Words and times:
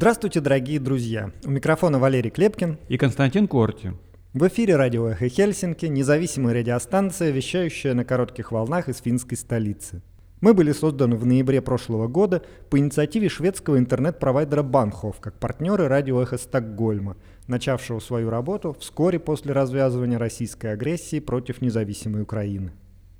Здравствуйте, 0.00 0.40
дорогие 0.40 0.78
друзья! 0.78 1.32
У 1.44 1.50
микрофона 1.50 1.98
Валерий 1.98 2.30
Клепкин 2.30 2.78
и 2.86 2.96
Константин 2.96 3.48
Корти. 3.48 3.94
В 4.32 4.46
эфире 4.46 4.76
радио 4.76 5.08
«Эхо 5.08 5.28
Хельсинки», 5.28 5.86
независимая 5.86 6.54
радиостанция, 6.54 7.32
вещающая 7.32 7.94
на 7.94 8.04
коротких 8.04 8.52
волнах 8.52 8.88
из 8.88 8.98
финской 8.98 9.36
столицы. 9.36 10.00
Мы 10.40 10.54
были 10.54 10.70
созданы 10.70 11.16
в 11.16 11.26
ноябре 11.26 11.60
прошлого 11.60 12.06
года 12.06 12.44
по 12.70 12.78
инициативе 12.78 13.28
шведского 13.28 13.76
интернет-провайдера 13.76 14.62
Банхов 14.62 15.18
как 15.18 15.34
партнеры 15.40 15.88
радио 15.88 16.22
«Эхо 16.22 16.38
Стокгольма», 16.38 17.16
начавшего 17.48 17.98
свою 17.98 18.30
работу 18.30 18.76
вскоре 18.78 19.18
после 19.18 19.52
развязывания 19.52 20.16
российской 20.16 20.74
агрессии 20.74 21.18
против 21.18 21.60
независимой 21.60 22.22
Украины. 22.22 22.70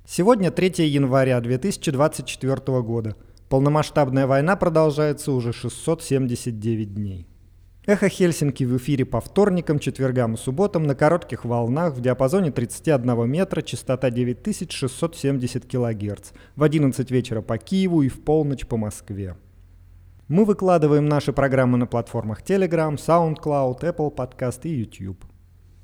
Сегодня 0.07 0.49
3 0.49 0.87
января 0.87 1.41
2024 1.41 2.81
года– 2.83 3.17
Полномасштабная 3.49 4.27
война 4.27 4.55
продолжается 4.55 5.31
уже 5.31 5.53
679 5.53 6.93
дней. 6.93 7.27
Эхо 7.87 8.07
Хельсинки 8.07 8.63
в 8.63 8.77
эфире 8.77 9.05
по 9.05 9.19
вторникам, 9.19 9.79
четвергам 9.79 10.35
и 10.35 10.37
субботам 10.37 10.83
на 10.83 10.93
коротких 10.93 11.45
волнах 11.45 11.95
в 11.95 12.01
диапазоне 12.01 12.51
31 12.51 13.27
метра, 13.27 13.63
частота 13.63 14.11
9670 14.11 15.65
кГц, 15.65 16.31
в 16.55 16.61
11 16.61 17.09
вечера 17.09 17.41
по 17.41 17.57
Киеву 17.57 18.03
и 18.03 18.09
в 18.09 18.21
полночь 18.21 18.67
по 18.67 18.77
Москве. 18.77 19.35
Мы 20.27 20.45
выкладываем 20.45 21.07
наши 21.07 21.33
программы 21.33 21.79
на 21.79 21.87
платформах 21.87 22.43
Telegram, 22.43 22.95
SoundCloud, 22.97 23.79
Apple 23.79 24.15
Podcast 24.15 24.59
и 24.65 24.69
YouTube. 24.69 25.25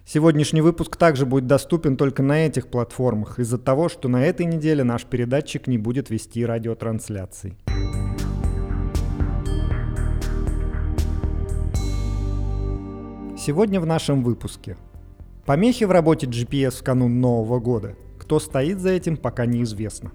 Сегодняшний 0.08 0.62
выпуск 0.62 0.98
также 0.98 1.26
будет 1.26 1.48
доступен 1.48 1.98
только 1.98 2.22
на 2.22 2.46
этих 2.46 2.68
платформах 2.68 3.40
из-за 3.40 3.58
того, 3.58 3.90
что 3.90 4.08
на 4.08 4.24
этой 4.24 4.46
неделе 4.46 4.84
наш 4.84 5.04
передатчик 5.04 5.66
не 5.66 5.80
будет 5.80 6.12
вести 6.12 6.46
радиотрансляций. 6.46 7.58
Сегодня 13.36 13.80
в 13.80 13.88
нашем 13.88 14.24
выпуске. 14.24 14.78
Помехи 15.44 15.86
в 15.86 15.92
работе 15.92 16.28
GPS 16.28 16.82
в 16.82 16.84
канун 16.84 17.20
Нового 17.20 17.60
года. 17.60 17.96
Кто 18.20 18.40
стоит 18.40 18.82
за 18.82 18.92
этим, 18.92 19.18
пока 19.18 19.48
неизвестно. 19.48 20.12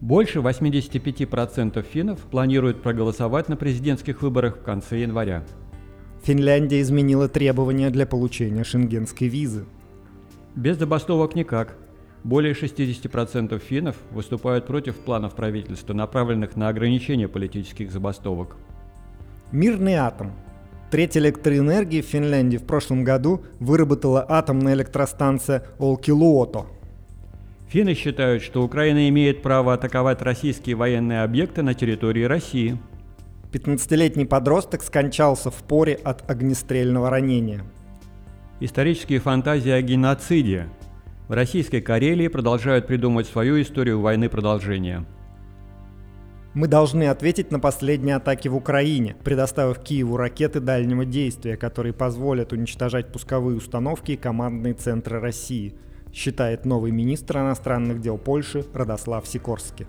Больше 0.00 0.40
85% 0.40 1.84
финнов 1.84 2.18
планируют 2.22 2.82
проголосовать 2.82 3.48
на 3.48 3.56
президентских 3.56 4.22
выборах 4.22 4.58
в 4.58 4.62
конце 4.62 4.98
января. 4.98 5.44
Финляндия 6.24 6.80
изменила 6.80 7.28
требования 7.28 7.90
для 7.90 8.06
получения 8.06 8.64
шенгенской 8.64 9.28
визы. 9.28 9.66
Без 10.54 10.78
забастовок 10.78 11.34
никак. 11.34 11.76
Более 12.22 12.54
60% 12.54 13.58
финнов 13.58 13.96
выступают 14.10 14.66
против 14.66 14.96
планов 14.96 15.34
правительства, 15.34 15.92
направленных 15.92 16.56
на 16.56 16.68
ограничение 16.68 17.28
политических 17.28 17.92
забастовок. 17.92 18.56
Мирный 19.52 19.96
атом. 19.96 20.32
Треть 20.90 21.14
электроэнергии 21.18 22.00
в 22.00 22.06
Финляндии 22.06 22.56
в 22.56 22.64
прошлом 22.64 23.04
году 23.04 23.44
выработала 23.60 24.24
атомная 24.26 24.72
электростанция 24.72 25.66
Олкилуото. 25.78 26.64
Финны 27.68 27.92
считают, 27.92 28.42
что 28.42 28.62
Украина 28.62 29.10
имеет 29.10 29.42
право 29.42 29.74
атаковать 29.74 30.22
российские 30.22 30.76
военные 30.76 31.22
объекты 31.22 31.60
на 31.60 31.74
территории 31.74 32.22
России– 32.24 32.78
15-летний 33.54 34.24
подросток 34.24 34.82
скончался 34.82 35.50
в 35.50 35.62
поре 35.62 35.94
от 35.94 36.28
огнестрельного 36.28 37.08
ранения. 37.08 37.62
Исторические 38.58 39.20
фантазии 39.20 39.70
о 39.70 39.80
геноциде. 39.80 40.68
В 41.28 41.32
российской 41.32 41.80
Карелии 41.80 42.26
продолжают 42.26 42.88
придумывать 42.88 43.28
свою 43.28 43.62
историю 43.62 44.00
войны 44.00 44.28
продолжения. 44.28 45.06
Мы 46.52 46.66
должны 46.66 47.04
ответить 47.04 47.52
на 47.52 47.60
последние 47.60 48.16
атаки 48.16 48.48
в 48.48 48.56
Украине, 48.56 49.16
предоставив 49.22 49.78
Киеву 49.78 50.16
ракеты 50.16 50.58
дальнего 50.60 51.04
действия, 51.04 51.56
которые 51.56 51.92
позволят 51.92 52.52
уничтожать 52.52 53.12
пусковые 53.12 53.56
установки 53.56 54.12
и 54.12 54.16
командные 54.16 54.74
центры 54.74 55.20
России, 55.20 55.74
считает 56.12 56.64
новый 56.64 56.90
министр 56.90 57.38
иностранных 57.38 58.00
дел 58.00 58.18
Польши 58.18 58.64
Радослав 58.72 59.26
Сикорский. 59.26 59.86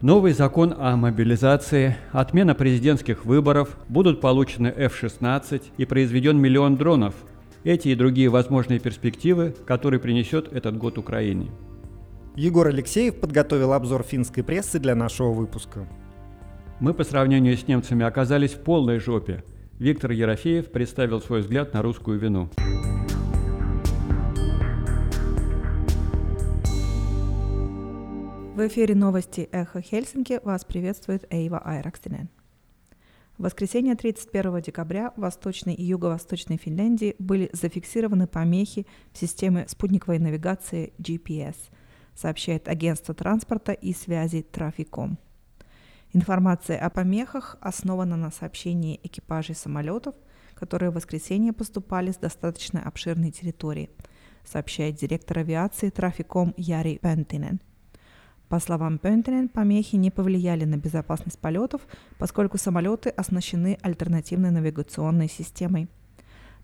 Новый 0.00 0.32
закон 0.32 0.74
о 0.76 0.96
мобилизации, 0.96 1.96
отмена 2.12 2.54
президентских 2.54 3.24
выборов, 3.24 3.76
будут 3.88 4.20
получены 4.20 4.68
F-16 4.68 5.62
и 5.78 5.84
произведен 5.86 6.38
миллион 6.38 6.76
дронов. 6.76 7.14
Эти 7.62 7.88
и 7.88 7.94
другие 7.94 8.28
возможные 8.28 8.80
перспективы, 8.80 9.54
которые 9.66 10.00
принесет 10.00 10.52
этот 10.52 10.76
год 10.76 10.98
Украине. 10.98 11.50
Егор 12.36 12.66
Алексеев 12.66 13.20
подготовил 13.20 13.72
обзор 13.72 14.02
финской 14.02 14.42
прессы 14.42 14.78
для 14.78 14.94
нашего 14.94 15.32
выпуска. 15.32 15.88
Мы 16.80 16.92
по 16.92 17.04
сравнению 17.04 17.56
с 17.56 17.66
немцами 17.66 18.04
оказались 18.04 18.52
в 18.52 18.60
полной 18.60 18.98
жопе. 18.98 19.44
Виктор 19.78 20.10
Ерофеев 20.10 20.70
представил 20.70 21.20
свой 21.20 21.40
взгляд 21.40 21.72
на 21.72 21.80
русскую 21.80 22.18
вину. 22.18 22.50
В 28.54 28.68
эфире 28.68 28.94
новости 28.94 29.48
«Эхо 29.50 29.80
Хельсинки» 29.80 30.38
вас 30.44 30.64
приветствует 30.64 31.26
Эйва 31.28 31.58
Айракстинен. 31.58 32.28
В 33.36 33.42
воскресенье 33.42 33.96
31 33.96 34.60
декабря 34.60 35.12
в 35.16 35.22
Восточной 35.22 35.74
и 35.74 35.82
Юго-Восточной 35.82 36.56
Финляндии 36.56 37.16
были 37.18 37.50
зафиксированы 37.52 38.28
помехи 38.28 38.86
в 39.12 39.18
системе 39.18 39.66
спутниковой 39.66 40.20
навигации 40.20 40.92
GPS, 40.98 41.56
сообщает 42.14 42.68
агентство 42.68 43.12
транспорта 43.12 43.72
и 43.72 43.92
связи 43.92 44.42
Трафиком. 44.42 45.18
Информация 46.12 46.78
о 46.78 46.90
помехах 46.90 47.56
основана 47.60 48.16
на 48.16 48.30
сообщении 48.30 49.00
экипажей 49.02 49.56
самолетов, 49.56 50.14
которые 50.54 50.92
в 50.92 50.94
воскресенье 50.94 51.52
поступали 51.52 52.12
с 52.12 52.18
достаточно 52.18 52.80
обширной 52.86 53.32
территории, 53.32 53.90
сообщает 54.44 54.94
директор 54.94 55.40
авиации 55.40 55.90
Трафиком 55.90 56.54
Яри 56.56 57.00
Пентинен– 57.02 57.60
по 58.48 58.60
словам 58.60 58.98
Пентенен, 58.98 59.48
помехи 59.48 59.96
не 59.96 60.10
повлияли 60.10 60.64
на 60.64 60.76
безопасность 60.76 61.38
полетов, 61.38 61.82
поскольку 62.18 62.58
самолеты 62.58 63.10
оснащены 63.10 63.78
альтернативной 63.82 64.50
навигационной 64.50 65.28
системой. 65.28 65.88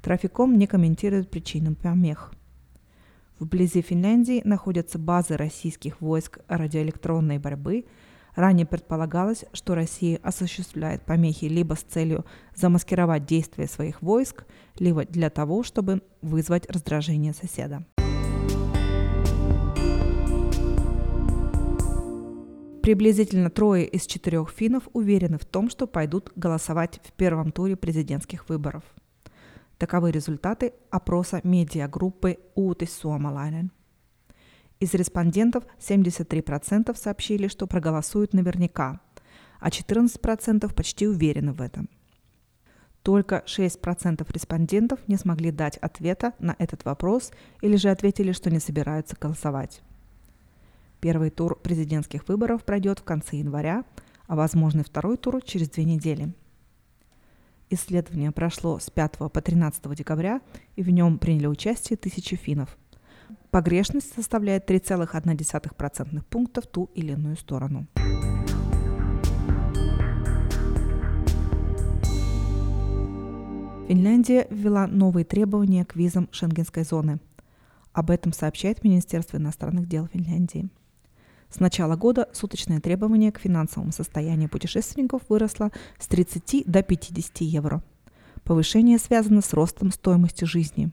Трафиком 0.02 0.56
не 0.58 0.66
комментирует 0.66 1.30
причину 1.30 1.74
помех. 1.74 2.32
Вблизи 3.38 3.80
Финляндии 3.80 4.42
находятся 4.44 4.98
базы 4.98 5.36
российских 5.36 6.00
войск 6.00 6.40
радиоэлектронной 6.48 7.38
борьбы. 7.38 7.86
Ранее 8.34 8.66
предполагалось, 8.66 9.46
что 9.52 9.74
Россия 9.74 10.20
осуществляет 10.22 11.02
помехи 11.02 11.46
либо 11.46 11.74
с 11.74 11.82
целью 11.82 12.24
замаскировать 12.54 13.24
действия 13.24 13.66
своих 13.66 14.02
войск, 14.02 14.44
либо 14.78 15.04
для 15.06 15.30
того, 15.30 15.62
чтобы 15.62 16.02
вызвать 16.20 16.70
раздражение 16.70 17.32
соседа. 17.32 17.84
Приблизительно 22.82 23.50
трое 23.50 23.86
из 23.86 24.06
четырех 24.06 24.50
финнов 24.50 24.88
уверены 24.94 25.38
в 25.38 25.44
том, 25.44 25.68
что 25.68 25.86
пойдут 25.86 26.32
голосовать 26.34 26.98
в 27.04 27.12
первом 27.12 27.52
туре 27.52 27.76
президентских 27.76 28.48
выборов. 28.48 28.82
Таковы 29.76 30.10
результаты 30.12 30.72
опроса 30.90 31.40
медиагруппы 31.44 32.38
«Utis 32.56 32.88
Suomalainen». 33.02 33.68
Из 34.78 34.94
респондентов 34.94 35.64
73% 35.78 36.96
сообщили, 36.96 37.48
что 37.48 37.66
проголосуют 37.66 38.32
наверняка, 38.32 39.00
а 39.58 39.68
14% 39.68 40.74
почти 40.74 41.06
уверены 41.06 41.52
в 41.52 41.60
этом. 41.60 41.90
Только 43.02 43.42
6% 43.46 44.26
респондентов 44.32 45.00
не 45.06 45.16
смогли 45.16 45.50
дать 45.50 45.76
ответа 45.76 46.32
на 46.38 46.56
этот 46.58 46.86
вопрос 46.86 47.30
или 47.60 47.76
же 47.76 47.90
ответили, 47.90 48.32
что 48.32 48.50
не 48.50 48.58
собираются 48.58 49.16
голосовать. 49.20 49.82
Первый 51.00 51.30
тур 51.30 51.58
президентских 51.58 52.28
выборов 52.28 52.64
пройдет 52.64 52.98
в 52.98 53.04
конце 53.04 53.36
января, 53.36 53.84
а 54.26 54.36
возможный 54.36 54.84
второй 54.84 55.16
тур 55.16 55.42
через 55.42 55.70
две 55.70 55.84
недели. 55.84 56.32
Исследование 57.70 58.32
прошло 58.32 58.78
с 58.78 58.90
5 58.90 59.18
по 59.32 59.40
13 59.40 59.94
декабря, 59.94 60.40
и 60.76 60.82
в 60.82 60.90
нем 60.90 61.18
приняли 61.18 61.46
участие 61.46 61.96
тысячи 61.96 62.36
финнов. 62.36 62.76
Погрешность 63.50 64.12
составляет 64.12 64.68
3,1% 64.68 66.22
пункта 66.28 66.60
в 66.60 66.66
ту 66.66 66.90
или 66.94 67.12
иную 67.12 67.36
сторону. 67.36 67.86
Финляндия 73.88 74.46
ввела 74.50 74.86
новые 74.86 75.24
требования 75.24 75.84
к 75.84 75.96
визам 75.96 76.28
шенгенской 76.30 76.84
зоны. 76.84 77.18
Об 77.92 78.10
этом 78.10 78.32
сообщает 78.32 78.84
Министерство 78.84 79.36
иностранных 79.38 79.88
дел 79.88 80.06
Финляндии. 80.06 80.68
С 81.50 81.58
начала 81.58 81.96
года 81.96 82.28
суточное 82.32 82.80
требование 82.80 83.32
к 83.32 83.40
финансовому 83.40 83.90
состоянию 83.92 84.48
путешественников 84.48 85.22
выросло 85.28 85.72
с 85.98 86.06
30 86.06 86.62
до 86.64 86.82
50 86.82 87.40
евро. 87.40 87.82
Повышение 88.44 88.98
связано 88.98 89.42
с 89.42 89.52
ростом 89.52 89.90
стоимости 89.90 90.44
жизни. 90.44 90.90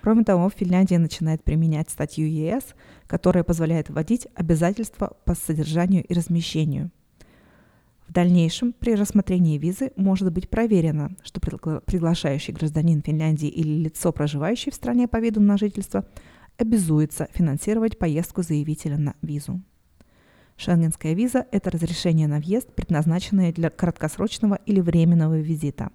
Кроме 0.00 0.24
того, 0.24 0.48
Финляндия 0.48 0.98
начинает 0.98 1.44
применять 1.44 1.90
статью 1.90 2.26
ЕС, 2.28 2.64
которая 3.06 3.44
позволяет 3.44 3.90
вводить 3.90 4.26
обязательства 4.34 5.16
по 5.24 5.34
содержанию 5.34 6.02
и 6.04 6.14
размещению. 6.14 6.90
В 8.06 8.12
дальнейшем 8.12 8.72
при 8.72 8.94
рассмотрении 8.94 9.58
визы 9.58 9.92
может 9.96 10.32
быть 10.32 10.48
проверено, 10.48 11.14
что 11.22 11.40
приглашающий 11.40 12.54
гражданин 12.54 13.02
Финляндии 13.02 13.48
или 13.48 13.82
лицо, 13.84 14.12
проживающее 14.12 14.72
в 14.72 14.76
стране 14.76 15.06
по 15.08 15.18
виду 15.18 15.42
на 15.42 15.58
жительство, 15.58 16.06
обязуется 16.58 17.28
финансировать 17.32 17.98
поездку 17.98 18.42
заявителя 18.42 18.98
на 18.98 19.14
визу. 19.22 19.62
Шенгенская 20.56 21.14
виза– 21.14 21.46
это 21.52 21.70
разрешение 21.70 22.26
на 22.26 22.40
въезд, 22.40 22.74
предназначенное 22.74 23.52
для 23.52 23.70
краткосрочного 23.70 24.58
или 24.66 24.80
временного 24.80 25.38
визита. 25.38 25.90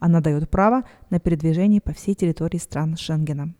Она 0.00 0.20
дает 0.20 0.50
право 0.50 0.82
на 1.10 1.20
передвижение 1.20 1.80
по 1.80 1.92
всей 1.92 2.14
территории 2.14 2.58
стран 2.58 2.96
Шенгена. 2.96 3.54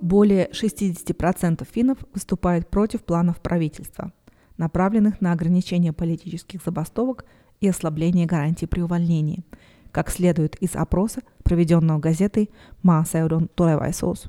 Более 0.00 0.48
60% 0.52 1.68
финнов 1.70 1.98
выступают 2.14 2.70
против 2.70 3.04
планов 3.04 3.42
правительства, 3.42 4.14
направленных 4.56 5.20
на 5.20 5.32
ограничение 5.32 5.92
политических 5.92 6.62
забастовок 6.64 7.26
и 7.60 7.68
ослабление 7.68 8.24
гарантий 8.24 8.66
при 8.66 8.80
увольнении, 8.80 9.44
как 9.92 10.10
следует 10.10 10.56
из 10.56 10.76
опроса, 10.76 11.22
проведенного 11.42 11.98
газетой 11.98 12.50
«Maaseudun 12.82 13.50
tulevaisuus». 13.54 14.28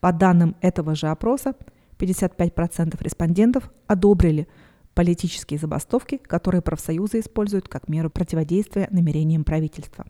По 0.00 0.12
данным 0.12 0.56
этого 0.60 0.94
же 0.94 1.08
опроса, 1.08 1.54
55% 1.98 3.02
респондентов 3.02 3.70
одобрили 3.86 4.48
политические 4.94 5.58
забастовки, 5.58 6.16
которые 6.16 6.60
профсоюзы 6.60 7.20
используют 7.20 7.68
как 7.68 7.88
меру 7.88 8.10
противодействия 8.10 8.88
намерениям 8.90 9.44
правительства. 9.44 10.06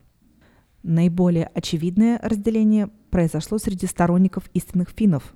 Наиболее 0.82 1.46
очевидное 1.54 2.18
разделение 2.22 2.88
произошло 3.10 3.58
среди 3.58 3.86
сторонников 3.86 4.48
истинных 4.54 4.88
финнов. 4.90 5.34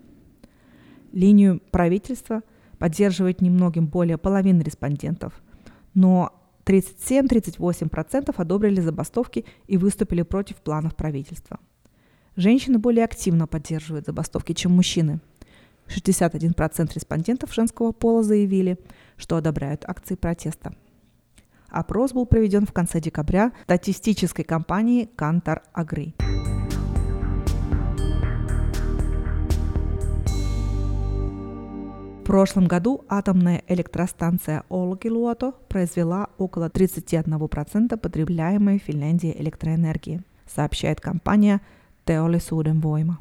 Линию 1.12 1.60
правительства 1.70 2.42
поддерживает 2.78 3.40
немногим 3.40 3.86
более 3.86 4.18
половины 4.18 4.62
респондентов, 4.62 5.40
но 5.94 6.45
37-38% 6.66 8.34
одобрили 8.36 8.80
забастовки 8.80 9.44
и 9.66 9.76
выступили 9.76 10.22
против 10.22 10.56
планов 10.56 10.96
правительства. 10.96 11.60
Женщины 12.34 12.78
более 12.78 13.04
активно 13.04 13.46
поддерживают 13.46 14.06
забастовки, 14.06 14.52
чем 14.52 14.72
мужчины. 14.72 15.20
61% 15.88 16.90
респондентов 16.94 17.54
женского 17.54 17.92
пола 17.92 18.22
заявили, 18.22 18.78
что 19.16 19.36
одобряют 19.36 19.84
акции 19.86 20.16
протеста. 20.16 20.74
Опрос 21.68 22.12
был 22.12 22.26
проведен 22.26 22.66
в 22.66 22.72
конце 22.72 23.00
декабря 23.00 23.52
статистической 23.64 24.44
компанией 24.44 25.08
Kantar 25.16 25.62
Agri. 25.74 26.14
Прошлом 32.26 32.66
году 32.66 33.04
атомная 33.08 33.62
электростанция 33.68 34.64
Олкилуото 34.68 35.52
произвела 35.68 36.28
около 36.38 36.68
31% 36.68 37.96
потребляемой 37.96 38.80
в 38.80 38.82
Финляндии 38.82 39.32
электроэнергии, 39.38 40.22
сообщает 40.44 41.00
компания 41.00 41.60
Teollisuuden 42.04 42.80
Voima. 42.80 43.18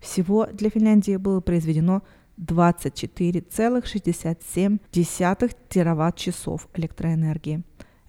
Всего 0.00 0.46
для 0.46 0.70
Финляндии 0.70 1.16
было 1.16 1.42
произведено 1.42 2.02
24,67 2.38 4.78
тераватт-часов 5.68 6.66
электроэнергии. 6.72 7.62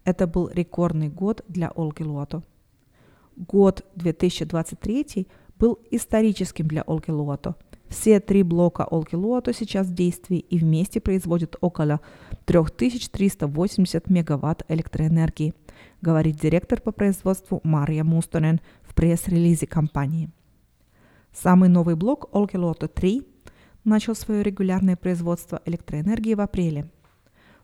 Это 0.06 0.28
был 0.28 0.48
рекордный 0.48 1.10
год 1.10 1.44
для 1.50 1.72
Олкилуото. 1.72 2.44
Год 3.36 3.84
2023 3.96 5.28
был 5.60 5.78
историческим 5.92 6.70
для 6.70 6.84
Олкилуото. 6.84 7.58
Все 7.90 8.20
три 8.20 8.44
блока 8.44 8.84
Олкилуото 8.84 9.52
сейчас 9.52 9.88
в 9.88 9.94
действии 9.94 10.40
и 10.40 10.60
вместе 10.60 11.02
производят 11.02 11.56
около 11.60 12.00
3380 12.46 14.10
мегаватт 14.10 14.64
электроэнергии, 14.68 15.54
говорит 16.02 16.40
директор 16.40 16.80
по 16.80 16.92
производству 16.92 17.62
Мария 17.64 18.04
Мустонен 18.04 18.62
в 18.84 18.94
пресс-релизе 18.94 19.66
компании. 19.66 20.30
Самый 21.34 21.70
новый 21.70 21.96
блок 21.96 22.30
Olkiluoto 22.32 22.88
3 22.88 23.26
начал 23.84 24.16
свое 24.16 24.44
регулярное 24.44 24.96
производство 24.96 25.62
электроэнергии 25.66 26.36
в 26.36 26.42
апреле. 26.42 26.90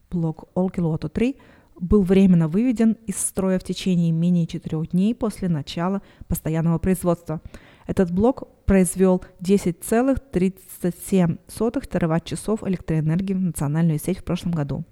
Блок 0.10 0.46
Olkiluoto 0.56 1.08
3 1.08 1.36
был 1.80 2.04
временно 2.04 2.48
выведен 2.48 2.94
из 3.06 3.18
строя 3.18 3.60
в 3.60 3.64
течение 3.64 4.12
менее 4.12 4.48
четырех 4.48 4.90
дней 4.90 5.14
после 5.14 5.50
начала 5.50 6.02
постоянного 6.28 6.80
производства. 6.80 7.42
Этот 7.88 8.12
блок 8.12 8.48
произвел 8.66 9.24
10,37 9.42 11.88
тераватт-часов 11.88 12.64
электроэнергии 12.68 13.34
в 13.34 13.42
национальную 13.42 14.00
сеть 14.00 14.20
в 14.20 14.24
прошлом 14.24 14.54
году. 14.54 14.86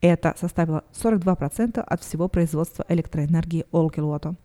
Это 0.00 0.34
составило 0.38 0.84
42% 0.92 1.80
от 1.80 2.02
всего 2.02 2.28
производства 2.28 2.84
электроэнергии 2.88 3.66
Olkiluoto. 3.72 4.36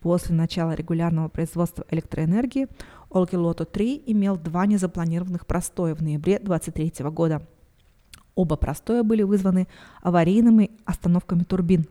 После 0.00 0.36
начала 0.36 0.74
регулярного 0.74 1.28
производства 1.28 1.84
электроэнергии 1.90 2.68
Olkiluoto-3 3.10 4.04
имел 4.06 4.36
два 4.36 4.66
незапланированных 4.66 5.46
простоя 5.46 5.94
в 5.94 6.02
ноябре 6.02 6.38
2023 6.38 7.10
года. 7.10 7.42
Оба 8.34 8.56
простоя 8.56 9.02
были 9.02 9.22
вызваны 9.22 9.66
аварийными 10.02 10.70
остановками 10.84 11.42
турбин, 11.42 11.86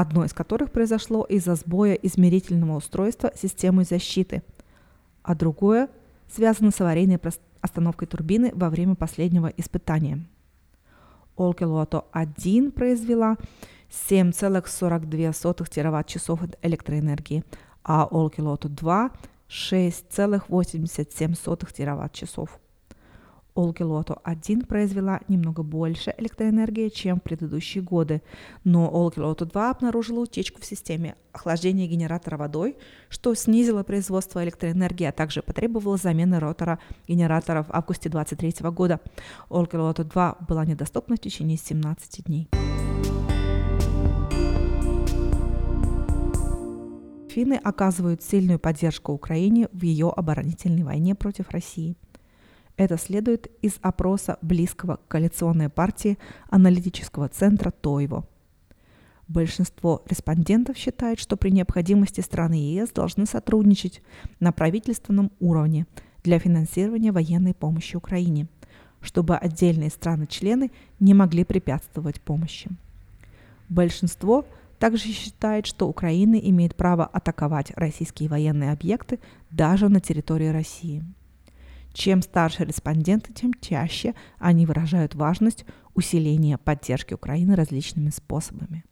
одно 0.00 0.24
из 0.24 0.32
которых 0.32 0.70
произошло 0.70 1.24
из-за 1.24 1.56
сбоя 1.56 1.94
измерительного 1.94 2.76
устройства 2.76 3.32
системы 3.34 3.82
защиты, 3.82 4.44
а 5.24 5.34
другое 5.34 5.88
связано 6.32 6.70
с 6.70 6.80
аварийной 6.80 7.18
остановкой 7.60 8.06
турбины 8.06 8.52
во 8.54 8.70
время 8.70 8.94
последнего 8.94 9.48
испытания. 9.56 10.24
Olkiluoto-1 11.36 12.70
произвела 12.70 13.38
7,42 13.90 15.68
тераватт-часов 15.68 16.42
электроэнергии, 16.62 17.42
а 17.82 18.06
Olkiluoto 18.08 18.68
2 18.68 19.10
6,87 19.48 21.72
тераватт-часов. 21.72 22.60
Olkiluoto 23.58 24.20
1 24.22 24.66
произвела 24.66 25.20
немного 25.26 25.64
больше 25.64 26.14
электроэнергии, 26.16 26.90
чем 26.90 27.18
в 27.18 27.24
предыдущие 27.24 27.82
годы, 27.82 28.22
но 28.62 28.88
Olkiluoto 28.88 29.46
2 29.46 29.70
обнаружила 29.70 30.20
утечку 30.20 30.60
в 30.60 30.64
системе 30.64 31.16
охлаждения 31.32 31.88
генератора 31.88 32.36
водой, 32.36 32.76
что 33.08 33.34
снизило 33.34 33.82
производство 33.82 34.44
электроэнергии, 34.44 35.06
а 35.06 35.12
также 35.12 35.42
потребовало 35.42 35.96
замены 35.96 36.38
ротора 36.38 36.78
генератора 37.08 37.64
в 37.64 37.70
августе 37.70 38.08
2023 38.08 38.70
года. 38.70 39.00
Olkiluoto 39.50 40.04
2 40.04 40.36
была 40.46 40.64
недоступна 40.64 41.16
в 41.16 41.20
течение 41.20 41.56
17 41.56 42.26
дней. 42.26 42.48
Финны 47.28 47.54
оказывают 47.54 48.22
сильную 48.22 48.60
поддержку 48.60 49.12
Украине 49.12 49.68
в 49.72 49.82
ее 49.82 50.10
оборонительной 50.10 50.84
войне 50.84 51.16
против 51.16 51.50
России. 51.50 51.96
Это 52.78 52.96
следует 52.96 53.50
из 53.60 53.76
опроса 53.82 54.38
близкого 54.40 54.96
к 54.96 55.08
коалиционной 55.08 55.68
партии 55.68 56.16
аналитического 56.48 57.28
центра 57.28 57.72
Тойво. 57.72 58.24
Большинство 59.26 60.04
респондентов 60.08 60.76
считает, 60.76 61.18
что 61.18 61.36
при 61.36 61.50
необходимости 61.50 62.20
страны 62.20 62.54
ЕС 62.54 62.90
должны 62.90 63.26
сотрудничать 63.26 64.00
на 64.38 64.52
правительственном 64.52 65.32
уровне 65.40 65.86
для 66.22 66.38
финансирования 66.38 67.10
военной 67.10 67.52
помощи 67.52 67.96
Украине, 67.96 68.46
чтобы 69.00 69.36
отдельные 69.36 69.90
страны-члены 69.90 70.70
не 71.00 71.14
могли 71.14 71.42
препятствовать 71.44 72.20
помощи. 72.20 72.70
Большинство 73.68 74.46
также 74.78 75.08
считает, 75.08 75.66
что 75.66 75.88
Украина 75.88 76.36
имеет 76.36 76.76
право 76.76 77.04
атаковать 77.06 77.72
российские 77.74 78.28
военные 78.28 78.70
объекты 78.70 79.18
даже 79.50 79.88
на 79.88 80.00
территории 80.00 80.46
России. 80.46 81.02
Чем 81.98 82.22
старше 82.22 82.64
респонденты, 82.64 83.32
тем 83.32 83.52
чаще 83.60 84.14
они 84.38 84.66
выражают 84.66 85.16
важность 85.16 85.64
усиления 85.96 86.56
поддержки 86.56 87.12
Украины 87.12 87.56
различными 87.56 88.10
способами. 88.10 88.84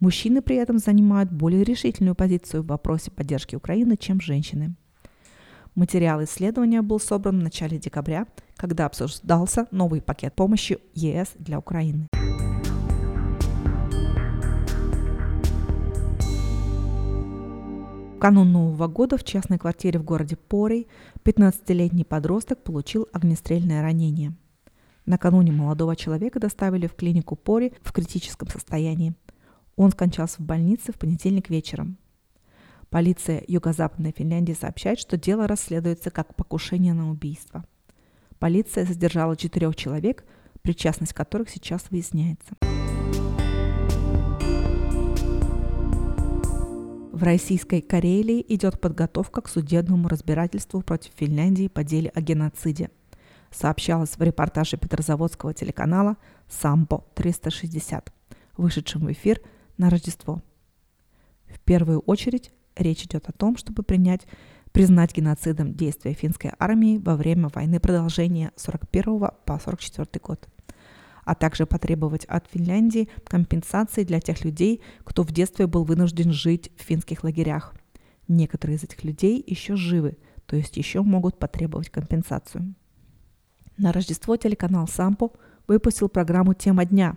Мужчины 0.00 0.40
при 0.40 0.56
этом 0.56 0.78
занимают 0.78 1.30
более 1.30 1.62
решительную 1.62 2.14
позицию 2.14 2.62
в 2.62 2.68
вопросе 2.68 3.10
поддержки 3.10 3.54
Украины, 3.54 3.98
чем 3.98 4.22
женщины. 4.22 4.76
Материал 5.74 6.24
исследования 6.24 6.80
был 6.80 6.98
собран 7.00 7.38
в 7.38 7.42
начале 7.42 7.76
декабря, 7.76 8.26
когда 8.56 8.86
обсуждался 8.86 9.66
новый 9.70 10.00
пакет 10.00 10.34
помощи 10.34 10.78
ЕС 10.94 11.34
для 11.38 11.58
Украины. 11.58 12.06
В 18.16 18.18
канун 18.18 18.50
Нового 18.50 18.88
года 18.88 19.18
в 19.18 19.24
частной 19.24 19.58
квартире 19.58 19.98
в 19.98 20.02
городе 20.02 20.36
Порей 20.36 20.88
15-летний 21.26 22.04
подросток 22.04 22.62
получил 22.62 23.08
огнестрельное 23.12 23.82
ранение. 23.82 24.32
Накануне 25.06 25.50
молодого 25.50 25.96
человека 25.96 26.38
доставили 26.38 26.86
в 26.86 26.94
клинику 26.94 27.34
Пори 27.34 27.72
в 27.82 27.90
критическом 27.90 28.48
состоянии. 28.48 29.12
Он 29.74 29.90
скончался 29.90 30.40
в 30.40 30.46
больнице 30.46 30.92
в 30.92 30.98
понедельник 31.00 31.50
вечером. 31.50 31.98
Полиция 32.90 33.42
Юго-Западной 33.48 34.14
Финляндии 34.16 34.52
сообщает, 34.52 35.00
что 35.00 35.16
дело 35.16 35.48
расследуется 35.48 36.12
как 36.12 36.36
покушение 36.36 36.94
на 36.94 37.10
убийство. 37.10 37.64
Полиция 38.38 38.84
задержала 38.84 39.36
четырех 39.36 39.74
человек, 39.74 40.24
причастность 40.62 41.12
которых 41.12 41.50
сейчас 41.50 41.86
выясняется. 41.90 42.54
В 47.16 47.22
российской 47.22 47.80
Карелии 47.80 48.44
идет 48.46 48.78
подготовка 48.78 49.40
к 49.40 49.48
судебному 49.48 50.06
разбирательству 50.06 50.82
против 50.82 51.12
Финляндии 51.16 51.66
по 51.66 51.82
деле 51.82 52.10
о 52.10 52.20
геноциде. 52.20 52.90
Сообщалось 53.50 54.18
в 54.18 54.22
репортаже 54.22 54.76
Петрозаводского 54.76 55.54
телеканала 55.54 56.18
«Самбо-360», 56.50 58.04
вышедшем 58.58 59.06
в 59.06 59.12
эфир 59.12 59.40
на 59.78 59.88
Рождество. 59.88 60.42
В 61.46 61.58
первую 61.60 62.00
очередь 62.00 62.52
речь 62.76 63.04
идет 63.04 63.30
о 63.30 63.32
том, 63.32 63.56
чтобы 63.56 63.82
принять, 63.82 64.26
признать 64.72 65.16
геноцидом 65.16 65.72
действия 65.72 66.12
финской 66.12 66.52
армии 66.58 66.98
во 66.98 67.16
время 67.16 67.48
войны 67.48 67.80
продолжения 67.80 68.52
41 68.56 69.30
по 69.46 69.58
44 69.58 70.20
год– 70.22 70.50
а 71.26 71.34
также 71.34 71.66
потребовать 71.66 72.24
от 72.26 72.46
Финляндии 72.46 73.08
компенсации 73.24 74.04
для 74.04 74.20
тех 74.20 74.44
людей, 74.44 74.80
кто 75.04 75.24
в 75.24 75.32
детстве 75.32 75.66
был 75.66 75.84
вынужден 75.84 76.32
жить 76.32 76.70
в 76.78 76.82
финских 76.82 77.24
лагерях. 77.24 77.74
Некоторые 78.28 78.76
из 78.76 78.84
этих 78.84 79.04
людей 79.04 79.44
еще 79.46 79.76
живы, 79.76 80.16
то 80.46 80.56
есть 80.56 80.76
еще 80.76 81.02
могут 81.02 81.38
потребовать 81.38 81.90
компенсацию. 81.90 82.74
На 83.76 83.92
Рождество 83.92 84.36
телеканал 84.36 84.86
«Сампо» 84.86 85.32
выпустил 85.66 86.08
программу 86.08 86.54
«Тема 86.54 86.84
дня», 86.84 87.16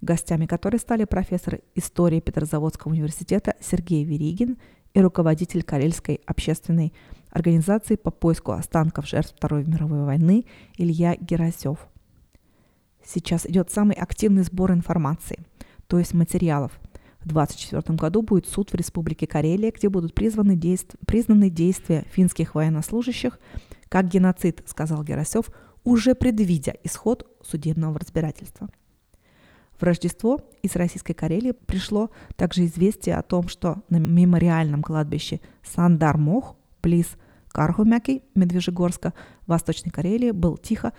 гостями 0.00 0.46
которой 0.46 0.78
стали 0.78 1.04
профессор 1.04 1.60
истории 1.74 2.20
Петрозаводского 2.20 2.92
университета 2.92 3.54
Сергей 3.60 4.02
Веригин 4.04 4.56
и 4.94 5.00
руководитель 5.00 5.62
Карельской 5.62 6.20
общественной 6.26 6.94
организации 7.30 7.96
по 7.96 8.10
поиску 8.10 8.52
останков 8.52 9.06
жертв 9.06 9.34
Второй 9.36 9.64
мировой 9.66 10.04
войны 10.04 10.46
Илья 10.78 11.16
Герасев– 11.16 11.78
Сейчас 13.04 13.46
идет 13.46 13.70
самый 13.70 13.96
активный 13.96 14.42
сбор 14.42 14.72
информации, 14.72 15.40
то 15.86 15.98
есть 15.98 16.14
материалов. 16.14 16.72
В 17.24 17.28
2024 17.28 17.96
году 17.96 18.22
будет 18.22 18.48
суд 18.48 18.70
в 18.70 18.74
Республике 18.74 19.26
Карелия, 19.26 19.70
где 19.70 19.88
будут 19.88 20.14
призваны 20.14 20.56
действ... 20.56 20.94
признаны 21.06 21.50
действия 21.50 22.04
финских 22.10 22.54
военнослужащих 22.54 23.38
как 23.88 24.08
геноцид, 24.08 24.62
сказал 24.66 25.04
Герасев, 25.04 25.50
уже 25.84 26.14
предвидя 26.14 26.74
исход 26.82 27.28
судебного 27.42 27.98
разбирательства. 27.98 28.68
В 29.78 29.82
Рождество 29.82 30.40
из 30.62 30.76
Российской 30.76 31.12
Карелии 31.12 31.52
пришло 31.52 32.10
также 32.36 32.64
известие 32.66 33.16
о 33.16 33.22
том, 33.22 33.48
что 33.48 33.82
на 33.88 33.96
мемориальном 33.98 34.82
кладбище 34.82 35.40
Сандармох, 35.62 36.56
близ 36.82 37.08
Кархумяки, 37.48 38.22
Медвежьегорска, 38.34 39.12
в 39.42 39.50
Восточной 39.50 39.90
Карелии 39.90 40.30
был 40.30 40.56
тихо 40.56 40.92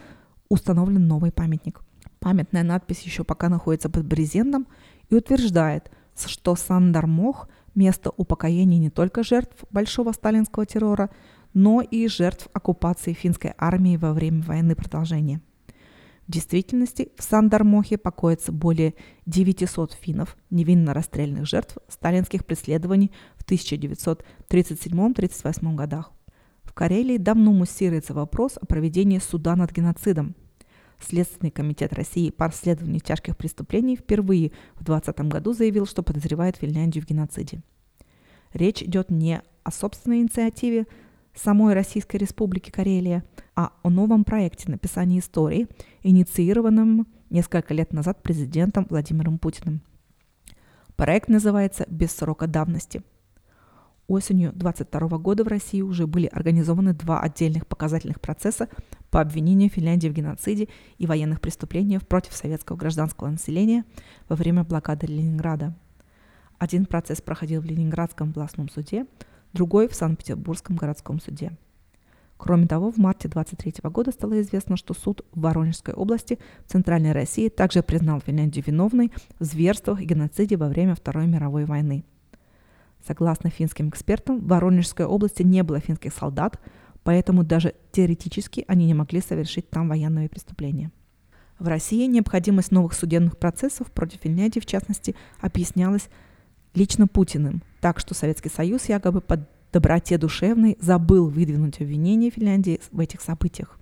установлен 0.50 1.08
новый 1.08 1.32
памятник– 1.32 1.82
Памятная 2.24 2.64
надпись 2.64 3.02
еще 3.02 3.26
пока 3.26 3.50
находится 3.50 3.90
под 3.90 4.06
брезентом 4.06 4.66
и 5.10 5.16
утверждает, 5.16 5.92
что 6.16 6.56
Сандармох– 6.56 7.50
место 7.76 8.12
упокоения 8.16 8.80
не 8.80 8.90
только 8.90 9.24
жертв 9.24 9.66
большого 9.72 10.14
сталинского 10.14 10.66
террора, 10.66 11.10
но 11.54 11.82
и 11.82 12.08
жертв 12.08 12.48
оккупации 12.54 13.12
финской 13.12 13.54
армии 13.58 13.98
во 13.98 14.14
время 14.14 14.42
войны 14.42 14.74
продолжения. 14.74 15.42
В 16.26 16.32
действительности 16.32 17.12
в 17.18 17.24
Сандармохе 17.24 17.98
покоится 17.98 18.54
более 18.54 18.94
900 19.26 19.92
финнов, 19.92 20.38
невинно 20.50 20.94
расстрелянных 20.94 21.46
жертв 21.46 21.78
сталинских 21.90 22.46
преследований 22.46 23.12
в 23.36 23.44
1937-1938 23.46 25.76
годах. 25.76 26.14
В 26.64 26.72
Карелии 26.72 27.18
давно 27.18 27.52
муссируется 27.52 28.14
вопрос 28.14 28.58
о 28.62 28.66
проведении 28.66 29.20
суда 29.20 29.58
над 29.58 29.74
геноцидом, 29.74 30.38
Следственный 31.04 31.52
комитет 31.52 31.94
России 31.94 32.30
по 32.30 32.48
расследованию 32.48 33.02
тяжких 33.02 33.38
преступлений 33.38 33.96
впервые 33.96 34.52
в 34.76 34.84
2020 34.84 35.20
году 35.32 35.54
заявил, 35.54 35.86
что 35.86 36.04
подозревает 36.04 36.58
Финляндию 36.58 37.04
в 37.04 37.08
геноциде. 37.08 37.62
Речь 38.54 38.82
идет 38.84 39.10
не 39.10 39.42
о 39.64 39.72
собственной 39.72 40.22
инициативе 40.22 40.86
самой 41.36 41.74
Российской 41.74 42.18
Республики 42.18 42.70
Карелия, 42.70 43.24
а 43.56 43.74
о 43.82 43.90
новом 43.90 44.24
проекте 44.24 44.70
написания 44.70 45.20
истории, 45.20 45.68
инициированном 46.04 47.08
несколько 47.30 47.74
лет 47.74 47.94
назад 47.94 48.22
президентом 48.22 48.86
Владимиром 48.90 49.40
Путиным. 49.40 49.82
Проект 50.96 51.28
называется 51.28 51.86
«Без 51.90 52.12
срока 52.12 52.46
давности». 52.48 53.02
Осенью 54.08 54.52
2022 54.52 55.18
года 55.18 55.44
в 55.46 55.48
России 55.48 55.82
уже 55.82 56.08
были 56.08 56.26
организованы 56.28 56.94
два 56.94 57.22
отдельных 57.22 57.66
показательных 57.66 58.20
процесса 58.20 58.68
по 59.10 59.22
обвинению 59.22 59.70
Финляндии 59.70 60.10
в 60.10 60.14
геноциде 60.14 60.68
и 60.98 61.08
военных 61.08 61.40
преступлениях 61.40 62.06
против 62.06 62.34
советского 62.34 62.76
гражданского 62.76 63.30
населения 63.30 63.86
во 64.28 64.36
время 64.36 64.66
блокады 64.66 65.08
Ленинграда. 65.08 65.74
Один 66.60 66.86
процесс 66.86 67.22
проходил 67.22 67.62
в 67.62 67.66
Ленинградском 67.66 68.30
областном 68.30 68.70
суде, 68.70 69.06
другой 69.54 69.88
в 69.88 69.96
Санкт-Петербургском 69.96 70.76
городском 70.76 71.22
суде. 71.22 71.58
Кроме 72.38 72.68
того, 72.68 72.92
в 72.92 72.98
марте 72.98 73.30
23 73.30 73.76
года 73.84 74.12
стало 74.12 74.42
известно, 74.42 74.76
что 74.76 74.94
суд 74.94 75.26
в 75.32 75.40
Воронежской 75.40 75.94
области 75.94 76.40
в 76.66 76.72
Центральной 76.72 77.14
России 77.14 77.48
также 77.48 77.82
признал 77.84 78.20
Финляндию 78.20 78.66
виновной 78.68 79.14
в 79.40 79.46
зверствах 79.46 80.02
и 80.02 80.06
геноциде 80.06 80.58
во 80.58 80.68
время 80.68 80.94
Второй 80.94 81.26
мировой 81.26 81.64
войны. 81.64 82.04
Согласно 83.06 83.50
финским 83.50 83.90
экспертам, 83.90 84.40
в 84.40 84.48
Воронежской 84.48 85.06
области 85.06 85.44
не 85.44 85.62
было 85.64 85.80
финских 85.80 86.14
солдат, 86.14 86.60
поэтому 87.04 87.44
даже 87.44 87.76
теоретически 87.92 88.64
они 88.68 88.86
не 88.86 88.94
могли 88.94 89.20
совершить 89.20 89.70
там 89.70 89.90
военные 89.90 90.30
преступления. 90.30 90.90
В 91.60 91.68
России 91.68 92.08
необходимость 92.08 92.72
новых 92.72 92.94
судебных 92.94 93.38
процессов 93.38 93.92
против 93.92 94.22
Финляндии, 94.22 94.60
в 94.60 94.66
частности, 94.66 95.16
объяснялась 95.42 96.10
лично 96.74 97.08
Путиным, 97.08 97.62
так 97.82 98.00
что 98.00 98.14
Советский 98.14 98.50
Союз 98.50 98.86
якобы 98.86 99.20
по 99.20 99.46
доброте 99.74 100.18
душевной 100.18 100.78
забыл 100.80 101.28
выдвинуть 101.28 101.82
обвинение 101.82 102.32
Финляндии 102.32 102.80
в 102.92 103.00
этих 103.00 103.22
событиях. 103.22 103.78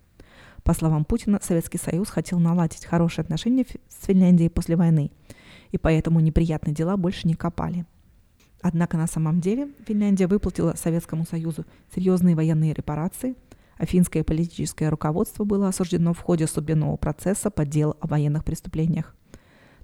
По 0.64 0.74
словам 0.74 1.06
Путина, 1.06 1.40
Советский 1.42 1.78
Союз 1.78 2.10
хотел 2.10 2.40
наладить 2.40 2.86
хорошие 2.86 3.24
отношения 3.24 3.66
с 3.88 4.06
Финляндией 4.06 4.50
после 4.50 4.76
войны, 4.76 5.12
и 5.72 5.78
поэтому 5.78 6.20
неприятные 6.20 6.74
дела 6.74 6.98
больше 6.98 7.28
не 7.28 7.36
копали– 7.36 7.86
Однако 8.62 8.98
на 8.98 9.08
самом 9.08 9.42
деле 9.42 9.70
Финляндия 9.88 10.28
выплатила 10.28 10.76
Советскому 10.76 11.26
Союзу 11.26 11.66
серьезные 11.94 12.36
военные 12.36 12.74
репарации, 12.74 13.36
а 13.78 13.86
финское 13.86 14.24
политическое 14.24 14.90
руководство 14.90 15.44
было 15.44 15.68
осуждено 15.68 16.14
в 16.14 16.20
ходе 16.20 16.46
судебного 16.46 16.96
процесса 16.98 17.50
по 17.50 17.66
делу 17.66 17.98
о 18.00 18.08
военных 18.08 18.46
преступлениях. 18.46 19.16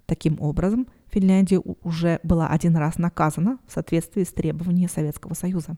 Таким 0.05 0.39
образом, 0.39 0.88
Финляндия 1.10 1.62
уже 1.84 2.19
была 2.24 2.48
один 2.48 2.75
раз 2.77 2.98
наказана 2.98 3.57
в 3.67 3.74
соответствии 3.74 4.24
с 4.24 4.31
требованиями 4.31 4.88
Советского 4.88 5.34
Союза, 5.34 5.75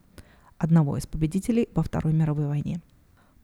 одного 0.58 0.98
из 0.98 1.08
победителей 1.08 1.70
во 1.74 1.84
Второй 1.84 2.14
мировой 2.14 2.48
войне. 2.48 2.82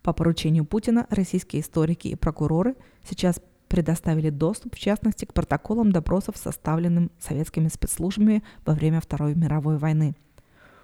По 0.04 0.14
поручению 0.14 0.66
Путина 0.66 1.08
российские 1.10 1.62
историки 1.62 2.10
и 2.10 2.16
прокуроры 2.16 2.76
сейчас 3.08 3.42
предоставили 3.68 4.30
доступ, 4.30 4.76
в 4.76 4.80
частности, 4.80 5.26
к 5.26 5.34
протоколам 5.34 5.92
допросов, 5.92 6.38
составленным 6.38 7.12
советскими 7.20 7.68
спецслужбами 7.68 8.44
во 8.66 8.74
время 8.74 9.02
Второй 9.02 9.36
мировой 9.36 9.78
войны. 9.78 10.16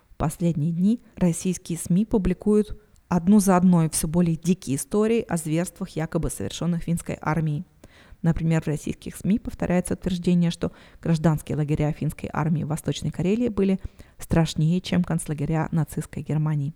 В 0.10 0.16
последние 0.18 0.72
дни 0.72 1.02
российские 1.16 1.78
СМИ 1.78 2.06
публикуют 2.06 2.80
одну 3.08 3.40
за 3.40 3.58
одной 3.58 3.90
все 3.90 4.08
более 4.08 4.36
дикие 4.36 4.78
истории 4.78 5.26
о 5.28 5.38
зверствах, 5.38 5.90
якобы 5.90 6.30
совершенных 6.30 6.84
финской 6.84 7.18
армией. 7.20 7.66
Например, 8.22 8.62
в 8.62 8.68
российских 8.68 9.16
СМИ 9.16 9.40
повторяется 9.40 9.96
утверждение, 9.96 10.52
что 10.52 10.72
гражданские 11.02 11.58
лагеря 11.58 11.92
финской 11.92 12.30
армии 12.32 12.64
в 12.64 12.68
Восточной 12.68 13.10
Карелии 13.10 13.50
были 13.50 13.80
страшнее, 14.20 14.80
чем 14.80 15.04
концлагеря 15.04 15.68
нацистской 15.72 16.22
Германии. 16.22 16.76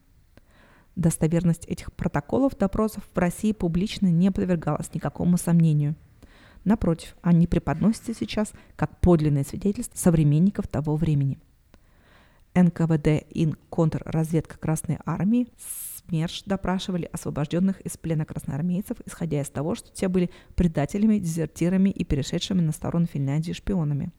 Достоверность 0.96 1.66
этих 1.66 1.92
протоколов 1.94 2.58
допросов 2.58 3.04
в 3.14 3.18
России 3.18 3.52
публично 3.52 4.08
не 4.08 4.32
подвергалась 4.32 4.94
никакому 4.94 5.38
сомнению. 5.38 5.96
Напротив, 6.64 7.16
они 7.22 7.48
преподносятся 7.48 8.14
сейчас 8.14 8.54
как 8.76 9.00
подлинные 9.00 9.44
свидетельства 9.44 9.98
современников 9.98 10.68
того 10.68 10.96
времени. 10.96 11.38
НКВД 12.56 13.26
и 13.30 13.54
контрразведка 13.70 14.58
Красной 14.58 14.98
Армии 15.06 15.48
СМЕРШ 16.08 16.44
допрашивали 16.46 17.10
освобожденных 17.12 17.82
из 17.82 17.98
плена 17.98 18.26
красноармейцев, 18.26 18.98
исходя 19.06 19.42
из 19.42 19.50
того, 19.50 19.76
что 19.76 19.92
те 19.94 20.08
были 20.08 20.30
предателями, 20.56 21.20
дезертирами 21.20 21.90
и 21.90 22.04
перешедшими 22.06 22.62
на 22.62 22.72
сторону 22.72 23.06
Финляндии 23.06 23.52
шпионами. 23.52 24.12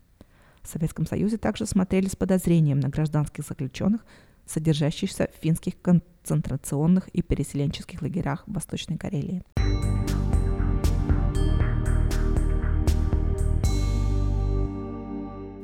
В 0.62 0.68
Советском 0.68 1.06
Союзе 1.06 1.38
также 1.38 1.64
смотрели 1.64 2.08
с 2.08 2.16
подозрением 2.16 2.80
на 2.80 2.88
гражданских 2.88 3.44
заключенных, 3.46 4.04
содержащихся 4.46 5.28
в 5.32 5.42
финских 5.42 5.80
концентрационных 5.82 7.08
и 7.08 7.22
переселенческих 7.22 8.02
лагерях 8.02 8.44
в 8.46 8.52
Восточной 8.54 8.96
Карелии. 8.96 9.42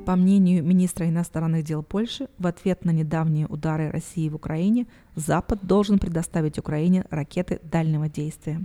По 0.05 0.17
мнению 0.17 0.65
министра 0.65 1.09
иностранных 1.09 1.65
дел 1.65 1.85
Польши, 1.85 2.29
в 2.37 2.49
ответ 2.49 2.85
на 2.85 2.91
недавние 2.91 3.47
удары 3.47 3.89
России 3.89 4.29
в 4.29 4.35
Украине, 4.35 4.89
Запад 5.15 5.61
должен 5.63 6.01
предоставить 6.01 6.59
Украине 6.59 7.05
ракеты 7.11 7.61
дальнего 7.63 8.09
действия. 8.09 8.61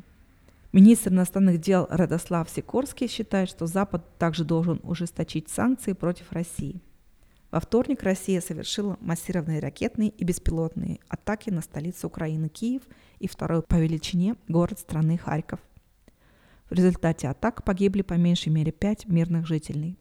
Министр 0.73 1.11
иностранных 1.11 1.61
дел 1.61 1.87
Радослав 1.91 2.49
Сикорский 2.49 3.07
считает, 3.07 3.49
что 3.49 3.67
Запад 3.67 4.03
также 4.17 4.45
должен 4.45 4.79
ужесточить 4.83 5.47
санкции 5.49 5.93
против 5.93 6.31
России. 6.31 6.81
Во 7.49 7.61
вторник 7.61 8.03
Россия 8.03 8.41
совершила 8.41 8.97
массированные 8.99 9.61
ракетные 9.61 10.09
и 10.09 10.23
беспилотные 10.25 10.99
атаки 11.07 11.49
на 11.49 11.61
столицу 11.61 12.07
Украины 12.07 12.49
Киев 12.49 12.81
и 13.19 13.27
второй 13.27 13.61
по 13.61 13.75
величине 13.75 14.35
город 14.49 14.79
страны 14.79 15.17
Харьков. 15.17 15.61
В 16.69 16.73
результате 16.73 17.29
атак 17.29 17.63
погибли 17.63 18.01
по 18.01 18.15
меньшей 18.15 18.49
мере 18.49 18.73
пять 18.73 19.07
мирных 19.07 19.47
жителей. 19.47 19.97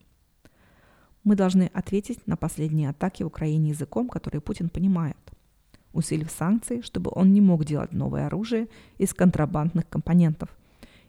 Мы 1.23 1.37
должны 1.37 1.71
ответить 1.73 2.27
на 2.27 2.37
последние 2.37 2.91
атаки 2.91 3.23
в 3.23 3.29
Украине 3.29 3.71
языком, 3.71 4.09
который 4.09 4.41
Путин 4.41 4.69
понимает, 4.69 5.17
усилив 5.93 6.31
санкции, 6.31 6.81
чтобы 6.81 7.13
он 7.15 7.33
не 7.33 7.41
мог 7.41 7.65
делать 7.65 7.93
новое 7.93 8.27
оружие 8.27 8.69
из 8.99 9.15
контрабандных 9.15 9.89
компонентов 9.89 10.49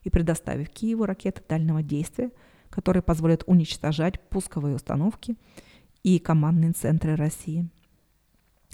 и 0.04 0.10
предоставив 0.10 0.70
Киеву 0.70 1.04
ракеты 1.04 1.42
дальнего 1.48 1.82
действия, 1.82 2.30
которые 2.70 3.02
позволят 3.02 3.42
уничтожать 3.46 4.20
пусковые 4.28 4.76
установки 4.76 5.36
и 6.02 6.18
командные 6.18 6.72
центры 6.72 7.16
России. 7.16 7.68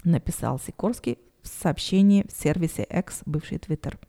Написал 0.03 0.59
Сикорский 0.59 1.17
в 1.41 1.47
сообщении 1.47 2.25
в 2.27 2.31
сервисе 2.31 2.83
X, 2.83 3.21
бывший 3.25 3.57
Твиттер. 3.57 3.99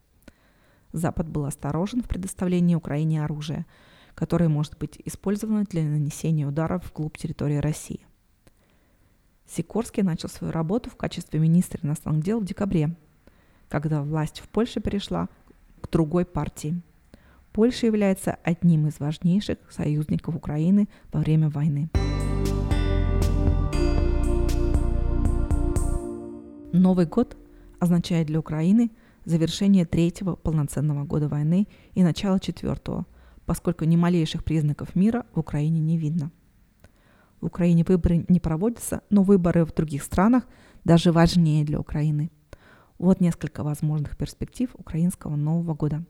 Запад 0.92 1.28
был 1.28 1.44
осторожен 1.44 2.02
в 2.02 2.08
предоставлении 2.08 2.74
Украине 2.74 3.24
оружия, 3.24 3.66
которое 4.14 4.48
может 4.48 4.78
быть 4.78 5.00
использовано 5.04 5.64
для 5.64 5.82
нанесения 5.82 6.46
ударов 6.46 6.90
вглубь 6.90 7.18
территории 7.18 7.56
России. 7.56 8.06
Сикорский 9.46 10.02
начал 10.02 10.28
свою 10.28 10.52
работу 10.52 10.90
в 10.90 10.96
качестве 10.96 11.38
министра 11.38 11.80
иностранных 11.82 12.24
дел 12.24 12.40
в 12.40 12.44
декабре, 12.44 12.94
когда 13.68 14.02
власть 14.02 14.40
в 14.40 14.48
Польше 14.48 14.80
перешла 14.80 15.28
к 15.80 15.90
другой 15.90 16.24
партии. 16.24 16.80
Польша 17.52 17.86
является 17.86 18.38
одним 18.42 18.86
из 18.86 18.98
важнейших 19.00 19.58
союзников 19.70 20.34
Украины 20.34 20.88
во 21.12 21.20
время 21.20 21.48
войны. 21.48 21.88
Новый 26.72 27.06
год 27.06 27.36
означает 27.78 28.26
для 28.26 28.38
Украины 28.38 28.90
завершение 29.24 29.84
третьего 29.84 30.36
полноценного 30.36 31.04
года 31.04 31.28
войны 31.28 31.68
и 31.94 32.02
начало 32.02 32.40
четвертого, 32.40 33.06
поскольку 33.44 33.84
ни 33.84 33.96
малейших 33.96 34.44
признаков 34.44 34.94
мира 34.94 35.26
в 35.34 35.40
Украине 35.40 35.80
не 35.80 35.96
видно. 35.96 36.30
В 37.40 37.46
Украине 37.46 37.84
выборы 37.86 38.24
не 38.28 38.40
проводятся, 38.40 39.02
но 39.10 39.22
выборы 39.22 39.64
в 39.64 39.74
других 39.74 40.02
странах 40.02 40.44
даже 40.84 41.12
важнее 41.12 41.64
для 41.64 41.78
Украины. 41.78 42.30
Вот 42.98 43.20
несколько 43.20 43.62
возможных 43.62 44.16
перспектив 44.16 44.70
украинского 44.74 45.36
Нового 45.36 45.74
года. 45.74 46.04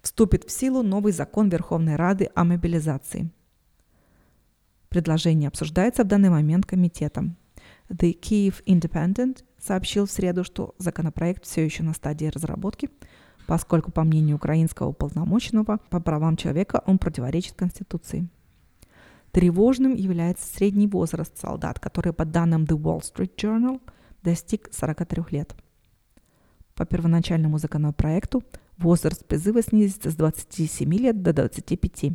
Вступит 0.00 0.44
в 0.44 0.50
силу 0.50 0.82
новый 0.82 1.12
закон 1.12 1.48
Верховной 1.48 1.96
Рады 1.96 2.30
о 2.34 2.44
мобилизации. 2.44 3.30
Предложение 4.88 5.48
обсуждается 5.48 6.04
в 6.04 6.06
данный 6.06 6.30
момент 6.30 6.66
комитетом. 6.66 7.36
The 7.88 8.18
Kyiv 8.18 8.62
Independent 8.64 9.44
сообщил 9.58 10.06
в 10.06 10.10
среду, 10.10 10.44
что 10.44 10.74
законопроект 10.78 11.44
все 11.44 11.64
еще 11.64 11.82
на 11.82 11.92
стадии 11.94 12.26
разработки, 12.26 12.90
поскольку, 13.46 13.90
по 13.90 14.04
мнению 14.04 14.36
украинского 14.36 14.88
уполномоченного 14.88 15.78
по 15.90 16.00
правам 16.00 16.36
человека, 16.36 16.82
он 16.86 16.98
противоречит 16.98 17.54
Конституции. 17.54 18.28
Тревожным 19.32 19.94
является 19.94 20.46
средний 20.46 20.86
возраст 20.86 21.36
солдат, 21.38 21.78
который, 21.78 22.12
по 22.12 22.24
данным 22.24 22.64
The 22.64 22.76
Wall 22.76 23.00
Street 23.00 23.34
Journal, 23.36 23.80
достиг 24.22 24.68
43 24.72 25.24
лет. 25.30 25.54
По 26.74 26.86
первоначальному 26.86 27.58
законопроекту 27.58 28.42
возраст 28.78 29.24
призыва 29.26 29.62
снизится 29.62 30.10
с 30.10 30.14
27 30.14 30.94
лет 30.94 31.22
до 31.22 31.32
25. 31.32 32.12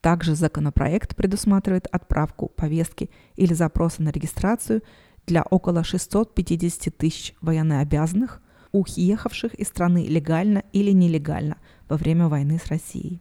Также 0.00 0.34
законопроект 0.34 1.16
предусматривает 1.16 1.86
отправку 1.90 2.48
повестки 2.48 3.10
или 3.36 3.54
запроса 3.54 4.02
на 4.02 4.10
регистрацию 4.10 4.82
для 5.28 5.42
около 5.42 5.84
650 5.84 6.96
тысяч 6.96 7.34
военнообязанных, 7.42 8.40
уехавших 8.72 9.54
из 9.54 9.68
страны 9.68 10.06
легально 10.06 10.64
или 10.72 10.90
нелегально 10.90 11.58
во 11.88 11.96
время 11.96 12.28
войны 12.28 12.58
с 12.58 12.66
Россией. 12.66 13.20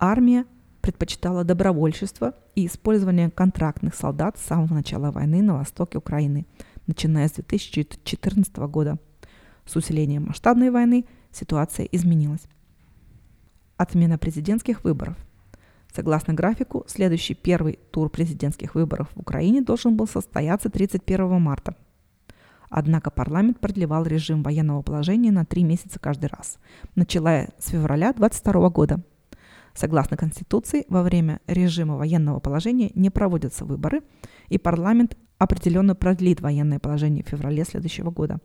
Армия 0.00 0.44
предпочитала 0.80 1.44
добровольчество 1.44 2.34
и 2.56 2.66
использование 2.66 3.30
контрактных 3.30 3.94
солдат 3.94 4.36
с 4.36 4.42
самого 4.42 4.74
начала 4.74 5.10
войны 5.12 5.42
на 5.42 5.54
востоке 5.54 5.98
Украины, 5.98 6.44
начиная 6.86 7.28
с 7.28 7.32
2014 7.32 8.56
года. 8.56 8.98
С 9.64 9.76
усилением 9.76 10.26
масштабной 10.26 10.70
войны 10.70 11.04
ситуация 11.30 11.86
изменилась. 11.86 12.48
Отмена 13.76 14.18
президентских 14.18 14.82
выборов. 14.82 15.16
Согласно 15.92 16.34
графику, 16.34 16.84
следующий 16.86 17.34
первый 17.34 17.78
тур 17.90 18.10
президентских 18.10 18.74
выборов 18.74 19.08
в 19.14 19.20
Украине 19.20 19.62
должен 19.62 19.96
был 19.96 20.06
состояться 20.06 20.70
31 20.70 21.40
марта. 21.40 21.74
Однако 22.70 23.10
парламент 23.10 23.60
продлевал 23.60 24.04
режим 24.04 24.42
военного 24.42 24.82
положения 24.82 25.32
на 25.32 25.46
три 25.46 25.64
месяца 25.64 25.98
каждый 25.98 26.26
раз, 26.26 26.58
начиная 26.94 27.50
с 27.58 27.68
февраля 27.68 28.12
2022 28.12 28.70
года. 28.70 29.02
Согласно 29.74 30.16
Конституции, 30.16 30.84
во 30.88 31.02
время 31.02 31.40
режима 31.46 31.96
военного 31.96 32.40
положения 32.40 32.90
не 32.94 33.10
проводятся 33.10 33.64
выборы, 33.64 34.02
и 34.48 34.58
парламент 34.58 35.16
определенно 35.38 35.94
продлит 35.94 36.40
военное 36.40 36.78
положение 36.78 37.24
в 37.24 37.28
феврале 37.28 37.64
следующего 37.64 38.10
года. 38.10 38.38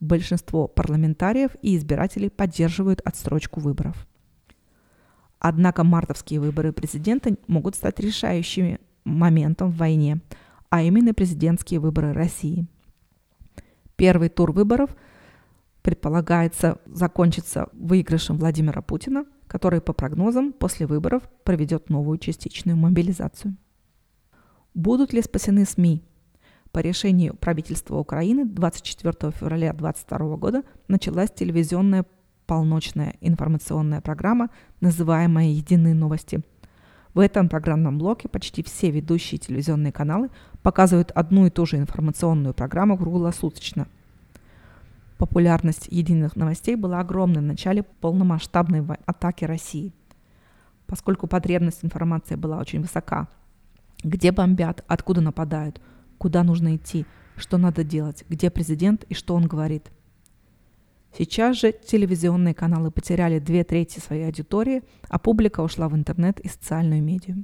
Большинство 0.00 0.68
парламентариев 0.68 1.50
и 1.62 1.76
избирателей 1.76 2.30
поддерживают 2.30 3.02
отсрочку 3.04 3.60
выборов. 3.60 4.06
Однако 5.44 5.82
мартовские 5.82 6.38
выборы 6.38 6.72
президента 6.72 7.34
могут 7.48 7.74
стать 7.74 7.98
решающими 7.98 8.78
моментом 9.02 9.72
в 9.72 9.76
войне, 9.76 10.20
а 10.70 10.82
именно 10.82 11.14
президентские 11.14 11.80
выборы 11.80 12.12
России. 12.12 12.68
Первый 13.96 14.28
тур 14.28 14.52
выборов 14.52 14.94
предполагается 15.82 16.78
закончиться 16.86 17.70
выигрышем 17.72 18.38
Владимира 18.38 18.82
Путина, 18.82 19.24
который, 19.48 19.80
по 19.80 19.92
прогнозам, 19.92 20.52
после 20.52 20.86
выборов 20.86 21.24
проведет 21.42 21.90
новую 21.90 22.18
частичную 22.18 22.76
мобилизацию. 22.76 23.56
Будут 24.74 25.12
ли 25.12 25.22
спасены 25.22 25.64
СМИ? 25.64 26.04
По 26.70 26.78
решению 26.78 27.34
правительства 27.34 27.96
Украины 27.96 28.44
24 28.44 29.32
февраля 29.32 29.72
2022 29.72 30.36
года 30.36 30.62
началась 30.86 31.32
телевизионная 31.32 32.06
полночная 32.52 33.14
информационная 33.22 34.02
программа, 34.02 34.50
называемая 34.82 35.46
«Единые 35.46 35.94
новости». 35.94 36.42
В 37.14 37.18
этом 37.18 37.48
программном 37.48 37.96
блоке 37.96 38.28
почти 38.28 38.62
все 38.62 38.90
ведущие 38.90 39.38
телевизионные 39.38 39.90
каналы 39.90 40.28
показывают 40.62 41.12
одну 41.12 41.46
и 41.46 41.50
ту 41.50 41.64
же 41.64 41.78
информационную 41.78 42.52
программу 42.52 42.98
круглосуточно. 42.98 43.88
Популярность 45.16 45.88
единых 45.90 46.36
новостей 46.36 46.76
была 46.76 47.00
огромной 47.00 47.40
в 47.40 47.46
начале 47.46 47.84
полномасштабной 47.84 48.84
атаки 49.06 49.46
России, 49.46 49.94
поскольку 50.86 51.28
потребность 51.28 51.82
информации 51.82 52.34
была 52.34 52.58
очень 52.58 52.82
высока. 52.82 53.28
Где 54.04 54.30
бомбят, 54.30 54.84
откуда 54.88 55.22
нападают, 55.22 55.80
куда 56.18 56.42
нужно 56.42 56.76
идти, 56.76 57.06
что 57.34 57.56
надо 57.56 57.82
делать, 57.82 58.26
где 58.28 58.50
президент 58.50 59.04
и 59.04 59.14
что 59.14 59.34
он 59.34 59.46
говорит– 59.46 59.90
Сейчас 61.16 61.58
же 61.58 61.72
телевизионные 61.72 62.54
каналы 62.54 62.90
потеряли 62.90 63.38
две 63.38 63.64
трети 63.64 63.98
своей 63.98 64.26
аудитории, 64.26 64.82
а 65.08 65.18
публика 65.18 65.60
ушла 65.60 65.88
в 65.88 65.94
интернет 65.94 66.40
и 66.40 66.48
социальную 66.48 67.02
медиа. 67.02 67.36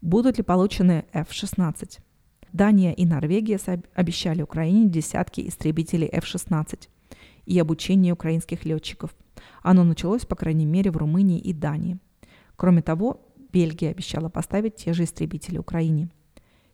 Будут 0.00 0.38
ли 0.38 0.44
получены 0.44 1.04
F-16? 1.12 2.00
Дания 2.52 2.92
и 2.92 3.04
Норвегия 3.04 3.58
обещали 3.94 4.42
Украине 4.42 4.88
десятки 4.88 5.48
истребителей 5.48 6.08
F-16 6.12 6.88
и 7.46 7.58
обучение 7.58 8.12
украинских 8.12 8.64
летчиков. 8.64 9.14
Оно 9.62 9.82
началось, 9.82 10.24
по 10.24 10.36
крайней 10.36 10.66
мере, 10.66 10.92
в 10.92 10.96
Румынии 10.96 11.40
и 11.40 11.52
Дании. 11.52 11.98
Кроме 12.54 12.82
того, 12.82 13.26
Бельгия 13.52 13.90
обещала 13.90 14.28
поставить 14.28 14.76
те 14.76 14.92
же 14.92 15.04
истребители 15.04 15.58
Украине. 15.58 16.10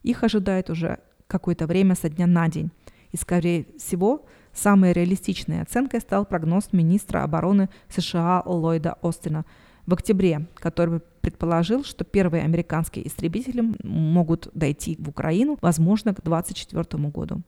Их 0.03 0.23
ожидает 0.23 0.69
уже 0.69 0.99
какое-то 1.27 1.67
время 1.67 1.95
со 1.95 2.11
дня 2.11 2.27
на 2.27 2.49
день, 2.49 2.71
и, 3.13 3.17
скорее 3.17 3.67
всего, 3.79 4.27
Самой 4.53 4.93
реалистичной 4.93 5.63
оценкой 5.63 6.01
стал 6.01 6.27
прогноз 6.27 6.73
министра 6.73 7.23
обороны 7.23 7.69
США 7.89 8.43
Ллойда 8.45 8.97
Остина 9.03 9.45
в 9.87 9.95
октябре, 9.95 10.47
который 10.55 11.01
предположил, 11.21 11.85
что 11.85 12.05
первые 12.05 12.45
американские 12.45 13.07
истребители 13.07 13.75
могут 13.83 14.49
дойти 14.55 14.97
в 14.99 15.09
Украину, 15.09 15.59
возможно, 15.61 16.15
к 16.15 16.23
2024 16.23 17.09
году. 17.09 17.43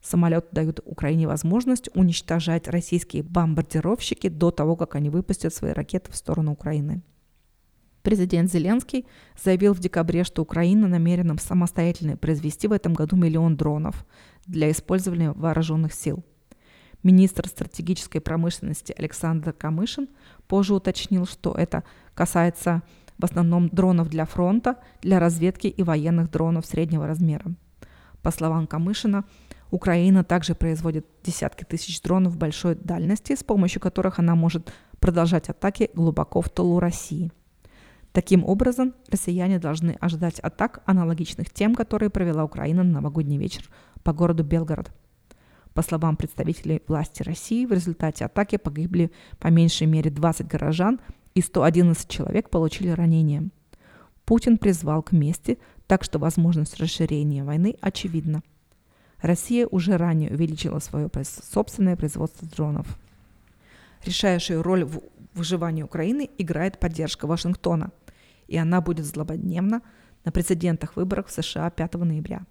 Самолеты 0.00 0.48
дают 0.52 0.80
Украине 0.84 1.26
возможность 1.26 1.88
уничтожать 1.94 2.68
российские 2.68 3.22
бомбардировщики 3.22 4.28
до 4.28 4.50
того, 4.50 4.76
как 4.76 4.96
они 4.96 5.08
выпустят 5.08 5.54
свои 5.54 5.72
ракеты 5.72 6.12
в 6.12 6.16
сторону 6.16 6.52
Украины. 6.52 7.02
Президент 8.04 8.52
Зеленский 8.52 9.06
заявил 9.42 9.72
в 9.72 9.78
декабре, 9.78 10.24
что 10.24 10.42
Украина 10.42 10.86
намерена 10.88 11.38
самостоятельно 11.38 12.18
произвести 12.18 12.68
в 12.68 12.72
этом 12.72 12.92
году 12.92 13.16
миллион 13.16 13.56
дронов 13.56 14.04
для 14.44 14.70
использования 14.70 15.32
вооруженных 15.32 15.94
сил. 15.94 16.22
Министр 17.02 17.48
стратегической 17.48 18.20
промышленности 18.20 18.94
Александр 18.98 19.54
Камышин 19.54 20.08
позже 20.46 20.74
уточнил, 20.74 21.24
что 21.24 21.54
это 21.54 21.82
касается 22.12 22.82
в 23.16 23.24
основном 23.24 23.70
дронов 23.70 24.10
для 24.10 24.26
фронта, 24.26 24.76
для 25.00 25.18
разведки 25.18 25.68
и 25.68 25.82
военных 25.82 26.30
дронов 26.30 26.66
среднего 26.66 27.06
размера. 27.06 27.54
По 28.22 28.30
словам 28.30 28.66
Камышина, 28.66 29.24
Украина 29.70 30.24
также 30.24 30.54
производит 30.54 31.06
десятки 31.22 31.64
тысяч 31.64 32.02
дронов 32.02 32.36
большой 32.36 32.74
дальности, 32.74 33.34
с 33.34 33.42
помощью 33.42 33.80
которых 33.80 34.18
она 34.18 34.34
может 34.34 34.74
продолжать 35.00 35.48
атаки 35.48 35.88
глубоко 35.94 36.42
в 36.42 36.50
тылу 36.50 36.80
России. 36.80 37.32
Таким 38.14 38.44
образом, 38.44 38.94
россияне 39.10 39.58
должны 39.58 39.98
ожидать 40.00 40.40
атак, 40.40 40.82
аналогичных 40.86 41.50
тем, 41.50 41.74
которые 41.74 42.08
провела 42.08 42.44
Украина 42.44 42.82
на 42.82 42.92
новогодний 42.92 43.36
вечер 43.36 43.68
по 44.02 44.14
городу 44.14 44.42
Белгород– 44.42 44.90
по 45.74 45.82
словам 45.82 46.16
представителей 46.16 46.82
власти 46.86 47.24
России, 47.24 47.66
в 47.66 47.72
результате 47.72 48.24
атаки 48.24 48.56
погибли 48.56 49.10
по 49.40 49.48
меньшей 49.48 49.88
мере 49.88 50.08
20 50.08 50.46
горожан 50.46 51.00
и 51.34 51.40
111 51.40 52.08
человек 52.08 52.48
получили 52.48 52.90
ранения. 52.90 53.48
Путин 54.24 54.56
призвал 54.56 55.02
к 55.02 55.10
мести, 55.10 55.58
так 55.88 56.04
что 56.04 56.20
возможность 56.20 56.78
расширения 56.78 57.42
войны 57.42 57.76
очевидна. 57.80 58.42
Россия 59.20 59.66
уже 59.66 59.96
ранее 59.96 60.30
увеличила 60.30 60.78
свое 60.78 61.10
собственное 61.24 61.96
производство 61.96 62.46
дронов. 62.46 62.86
Решающую 64.04 64.62
роль 64.62 64.84
в 64.84 65.00
выживании 65.34 65.82
Украины 65.82 66.30
играет 66.38 66.78
поддержка 66.78 67.26
Вашингтона, 67.26 67.90
и 68.46 68.56
она 68.56 68.80
будет 68.80 69.06
злободневна 69.06 69.82
на 70.24 70.32
прецедентах 70.32 70.96
выборов 70.96 71.28
в 71.28 71.32
США 71.32 71.70
5 71.70 71.94
ноября. 71.94 72.46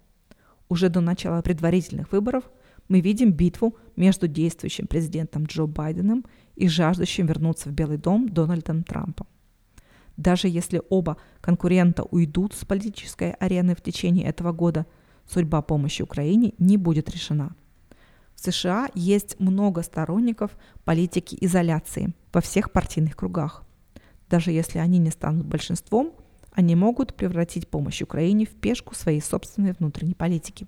Уже 0.68 0.88
до 0.88 1.00
начала 1.00 1.42
предварительных 1.42 2.12
выборов– 2.12 2.44
мы 2.88 3.00
видим 3.00 3.32
битву 3.32 3.76
между 3.96 4.28
действующим 4.28 4.86
президентом 4.86 5.44
Джо 5.44 5.66
Байденом 5.66 6.24
и 6.54 6.68
жаждущим 6.68 7.26
вернуться 7.26 7.68
в 7.68 7.72
Белый 7.72 7.98
дом 7.98 8.28
Дональдом 8.28 8.82
Трампом. 8.82 9.26
Даже 10.16 10.48
если 10.48 10.80
оба 10.90 11.16
конкурента 11.40 12.04
уйдут 12.04 12.54
с 12.54 12.64
политической 12.64 13.32
арены 13.32 13.74
в 13.74 13.80
течение 13.80 14.26
этого 14.26 14.52
года, 14.52 14.86
судьба 15.26 15.62
помощи 15.62 16.02
Украине 16.02 16.54
не 16.58 16.76
будет 16.76 17.10
решена. 17.10 17.56
В 18.34 18.40
США 18.40 18.88
есть 18.94 19.40
много 19.40 19.82
сторонников 19.82 20.56
политики 20.84 21.36
изоляции 21.40 22.14
во 22.32 22.40
всех 22.40 22.70
партийных 22.70 23.16
кругах. 23.16 23.63
Даже 24.34 24.50
если 24.50 24.80
они 24.80 24.98
не 24.98 25.10
станут 25.10 25.46
большинством, 25.46 26.12
они 26.50 26.74
могут 26.74 27.14
превратить 27.14 27.68
помощь 27.68 28.02
Украине 28.02 28.46
в 28.46 28.50
пешку 28.50 28.92
своей 28.92 29.20
собственной 29.20 29.74
внутренней 29.78 30.14
политики. 30.14 30.66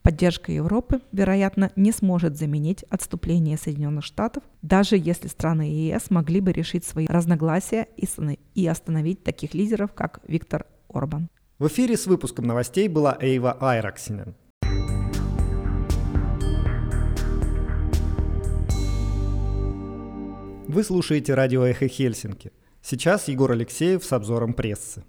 Поддержка 0.00 0.50
Европы, 0.50 1.02
вероятно, 1.12 1.70
не 1.76 1.92
сможет 1.92 2.38
заменить 2.38 2.82
отступление 2.84 3.58
Соединенных 3.58 4.04
Штатов, 4.06 4.42
даже 4.62 4.96
если 4.96 5.28
страны 5.28 5.64
ЕС 5.70 6.08
могли 6.08 6.40
бы 6.40 6.52
решить 6.52 6.86
свои 6.86 7.06
разногласия 7.06 7.88
и 8.54 8.66
остановить 8.66 9.22
таких 9.22 9.52
лидеров, 9.52 9.92
как 9.92 10.20
Виктор 10.26 10.64
Орбан. 10.88 11.28
В 11.58 11.66
эфире 11.66 11.98
с 11.98 12.06
выпуском 12.06 12.46
новостей 12.46 12.88
была 12.88 13.18
Эйва 13.20 13.52
Айраксинен. 13.60 14.34
Вы 20.74 20.82
слушаете 20.82 21.34
радио 21.34 21.62
«Эхо 21.62 21.86
Хельсинки». 21.86 22.50
Сейчас 22.82 23.28
Егор 23.28 23.52
Алексеев 23.52 24.02
с 24.02 24.12
обзором 24.12 24.54
прессы. 24.54 25.04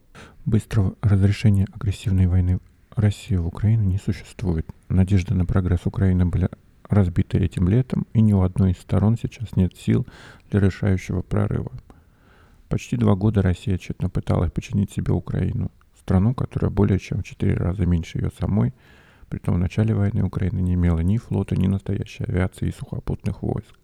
Быстрого 0.45 0.93
разрешения 1.01 1.65
агрессивной 1.73 2.28
войны 2.28 2.60
России 2.95 3.36
в 3.36 3.47
Украину 3.47 3.82
не 3.82 3.97
существует. 3.97 4.67
Надежды 4.89 5.34
на 5.34 5.43
прогресс 5.47 5.80
Украины 5.86 6.28
были 6.28 6.49
разбиты 6.88 7.39
этим 7.39 7.67
летом, 7.67 8.06
и 8.13 8.21
ни 8.21 8.32
у 8.32 8.41
одной 8.41 8.73
из 8.73 8.78
сторон 8.78 9.17
сейчас 9.19 9.56
нет 9.56 9.75
сил 9.75 10.06
для 10.51 10.60
решающего 10.60 11.23
прорыва. 11.23 11.71
Почти 12.69 12.95
два 12.95 13.15
года 13.15 13.41
Россия 13.41 13.80
тщетно 13.80 14.08
пыталась 14.08 14.51
починить 14.51 14.91
себе 14.91 15.13
Украину, 15.13 15.71
страну, 15.99 16.36
которая 16.36 16.69
более 16.69 16.99
чем 16.99 17.23
в 17.23 17.23
четыре 17.23 17.56
раза 17.56 17.88
меньше 17.88 18.19
ее 18.19 18.30
самой, 18.39 18.71
при 19.30 19.39
том 19.39 19.56
в 19.56 19.58
начале 19.58 19.95
войны 19.95 20.23
Украина 20.23 20.60
не 20.60 20.75
имела 20.75 20.99
ни 20.99 21.17
флота, 21.17 21.56
ни 21.56 21.65
настоящей 21.65 22.25
авиации 22.25 22.67
и 22.67 22.71
сухопутных 22.71 23.41
войск. 23.41 23.75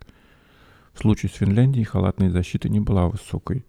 В 0.93 0.99
случае 0.99 1.29
с 1.29 1.35
Финляндией 1.35 1.85
халатная 1.85 2.29
защита 2.29 2.69
не 2.69 2.79
была 2.79 3.07
высокой. 3.07 3.65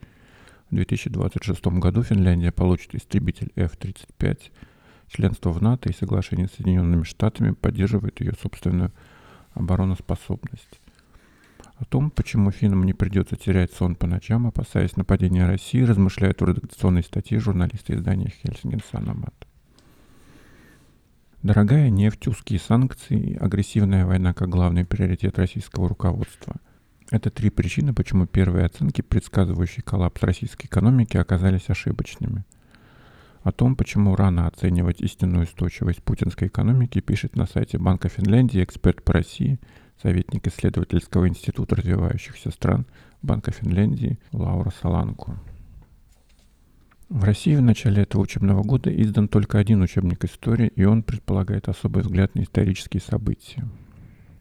В 0.70 0.74
2026 0.74 1.66
году 1.66 2.02
Финляндия 2.02 2.52
получит 2.52 2.94
истребитель 2.94 3.52
F-35, 3.56 4.50
Членство 5.12 5.50
в 5.50 5.60
НАТО 5.60 5.90
и 5.90 5.94
соглашение 5.94 6.48
с 6.48 6.52
Соединенными 6.52 7.02
Штатами 7.02 7.50
поддерживает 7.50 8.18
ее 8.20 8.32
собственную 8.40 8.92
обороноспособность. 9.52 10.80
О 11.76 11.84
том, 11.84 12.10
почему 12.10 12.50
финнам 12.50 12.84
не 12.84 12.94
придется 12.94 13.36
терять 13.36 13.72
сон 13.72 13.94
по 13.94 14.06
ночам, 14.06 14.46
опасаясь 14.46 14.96
нападения 14.96 15.46
России, 15.46 15.82
размышляют 15.82 16.40
в 16.40 16.46
редакционной 16.46 17.02
статье 17.02 17.40
журналисты 17.40 17.94
издания 17.94 18.32
Хельсинген 18.42 18.80
Санамат. 18.90 19.34
Дорогая 21.42 21.90
нефть, 21.90 22.28
узкие 22.28 22.58
санкции 22.58 23.32
и 23.32 23.36
агрессивная 23.36 24.06
война 24.06 24.32
как 24.32 24.48
главный 24.48 24.86
приоритет 24.86 25.38
российского 25.38 25.90
руководства. 25.90 26.54
Это 27.12 27.30
три 27.30 27.50
причины, 27.50 27.94
почему 27.94 28.26
первые 28.26 28.66
оценки, 28.66 29.02
предсказывающие 29.02 29.84
коллапс 29.84 30.20
российской 30.22 30.66
экономики, 30.66 31.16
оказались 31.16 31.70
ошибочными– 31.70 32.44
о 33.42 33.50
том, 33.50 33.74
почему 33.74 34.14
рано 34.14 34.46
оценивать 34.46 35.00
истинную 35.00 35.44
устойчивость 35.44 36.02
путинской 36.02 36.48
экономики, 36.48 37.00
пишет 37.00 37.36
на 37.36 37.46
сайте 37.46 37.78
Банка 37.78 38.08
Финляндии 38.08 38.62
эксперт 38.62 39.02
по 39.02 39.12
России, 39.12 39.58
советник 40.00 40.46
исследовательского 40.46 41.28
института 41.28 41.76
развивающихся 41.76 42.50
стран 42.50 42.86
Банка 43.20 43.50
Финляндии 43.50 44.18
Лаура 44.32 44.72
Саланку. 44.80 45.36
В 47.08 47.24
России 47.24 47.56
в 47.56 47.62
начале 47.62 48.02
этого 48.02 48.22
учебного 48.22 48.62
года 48.62 48.90
издан 48.90 49.28
только 49.28 49.58
один 49.58 49.82
учебник 49.82 50.24
истории, 50.24 50.72
и 50.76 50.84
он 50.84 51.02
предполагает 51.02 51.68
особый 51.68 52.02
взгляд 52.04 52.34
на 52.34 52.42
исторические 52.42 53.02
события. 53.02 53.68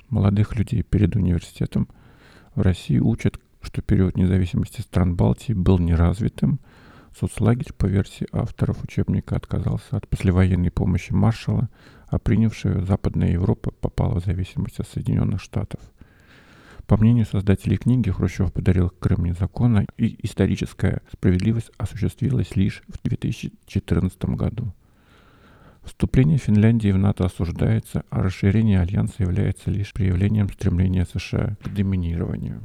Молодых 0.10 0.56
людей 0.56 0.84
перед 0.84 1.16
университетом 1.16 1.88
в 2.56 2.62
России 2.62 3.00
учат, 3.00 3.40
что 3.62 3.82
период 3.82 4.18
независимости 4.18 4.82
стран 4.82 5.16
Балтии 5.16 5.54
был 5.54 5.80
неразвитым– 5.80 6.60
Соцлагерь, 7.18 7.74
по 7.74 7.86
версии 7.86 8.28
авторов 8.32 8.84
учебника, 8.84 9.36
отказался 9.36 9.98
от 9.98 10.08
послевоенной 10.08 10.72
помощи 10.72 11.12
маршала, 11.12 11.70
а 12.08 12.20
принявшая 12.20 12.82
Западная 12.86 13.32
Европа 13.32 13.72
попала 13.72 14.20
в 14.20 14.26
зависимость 14.26 14.80
от 14.80 14.88
Соединенных 14.88 15.42
Штатов. 15.42 15.82
По 16.88 16.98
мнению 16.98 17.26
создателей 17.26 17.78
книги, 17.78 18.10
Хрущев 18.10 18.52
подарил 18.52 18.90
Крым 18.90 19.26
незаконно, 19.26 19.86
и 19.98 20.18
историческая 20.26 21.02
справедливость 21.12 21.72
осуществилась 21.78 22.56
лишь 22.56 22.82
в 22.88 23.02
2014 23.08 24.26
году. 24.26 24.74
Вступление 25.84 26.38
Финляндии 26.38 26.92
в 26.92 26.98
НАТО 26.98 27.26
осуждается, 27.26 28.04
а 28.10 28.22
расширение 28.22 28.80
альянса 28.80 29.16
является 29.20 29.72
лишь 29.72 29.94
проявлением 29.94 30.50
стремления 30.50 31.06
США 31.06 31.58
к 31.64 31.74
доминированию. 31.74 32.62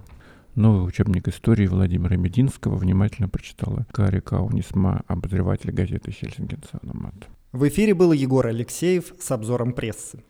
Новый 0.55 0.87
учебник 0.87 1.29
истории 1.29 1.67
Владимира 1.67 2.17
Мединского 2.17 2.77
внимательно 2.77 3.29
прочитала 3.29 3.87
Кари 3.93 4.21
Каунисма, 4.21 5.03
обозреватель 5.07 5.71
газеты 5.71 6.13
«Хельсинген 6.13 6.63
Санамат». 6.71 7.15
В 7.53 7.67
эфире 7.69 7.95
был 7.95 8.13
Егор 8.13 8.47
Алексеев 8.47 9.13
с 9.19 9.31
обзором 9.31 9.73
прессы. 9.73 10.23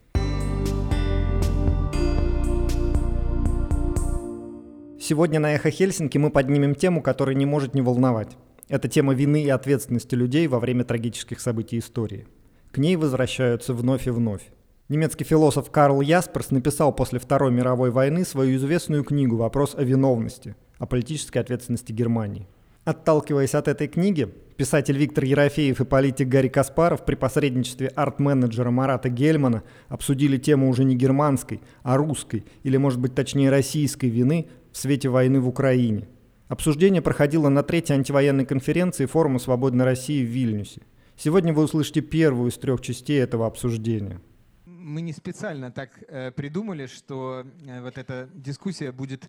Сегодня 4.99 5.39
на 5.39 5.55
«Эхо 5.55 5.71
Хельсинки» 5.71 6.19
мы 6.19 6.31
поднимем 6.31 6.75
тему, 6.75 7.03
которая 7.03 7.37
не 7.37 7.47
может 7.47 7.75
не 7.75 7.81
волновать. 7.81 8.37
Это 8.69 8.89
тема 8.89 9.15
вины 9.15 9.45
и 9.45 9.49
ответственности 9.49 10.17
людей 10.17 10.49
во 10.49 10.59
время 10.59 10.83
трагических 10.83 11.39
событий 11.39 11.79
истории. 11.79 12.27
К 12.77 12.79
ней 12.79 12.97
возвращаются 12.97 13.73
вновь 13.73 14.07
и 14.07 14.11
вновь. 14.11 14.43
Немецкий 14.91 15.25
философ 15.25 15.71
Карл 15.71 16.03
Ясперс 16.03 16.51
написал 16.51 16.95
после 16.95 17.19
Второй 17.19 17.51
мировой 17.51 17.91
войны 17.91 18.23
свою 18.23 18.59
известную 18.59 19.03
книгу 19.03 19.37
«Вопрос 19.37 19.75
о 19.75 19.83
виновности», 19.83 20.57
о 20.79 20.85
политической 20.85 21.39
ответственности 21.39 21.93
Германии. 21.93 22.47
Отталкиваясь 22.85 23.55
от 23.55 23.69
этой 23.69 23.89
книги, 23.89 24.29
писатель 24.59 24.99
Виктор 24.99 25.25
Ерофеев 25.25 25.81
и 25.81 25.87
политик 25.87 26.29
Гарри 26.29 26.49
Каспаров 26.49 27.07
при 27.07 27.15
посредничестве 27.15 27.89
арт-менеджера 27.89 28.71
Марата 28.71 29.09
Гельмана 29.09 29.63
обсудили 29.89 30.37
тему 30.37 30.69
уже 30.69 30.85
не 30.85 30.97
германской, 30.97 31.63
а 31.83 31.97
русской, 31.97 32.45
или, 32.63 32.77
может 32.77 33.01
быть, 33.01 33.15
точнее, 33.15 33.49
российской 33.49 34.11
вины 34.11 34.49
в 34.71 34.77
свете 34.77 35.09
войны 35.09 35.41
в 35.41 35.49
Украине. 35.49 36.09
Обсуждение 36.49 37.01
проходило 37.01 37.49
на 37.49 37.63
третьей 37.63 37.97
антивоенной 37.97 38.45
конференции 38.45 39.07
форума 39.07 39.39
«Свободной 39.39 39.87
России» 39.87 40.23
в 40.23 40.29
Вильнюсе. 40.29 40.83
Сегодня 41.17 41.53
вы 41.53 41.65
услышите 41.65 42.01
первую 42.01 42.51
из 42.51 42.59
трех 42.59 42.81
частей 42.81 43.21
этого 43.21 43.47
обсуждения 43.47 44.21
мы 44.87 45.01
не 45.01 45.13
специально 45.13 45.73
так 45.73 45.91
э, 46.07 46.31
придумали, 46.31 46.87
что 46.87 47.45
э, 47.67 47.83
вот 47.83 47.99
эта 47.99 48.31
дискуссия 48.33 48.93
будет 48.93 49.29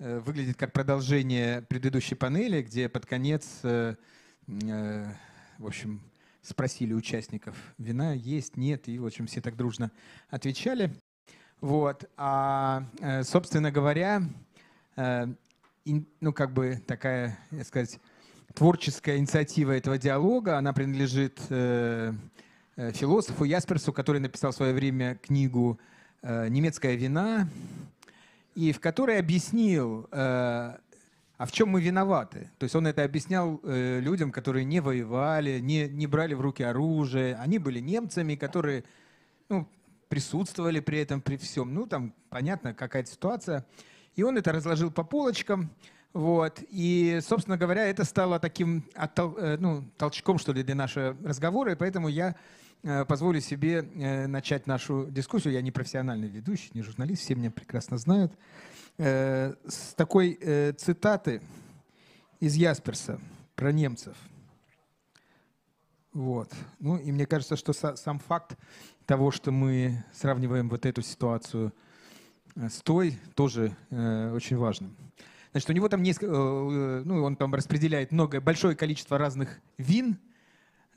э, 0.00 0.18
выглядеть 0.18 0.56
как 0.56 0.72
продолжение 0.72 1.62
предыдущей 1.62 2.16
панели, 2.16 2.60
где 2.62 2.88
под 2.88 3.06
конец, 3.06 3.60
в 3.62 3.96
общем, 5.58 6.02
спросили 6.42 6.92
участников, 6.92 7.56
вина 7.78 8.12
есть, 8.14 8.56
нет, 8.56 8.88
и, 8.88 8.98
в 8.98 9.06
общем, 9.06 9.26
все 9.26 9.40
так 9.40 9.56
дружно 9.56 9.90
отвечали. 10.28 10.92
Вот. 11.60 12.10
А, 12.16 12.84
собственно 13.22 13.72
говоря, 13.72 14.22
ну, 14.96 16.32
как 16.32 16.52
бы 16.52 16.80
такая, 16.86 17.38
я 17.50 17.64
сказать, 17.64 17.98
творческая 18.56 19.18
инициатива 19.18 19.72
этого 19.72 19.98
диалога, 19.98 20.56
она 20.56 20.72
принадлежит 20.72 21.38
э, 21.50 22.12
философу 22.76 23.44
Ясперсу, 23.44 23.92
который 23.92 24.18
написал 24.18 24.50
в 24.50 24.56
свое 24.56 24.72
время 24.72 25.16
книгу 25.16 25.78
«Немецкая 26.22 26.96
вина», 26.96 27.48
и 28.54 28.72
в 28.72 28.80
которой 28.80 29.18
объяснил, 29.18 30.08
а 30.10 30.78
в 31.38 31.52
чем 31.52 31.68
мы 31.68 31.82
виноваты. 31.82 32.50
То 32.58 32.64
есть 32.64 32.74
он 32.74 32.86
это 32.86 33.04
объяснял 33.04 33.60
людям, 33.62 34.32
которые 34.32 34.64
не 34.64 34.80
воевали, 34.80 35.60
не, 35.60 35.88
не 35.88 36.06
брали 36.06 36.32
в 36.32 36.40
руки 36.40 36.62
оружие. 36.62 37.36
Они 37.36 37.58
были 37.58 37.80
немцами, 37.80 38.34
которые 38.34 38.84
ну, 39.50 39.68
присутствовали 40.08 40.80
при 40.80 40.98
этом, 40.98 41.20
при 41.20 41.36
всем. 41.36 41.74
Ну, 41.74 41.86
там, 41.86 42.14
понятно, 42.30 42.72
какая-то 42.72 43.10
ситуация. 43.10 43.66
И 44.14 44.22
он 44.22 44.38
это 44.38 44.52
разложил 44.52 44.90
по 44.90 45.04
полочкам. 45.04 45.70
Вот. 46.16 46.62
И, 46.70 47.20
собственно 47.22 47.58
говоря, 47.58 47.84
это 47.84 48.02
стало 48.04 48.40
таким 48.40 48.86
оттол, 48.94 49.36
э, 49.36 49.58
ну, 49.58 49.84
толчком, 49.98 50.38
что 50.38 50.54
ли, 50.54 50.62
для 50.62 50.74
нашего 50.74 51.14
разговора. 51.22 51.72
И 51.72 51.76
поэтому 51.76 52.08
я 52.08 52.34
э, 52.82 53.04
позволю 53.04 53.42
себе 53.42 53.80
э, 53.80 54.26
начать 54.26 54.66
нашу 54.66 55.08
дискуссию. 55.10 55.52
Я 55.52 55.60
не 55.60 55.72
профессиональный 55.72 56.28
ведущий, 56.28 56.70
не 56.72 56.80
журналист, 56.80 57.20
все 57.20 57.34
меня 57.34 57.50
прекрасно 57.50 57.98
знают. 57.98 58.32
С 58.96 59.92
такой 59.94 60.38
цитаты 60.78 61.42
из 62.40 62.54
Ясперса 62.54 63.20
про 63.54 63.70
немцев. 63.70 64.16
Вот. 66.14 66.50
Ну 66.78 66.96
и 66.96 67.12
мне 67.12 67.26
кажется, 67.26 67.56
что 67.56 67.74
сам 67.74 68.20
факт 68.20 68.56
того, 69.04 69.30
что 69.30 69.52
мы 69.52 70.02
сравниваем 70.14 70.70
вот 70.70 70.86
эту 70.86 71.02
ситуацию 71.02 71.74
с 72.54 72.80
той, 72.80 73.18
тоже 73.34 73.76
очень 73.90 74.56
важно. 74.56 74.88
Значит, 75.56 75.70
у 75.70 75.72
него 75.72 75.88
там 75.88 76.02
несколько, 76.02 76.26
э, 76.26 77.02
ну, 77.06 77.24
он 77.24 77.34
там 77.34 77.54
распределяет 77.54 78.12
много, 78.12 78.42
большое 78.42 78.76
количество 78.76 79.16
разных 79.16 79.58
вин, 79.78 80.18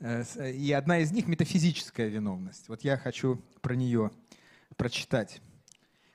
э, 0.00 0.52
и 0.52 0.70
одна 0.72 0.98
из 0.98 1.12
них 1.12 1.28
метафизическая 1.28 2.08
виновность. 2.08 2.68
Вот 2.68 2.84
я 2.84 2.98
хочу 2.98 3.42
про 3.62 3.74
нее 3.74 4.10
прочитать. 4.76 5.40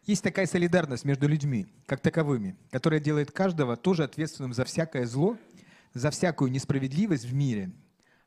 Есть 0.03 0.21
такая 0.21 0.45
солидарность 0.45 1.05
между 1.05 1.27
людьми, 1.27 1.65
как 1.87 2.01
таковыми, 2.01 2.55
которая 2.69 2.99
делает 2.99 3.31
каждого 3.31 3.75
тоже 3.77 4.03
ответственным 4.03 4.53
за 4.53 4.63
всякое 4.63 5.07
зло, 5.07 5.39
за 5.95 6.11
всякую 6.11 6.51
несправедливость 6.51 7.25
в 7.25 7.33
мире, 7.33 7.71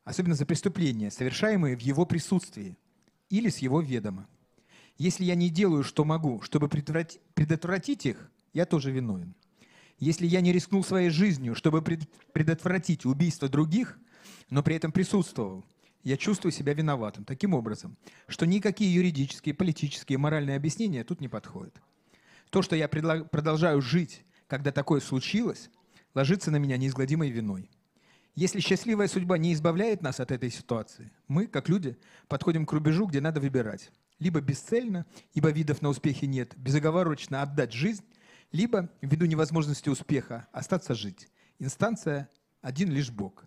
особенно 0.03 0.35
за 0.35 0.45
преступления, 0.45 1.11
совершаемые 1.11 1.77
в 1.77 1.79
его 1.79 2.05
присутствии– 2.05 2.77
или 3.29 3.47
с 3.47 3.59
его 3.59 3.79
ведома. 3.79 4.27
Если 4.97 5.23
я 5.23 5.35
не 5.35 5.49
делаю, 5.49 5.83
что 5.83 6.03
могу, 6.03 6.41
чтобы 6.41 6.67
предотвратить 6.67 8.05
их, 8.05 8.29
я 8.51 8.65
тоже 8.65 8.91
виновен. 8.91 9.33
Если 9.99 10.25
я 10.25 10.41
не 10.41 10.53
рискнул 10.53 10.83
своей 10.83 11.09
жизнью, 11.09 11.55
чтобы 11.55 11.83
предотвратить 12.33 13.05
убийство 13.05 13.49
других, 13.49 13.99
но 14.49 14.63
при 14.63 14.75
этом 14.75 14.91
присутствовал, 14.91 15.65
я 16.03 16.15
чувствую 16.15 16.53
себя 16.53 16.73
виноватым 16.73 17.25
таким 17.25 17.53
образом, 17.53 17.97
что 18.27 18.45
никакие 18.45 18.93
юридические, 18.93 19.53
политические, 19.53 20.17
моральные 20.17 20.55
объяснения 20.55 21.03
тут 21.03 21.19
не 21.19 21.27
подходят. 21.27 21.81
То, 22.49 22.61
что 22.61 22.75
я 22.75 22.87
продолжаю 22.87 23.81
жить, 23.81 24.23
когда 24.47 24.71
такое 24.71 25.01
случилось, 25.01 25.69
ложится 26.15 26.49
на 26.49 26.57
меня 26.57 26.77
неизгладимой 26.77 27.29
виной. 27.29 27.69
Если 28.35 28.61
счастливая 28.61 29.09
судьба 29.09 29.37
не 29.37 29.53
избавляет 29.53 30.01
нас 30.01 30.21
от 30.21 30.31
этой 30.31 30.49
ситуации, 30.49 31.11
мы, 31.27 31.45
как 31.45 31.67
люди, 31.67 31.97
подходим 32.29 32.65
к 32.65 32.71
рубежу, 32.71 33.05
где 33.05 33.19
надо 33.19 33.41
выбирать. 33.41 33.91
Либо 34.17 34.39
бесцельно, 34.39 35.05
ибо 35.33 35.49
видов 35.49 35.81
на 35.81 35.89
успехи 35.89 36.25
нет, 36.25 36.53
безоговорочно 36.55 37.41
отдать 37.41 37.73
жизнь, 37.73 38.03
либо, 38.51 38.89
ввиду 39.01 39.25
невозможности 39.25 39.89
успеха, 39.89 40.47
остаться 40.51 40.95
жить. 40.95 41.27
Инстанция– 41.59 42.29
один 42.61 42.91
лишь 42.91 43.11
Бог. 43.11 43.45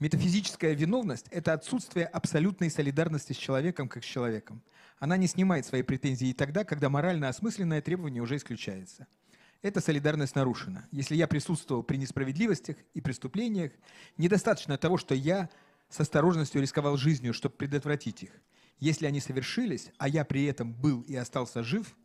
Метафизическая 0.00 0.74
виновность– 0.74 1.26
это 1.30 1.52
отсутствие 1.52 2.06
абсолютной 2.06 2.70
солидарности 2.70 3.32
с 3.32 3.36
человеком 3.36 3.88
как 3.88 4.04
с 4.04 4.06
человеком. 4.06 4.62
Она 4.98 5.16
не 5.16 5.26
снимает 5.26 5.66
свои 5.66 5.82
претензии 5.82 6.28
и 6.28 6.34
тогда, 6.34 6.64
когда 6.64 6.88
морально 6.88 7.28
осмысленное 7.28 7.82
требование 7.82 8.22
уже 8.22 8.36
исключается– 8.36 9.06
эта 9.64 9.80
солидарность 9.80 10.34
нарушена. 10.34 10.86
Если 10.92 11.16
я 11.16 11.26
присутствовал 11.26 11.82
при 11.82 11.96
несправедливостях 11.96 12.76
и 12.92 13.00
преступлениях, 13.00 13.72
недостаточно 14.18 14.76
того, 14.76 14.98
что 14.98 15.14
я 15.14 15.48
с 15.88 15.98
осторожностью 16.00 16.60
рисковал 16.60 16.98
жизнью, 16.98 17.32
чтобы 17.32 17.54
предотвратить 17.54 18.24
их. 18.24 18.30
Если 18.78 19.06
они 19.06 19.20
совершились, 19.20 19.90
а 19.96 20.06
я 20.06 20.26
при 20.26 20.44
этом 20.44 20.74
был 20.74 21.00
и 21.00 21.16
остался 21.16 21.62
жив, 21.62 21.96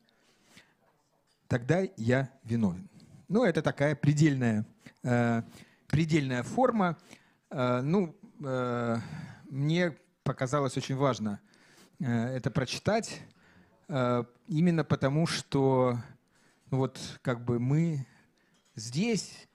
тогда 1.50 1.82
я 1.98 2.32
виновен. 2.44 2.88
Ну, 3.28 3.44
это 3.44 3.62
такая 3.62 3.96
предельная, 3.96 4.66
э, 5.04 5.42
предельная 5.88 6.44
форма. 6.44 6.98
Э, 7.50 7.82
ну, 7.82 8.16
э, 8.46 8.98
мне 9.50 9.98
показалось 10.24 10.78
очень 10.78 10.96
важно 10.96 11.42
э, 12.00 12.06
это 12.06 12.52
прочитать, 12.52 13.22
э, 13.88 14.24
именно 14.48 14.84
потому 14.84 15.26
что 15.26 15.98
вот 16.70 17.00
как 17.24 17.44
бы 17.44 17.60
мы 17.60 18.06
здесь, 18.76 19.48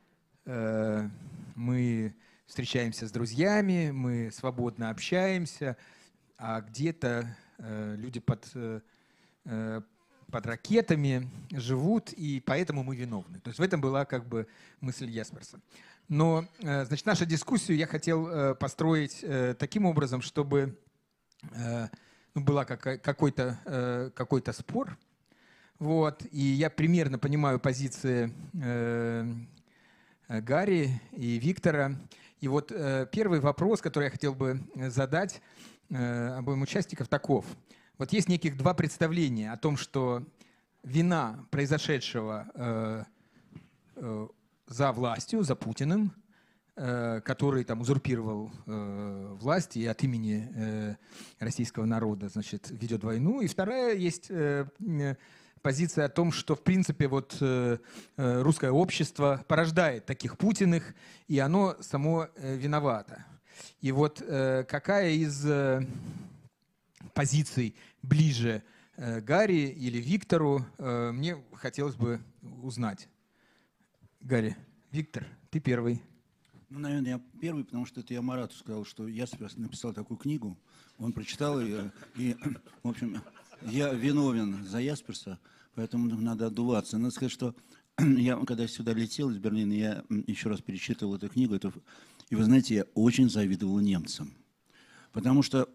э, 0.46 1.08
мы 1.54 2.16
встречаемся 2.46 3.06
с 3.06 3.12
друзьями, 3.12 3.92
мы 3.92 4.32
свободно 4.32 4.90
общаемся, 4.90 5.76
а 6.36 6.60
где-то 6.60 7.36
э, 7.58 7.94
люди 7.96 8.18
под, 8.18 8.50
э, 8.54 8.80
э 9.44 9.82
под 10.34 10.46
ракетами 10.46 11.30
живут, 11.52 12.12
и 12.12 12.42
поэтому 12.44 12.82
мы 12.82 12.96
виновны. 12.96 13.38
То 13.38 13.50
есть 13.50 13.60
в 13.60 13.62
этом 13.62 13.80
была 13.80 14.04
как 14.04 14.26
бы 14.26 14.48
мысль 14.80 15.08
Ясперса. 15.08 15.60
Но, 16.08 16.48
э, 16.58 16.84
значит, 16.86 17.06
нашу 17.06 17.24
дискуссию 17.24 17.76
я 17.76 17.86
хотел 17.86 18.26
э, 18.26 18.54
построить 18.56 19.20
э, 19.22 19.54
таким 19.56 19.86
образом, 19.86 20.22
чтобы 20.22 20.76
ну, 22.34 22.40
была 22.40 22.64
какой-то 22.64 24.10
какой 24.16 24.42
спор, 24.52 24.96
вот, 25.78 26.24
и 26.32 26.40
я 26.40 26.70
примерно 26.70 27.18
понимаю 27.18 27.60
позиции 27.60 28.32
Гарри 30.26 31.02
и 31.12 31.38
Виктора. 31.38 31.96
И 32.40 32.48
вот 32.48 32.72
первый 33.12 33.40
вопрос, 33.40 33.82
который 33.82 34.04
я 34.04 34.10
хотел 34.10 34.34
бы 34.34 34.58
задать 34.88 35.42
обоим 35.90 36.62
участникам, 36.62 37.06
таков. 37.06 37.44
Вот 37.96 38.12
есть 38.12 38.28
неких 38.28 38.56
два 38.56 38.74
представления 38.74 39.52
о 39.52 39.56
том, 39.56 39.76
что 39.76 40.24
вина 40.82 41.46
произошедшего 41.50 42.46
э, 42.54 43.04
э, 43.96 44.28
за 44.66 44.92
властью, 44.92 45.44
за 45.44 45.54
Путиным, 45.54 46.12
э, 46.74 47.20
который 47.24 47.62
там 47.62 47.82
узурпировал 47.82 48.50
э, 48.66 49.36
власть 49.40 49.76
и 49.76 49.86
от 49.86 50.02
имени 50.02 50.50
э, 50.56 50.96
российского 51.38 51.84
народа, 51.84 52.28
значит, 52.28 52.68
ведет 52.70 53.04
войну. 53.04 53.40
И 53.40 53.46
вторая 53.46 53.94
есть 53.94 54.26
э, 54.28 54.66
позиция 55.62 56.06
о 56.06 56.08
том, 56.08 56.32
что, 56.32 56.56
в 56.56 56.62
принципе, 56.62 57.06
вот 57.06 57.36
э, 57.40 57.78
э, 58.16 58.42
русское 58.42 58.72
общество 58.72 59.44
порождает 59.46 60.04
таких 60.04 60.36
Путиных, 60.36 60.96
и 61.28 61.38
оно 61.38 61.76
само 61.80 62.26
э, 62.34 62.56
виновато. 62.56 63.24
И 63.80 63.92
вот 63.92 64.20
э, 64.20 64.64
какая 64.64 65.12
из 65.12 65.46
э, 65.46 65.86
позиций 67.12 67.74
ближе 68.02 68.62
э, 68.96 69.20
Гарри 69.20 69.68
или 69.68 69.98
Виктору, 69.98 70.64
э, 70.78 71.12
мне 71.12 71.42
хотелось 71.52 71.96
бы 71.96 72.20
узнать. 72.62 73.08
Гарри, 74.20 74.56
Виктор, 74.90 75.26
ты 75.50 75.60
первый. 75.60 76.00
Ну, 76.70 76.78
наверное, 76.78 77.10
я 77.12 77.20
первый, 77.40 77.64
потому 77.64 77.86
что 77.86 78.00
это 78.00 78.14
я 78.14 78.22
Марату 78.22 78.56
сказал, 78.56 78.84
что 78.84 79.06
я 79.06 79.26
написал 79.56 79.92
такую 79.92 80.18
книгу, 80.18 80.58
он 80.98 81.12
прочитал 81.12 81.60
ее, 81.60 81.92
и, 82.16 82.36
в 82.82 82.88
общем, 82.88 83.20
я 83.62 83.92
виновен 83.92 84.64
за 84.64 84.78
Ясперса, 84.78 85.38
поэтому 85.74 86.08
надо 86.16 86.46
отдуваться. 86.46 86.98
Надо 86.98 87.14
сказать, 87.14 87.32
что 87.32 87.54
я, 87.98 88.36
когда 88.44 88.66
сюда 88.66 88.92
летел 88.92 89.30
из 89.30 89.38
Берлина, 89.38 89.72
я 89.72 90.04
еще 90.26 90.48
раз 90.48 90.60
перечитывал 90.60 91.16
эту 91.16 91.28
книгу, 91.28 91.54
эту, 91.54 91.72
и 92.30 92.34
вы 92.34 92.44
знаете, 92.44 92.74
я 92.74 92.84
очень 92.94 93.30
завидовал 93.30 93.78
немцам. 93.80 94.34
Потому 95.12 95.42
что, 95.42 95.68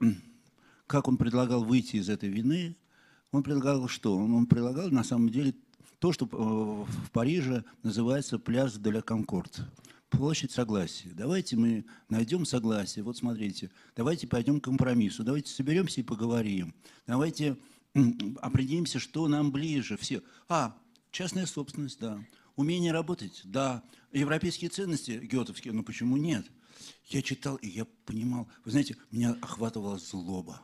как 0.89 1.07
он 1.07 1.17
предлагал 1.17 1.63
выйти 1.63 1.97
из 1.97 2.09
этой 2.09 2.29
вины, 2.29 2.75
он 3.31 3.43
предлагал 3.43 3.87
что? 3.87 4.17
Он 4.17 4.47
предлагал, 4.47 4.89
на 4.89 5.03
самом 5.03 5.29
деле, 5.29 5.53
то, 5.99 6.11
что 6.11 6.25
э, 6.25 6.27
в 6.31 7.11
Париже 7.11 7.63
называется 7.83 8.39
пляж 8.39 8.73
де 8.73 8.89
ля 8.89 9.01
Конкорд. 9.03 9.61
Площадь 10.09 10.51
согласия. 10.51 11.11
Давайте 11.13 11.57
мы 11.57 11.85
найдем 12.09 12.43
согласие. 12.43 13.03
Вот 13.03 13.17
смотрите, 13.17 13.69
давайте 13.95 14.25
пойдем 14.25 14.59
к 14.59 14.63
компромиссу, 14.63 15.23
давайте 15.23 15.51
соберемся 15.51 16.01
и 16.01 16.03
поговорим. 16.03 16.73
Давайте 17.05 17.55
определимся, 18.41 18.97
что 18.97 19.27
нам 19.27 19.51
ближе. 19.51 19.95
Все. 19.95 20.23
А, 20.47 20.75
частная 21.11 21.45
собственность, 21.45 21.99
да. 21.99 22.19
Умение 22.55 22.91
работать, 22.91 23.41
да. 23.43 23.83
Европейские 24.11 24.71
ценности 24.71 25.19
гетовские, 25.21 25.71
ну 25.71 25.83
почему 25.83 26.17
нет? 26.17 26.47
Я 27.09 27.21
читал, 27.21 27.57
и 27.57 27.67
я 27.67 27.85
понимал. 28.05 28.47
Вы 28.65 28.71
знаете, 28.71 28.95
меня 29.11 29.37
охватывала 29.39 29.99
злоба. 29.99 30.63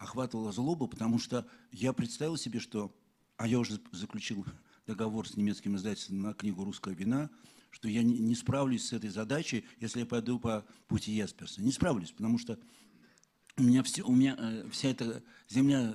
Охватывала 0.00 0.50
злоба, 0.50 0.86
потому 0.86 1.18
что 1.18 1.46
я 1.72 1.92
представил 1.92 2.38
себе, 2.38 2.58
что 2.58 2.90
а 3.36 3.46
я 3.46 3.58
уже 3.58 3.78
заключил 3.92 4.46
договор 4.86 5.28
с 5.28 5.36
немецким 5.36 5.76
издательством 5.76 6.22
на 6.22 6.32
книгу 6.32 6.64
«Русская 6.64 6.94
вина», 6.94 7.28
что 7.70 7.86
я 7.86 8.02
не, 8.02 8.34
справлюсь 8.34 8.86
с 8.86 8.94
этой 8.94 9.10
задачей, 9.10 9.66
если 9.78 10.00
я 10.00 10.06
пойду 10.06 10.38
по 10.38 10.66
пути 10.88 11.12
Ясперса. 11.12 11.62
Не 11.62 11.70
справлюсь, 11.70 12.12
потому 12.12 12.38
что 12.38 12.58
у 13.58 13.62
меня, 13.62 13.82
все, 13.82 14.02
у 14.02 14.14
меня 14.14 14.36
э, 14.38 14.68
вся 14.70 14.88
эта 14.88 15.22
земля 15.50 15.94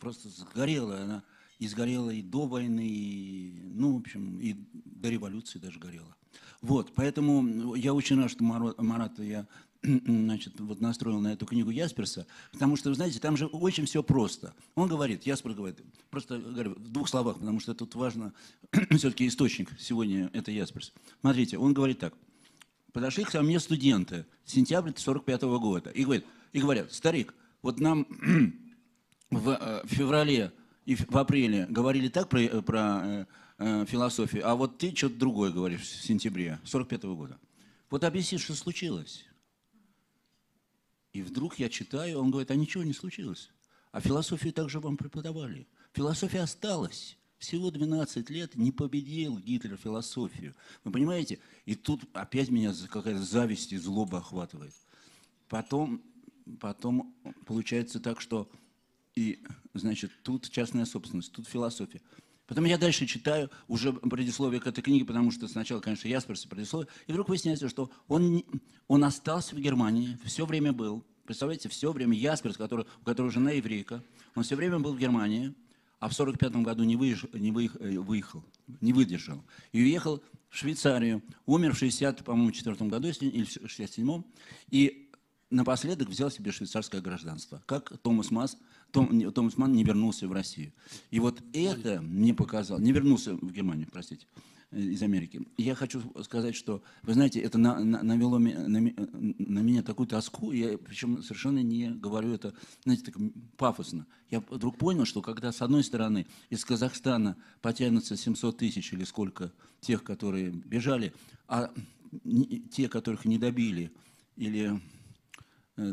просто 0.00 0.30
сгорела, 0.30 1.00
она 1.00 1.24
и 1.58 1.68
сгорела 1.68 2.08
и 2.08 2.22
до 2.22 2.46
войны, 2.46 2.88
и, 2.88 3.60
ну, 3.74 3.94
в 3.94 4.00
общем, 4.00 4.40
и 4.40 4.56
до 4.72 5.10
революции 5.10 5.58
даже 5.58 5.78
горела. 5.78 6.16
Вот, 6.62 6.94
поэтому 6.94 7.74
я 7.74 7.92
очень 7.92 8.16
рад, 8.18 8.30
что 8.30 8.44
Марата 8.44 9.22
я 9.22 9.46
значит, 10.06 10.60
вот 10.60 10.80
настроил 10.80 11.20
на 11.20 11.32
эту 11.32 11.44
книгу 11.44 11.70
Ясперса, 11.70 12.26
потому 12.52 12.76
что, 12.76 12.90
вы 12.90 12.94
знаете, 12.94 13.18
там 13.18 13.36
же 13.36 13.46
очень 13.46 13.84
все 13.86 14.02
просто. 14.02 14.54
Он 14.74 14.88
говорит, 14.88 15.24
Яспер 15.26 15.54
говорит, 15.54 15.80
просто 16.10 16.38
говорю, 16.38 16.74
в 16.74 16.88
двух 16.88 17.08
словах, 17.08 17.38
потому 17.38 17.58
что 17.58 17.74
тут 17.74 17.94
важно, 17.94 18.32
все-таки 18.90 19.26
источник 19.26 19.70
сегодня 19.78 20.30
это 20.32 20.52
Ясперс. 20.52 20.92
Смотрите, 21.20 21.58
он 21.58 21.74
говорит 21.74 21.98
так, 21.98 22.14
подошли 22.92 23.24
ко 23.24 23.42
мне 23.42 23.58
студенты, 23.58 24.24
сентябрь 24.44 24.92
45 24.94 25.42
-го 25.42 25.58
года, 25.58 25.90
и, 25.90 26.04
говорит, 26.04 26.26
и 26.52 26.60
говорят, 26.60 26.92
старик, 26.92 27.34
вот 27.62 27.80
нам 27.80 28.06
в 29.30 29.48
э, 29.48 29.82
феврале 29.86 30.52
и 30.84 30.94
в 30.94 31.16
апреле 31.16 31.66
говорили 31.68 32.08
так 32.08 32.28
про, 32.28 32.40
э, 32.40 32.62
про 32.62 33.00
э, 33.04 33.26
э, 33.58 33.84
философию, 33.86 34.48
а 34.48 34.54
вот 34.54 34.78
ты 34.78 34.94
что-то 34.94 35.16
другое 35.16 35.50
говоришь 35.50 35.82
в 35.82 36.04
сентябре 36.04 36.60
45 36.64 37.04
-го 37.04 37.16
года. 37.16 37.38
Вот 37.90 38.04
объясни, 38.04 38.38
что 38.38 38.54
случилось. 38.54 39.24
И 41.12 41.22
вдруг 41.22 41.58
я 41.58 41.68
читаю, 41.68 42.18
он 42.20 42.30
говорит, 42.30 42.50
а 42.50 42.56
ничего 42.56 42.84
не 42.84 42.92
случилось. 42.92 43.50
А 43.90 44.00
философию 44.00 44.52
также 44.52 44.80
вам 44.80 44.96
преподавали. 44.96 45.66
Философия 45.92 46.40
осталась. 46.40 47.18
Всего 47.38 47.70
12 47.70 48.30
лет 48.30 48.54
не 48.54 48.72
победил 48.72 49.38
Гитлер 49.38 49.76
философию. 49.76 50.54
Вы 50.84 50.92
понимаете? 50.92 51.40
И 51.66 51.74
тут 51.74 52.02
опять 52.14 52.50
меня 52.50 52.72
какая-то 52.88 53.22
зависть 53.22 53.72
и 53.72 53.76
злоба 53.76 54.18
охватывает. 54.18 54.72
Потом, 55.48 56.02
потом 56.60 57.14
получается 57.44 58.00
так, 58.00 58.20
что 58.20 58.48
и, 59.14 59.42
значит, 59.74 60.10
тут 60.22 60.48
частная 60.48 60.86
собственность, 60.86 61.32
тут 61.32 61.46
философия. 61.46 62.00
Потом 62.46 62.64
я 62.64 62.76
дальше 62.76 63.06
читаю 63.06 63.50
уже 63.68 63.92
предисловие 63.92 64.60
к 64.60 64.66
этой 64.66 64.82
книге, 64.82 65.04
потому 65.04 65.30
что 65.30 65.46
сначала, 65.48 65.80
конечно, 65.80 66.08
Ясперс 66.08 66.44
предисловие, 66.44 66.88
и 67.06 67.12
вдруг 67.12 67.28
выясняется, 67.28 67.68
что 67.68 67.90
он, 68.08 68.44
он 68.88 69.04
остался 69.04 69.54
в 69.54 69.60
Германии, 69.60 70.18
все 70.24 70.44
время 70.44 70.72
был. 70.72 71.04
Представляете, 71.24 71.68
все 71.68 71.92
время 71.92 72.16
Ясперс, 72.16 72.56
который, 72.56 72.84
у 73.00 73.04
которого 73.04 73.30
жена 73.30 73.52
еврейка, 73.52 74.02
он 74.34 74.42
все 74.42 74.56
время 74.56 74.80
был 74.80 74.92
в 74.92 74.98
Германии, 74.98 75.54
а 76.00 76.08
в 76.08 76.14
45 76.14 76.56
году 76.56 76.82
не, 76.82 76.96
выезж, 76.96 77.26
не 77.32 77.52
выехал, 77.52 77.80
э, 77.80 77.98
выехал, 77.98 78.44
не 78.80 78.92
выдержал. 78.92 79.44
И 79.70 79.80
уехал 79.80 80.20
в 80.50 80.56
Швейцарию. 80.56 81.22
Умер 81.46 81.74
в 81.74 81.78
60, 81.78 82.24
по-моему, 82.24 82.50
четвертом 82.50 82.88
году, 82.88 83.06
если, 83.06 83.26
или 83.26 83.44
в 83.44 83.48
67-м. 83.48 84.24
И 84.70 85.01
напоследок 85.52 86.08
взял 86.08 86.30
себе 86.30 86.50
швейцарское 86.50 87.00
гражданство, 87.00 87.62
как 87.66 87.96
Томас 87.98 88.30
Масс 88.30 88.56
том, 88.92 89.32
Томас 89.32 89.56
Ман 89.56 89.72
не 89.72 89.84
вернулся 89.84 90.28
в 90.28 90.32
Россию. 90.32 90.72
И 91.10 91.18
вот 91.18 91.42
это 91.52 92.00
мне 92.02 92.34
показало, 92.34 92.78
не 92.78 92.92
вернулся 92.92 93.34
в 93.34 93.50
Германию, 93.50 93.88
простите, 93.90 94.26
из 94.70 95.02
Америки. 95.02 95.46
я 95.58 95.74
хочу 95.74 96.02
сказать, 96.22 96.54
что, 96.54 96.82
вы 97.02 97.12
знаете, 97.12 97.40
это 97.40 97.58
на, 97.58 97.78
на, 97.80 98.02
навело 98.02 98.38
на, 98.38 98.80
на 98.80 99.58
меня 99.58 99.82
такую 99.82 100.06
тоску, 100.06 100.52
я 100.52 100.78
причем 100.78 101.22
совершенно 101.22 101.62
не 101.62 101.90
говорю 101.90 102.32
это, 102.32 102.54
знаете, 102.84 103.04
так 103.04 103.16
пафосно. 103.58 104.06
Я 104.30 104.40
вдруг 104.40 104.78
понял, 104.78 105.04
что 105.04 105.20
когда, 105.20 105.52
с 105.52 105.60
одной 105.60 105.84
стороны, 105.84 106.26
из 106.48 106.64
Казахстана 106.64 107.36
потянутся 107.60 108.16
700 108.16 108.56
тысяч 108.56 108.92
или 108.94 109.04
сколько 109.04 109.52
тех, 109.80 110.02
которые 110.04 110.50
бежали, 110.50 111.12
а 111.48 111.70
те, 112.70 112.88
которых 112.88 113.26
не 113.26 113.38
добили, 113.38 113.92
или 114.36 114.80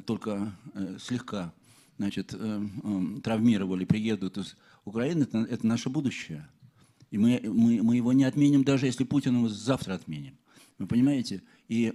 только 0.06 0.54
э, 0.74 0.98
слегка 1.00 1.54
значит, 2.00 2.34
э, 2.34 2.38
э, 2.38 3.22
травмировали, 3.22 3.86
приедут 3.86 4.38
из 4.38 4.56
Украины, 4.86 5.24
это, 5.24 5.40
это 5.40 5.68
наше 5.68 5.90
будущее. 5.90 6.48
И 7.12 7.18
мы, 7.18 7.42
мы, 7.44 7.84
мы 7.84 7.98
его 7.98 8.14
не 8.14 8.24
отменим, 8.24 8.64
даже 8.64 8.86
если 8.86 9.04
Путин 9.04 9.36
его 9.36 9.50
завтра 9.50 9.96
отменим. 9.96 10.38
Вы 10.78 10.88
понимаете? 10.88 11.44
И, 11.68 11.94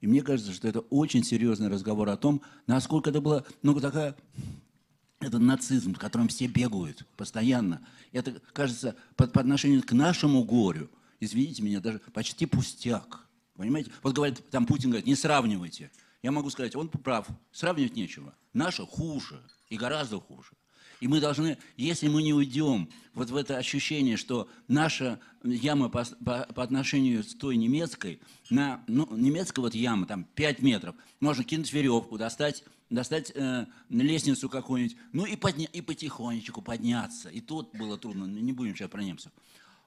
и 0.00 0.06
мне 0.06 0.22
кажется, 0.22 0.52
что 0.52 0.66
это 0.66 0.80
очень 0.80 1.22
серьезный 1.22 1.68
разговор 1.68 2.08
о 2.08 2.16
том, 2.16 2.42
насколько 2.66 3.10
это 3.10 3.20
было, 3.20 3.46
ну, 3.62 3.78
такая, 3.78 4.16
это 5.20 5.38
нацизм, 5.38 5.94
в 5.94 5.98
котором 5.98 6.26
все 6.28 6.48
бегают 6.48 7.06
постоянно. 7.16 7.86
Это, 8.12 8.40
кажется, 8.52 8.96
по, 9.14 9.28
по 9.28 9.40
отношению 9.40 9.82
к 9.82 9.92
нашему 9.92 10.42
горю, 10.42 10.90
извините 11.20 11.62
меня, 11.62 11.80
даже 11.80 12.00
почти 12.12 12.46
пустяк. 12.46 13.26
Понимаете? 13.54 13.92
Вот 14.02 14.14
говорит, 14.14 14.42
там 14.50 14.66
Путин 14.66 14.90
говорит, 14.90 15.06
не 15.06 15.14
сравнивайте 15.14 15.90
я 16.26 16.32
могу 16.32 16.50
сказать, 16.50 16.74
он 16.74 16.88
прав, 16.88 17.28
сравнивать 17.52 17.94
нечего. 17.94 18.34
Наше 18.52 18.84
хуже 18.84 19.40
и 19.68 19.76
гораздо 19.76 20.18
хуже. 20.18 20.54
И 20.98 21.06
мы 21.06 21.20
должны, 21.20 21.56
если 21.76 22.08
мы 22.08 22.20
не 22.20 22.34
уйдем 22.34 22.88
вот 23.14 23.30
в 23.30 23.36
это 23.36 23.58
ощущение, 23.58 24.16
что 24.16 24.48
наша 24.66 25.20
яма 25.44 25.88
по, 25.88 26.04
по, 26.24 26.44
по 26.52 26.64
отношению 26.64 27.22
с 27.22 27.32
той 27.36 27.56
немецкой, 27.56 28.20
на, 28.50 28.82
ну, 28.88 29.06
немецкая 29.16 29.60
вот 29.60 29.76
яма, 29.76 30.04
там 30.06 30.24
5 30.24 30.62
метров, 30.62 30.96
можно 31.20 31.44
кинуть 31.44 31.72
веревку, 31.72 32.18
достать, 32.18 32.64
достать 32.90 33.30
э, 33.36 33.66
лестницу 33.88 34.48
какую-нибудь, 34.48 34.96
ну 35.12 35.26
и, 35.26 35.36
подня, 35.36 35.68
и 35.72 35.80
потихонечку 35.80 36.60
подняться. 36.60 37.28
И 37.28 37.40
тут 37.40 37.72
было 37.72 37.96
трудно, 37.98 38.24
не 38.24 38.52
будем 38.52 38.74
сейчас 38.74 38.90
про 38.90 39.00
немцев. 39.00 39.30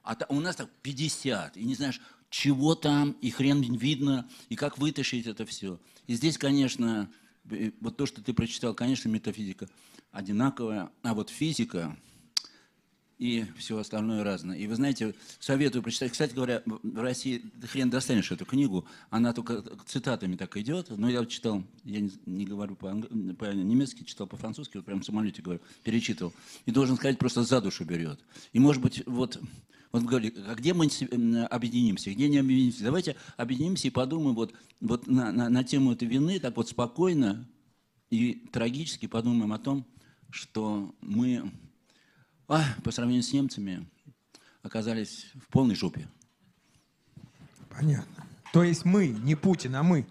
А 0.03 0.15
та, 0.15 0.25
у 0.29 0.39
нас 0.39 0.55
так 0.55 0.69
50, 0.83 1.57
и 1.57 1.65
не 1.65 1.75
знаешь, 1.75 1.99
чего 2.29 2.75
там, 2.75 3.11
и 3.19 3.29
хрен 3.29 3.61
видно, 3.61 4.29
и 4.47 4.55
как 4.55 4.77
вытащить 4.77 5.27
это 5.27 5.45
все. 5.45 5.79
И 6.09 6.15
здесь, 6.15 6.39
конечно, 6.39 7.07
вот 7.81 7.95
то, 7.95 8.07
что 8.07 8.23
ты 8.23 8.33
прочитал, 8.33 8.73
конечно, 8.73 9.09
метафизика 9.09 9.69
одинаковая, 10.11 10.89
а 11.03 11.13
вот 11.13 11.29
физика 11.29 11.95
и 13.19 13.45
все 13.59 13.77
остальное 13.77 14.23
разное. 14.23 14.57
И 14.57 14.65
вы 14.65 14.73
знаете, 14.73 15.13
советую 15.39 15.83
прочитать. 15.83 16.11
Кстати 16.11 16.33
говоря, 16.33 16.63
в 16.65 16.99
России 16.99 17.43
хрен 17.61 17.91
достанешь 17.91 18.31
эту 18.31 18.43
книгу, 18.45 18.87
она 19.11 19.33
только 19.33 19.63
цитатами 19.85 20.35
так 20.35 20.57
идет. 20.57 20.89
Но 20.89 21.11
я 21.11 21.23
читал, 21.27 21.63
я 21.83 21.99
не, 21.99 22.11
не 22.25 22.45
говорю 22.45 22.75
по-немецки, 22.75 24.03
читал 24.03 24.25
по-французски, 24.25 24.77
вот 24.77 24.87
прямо 24.87 25.01
в 25.01 25.05
самолете 25.05 25.43
говорю, 25.43 25.61
перечитывал. 25.83 26.33
И 26.65 26.71
должен 26.71 26.95
сказать, 26.95 27.19
просто 27.19 27.43
за 27.43 27.61
душу 27.61 27.85
берет. 27.85 28.19
И 28.51 28.57
может 28.57 28.81
быть, 28.81 29.03
вот 29.05 29.39
вот 29.91 30.03
говорили, 30.03 30.35
а 30.47 30.55
где 30.55 30.73
мы 30.73 30.87
объединимся, 31.45 32.11
где 32.11 32.29
не 32.29 32.37
объединимся? 32.37 32.83
Давайте 32.83 33.15
объединимся 33.37 33.87
и 33.87 33.91
подумаем 33.91 34.35
вот, 34.35 34.53
вот 34.81 35.07
на, 35.07 35.31
на, 35.31 35.49
на 35.49 35.63
тему 35.63 35.93
этой 35.93 36.07
вины, 36.07 36.39
так 36.39 36.55
вот 36.57 36.69
спокойно 36.69 37.47
и 38.09 38.33
трагически 38.51 39.07
подумаем 39.07 39.51
о 39.51 39.59
том, 39.59 39.85
что 40.29 40.95
мы 41.01 41.51
а, 42.47 42.63
по 42.83 42.91
сравнению 42.91 43.23
с 43.23 43.33
немцами 43.33 43.87
оказались 44.61 45.31
в 45.35 45.51
полной 45.51 45.75
жопе. 45.75 46.07
Понятно. 47.69 48.25
То 48.53 48.63
есть 48.63 48.85
мы, 48.85 49.07
не 49.07 49.35
Путин, 49.35 49.75
а 49.75 49.83
мы. 49.83 50.05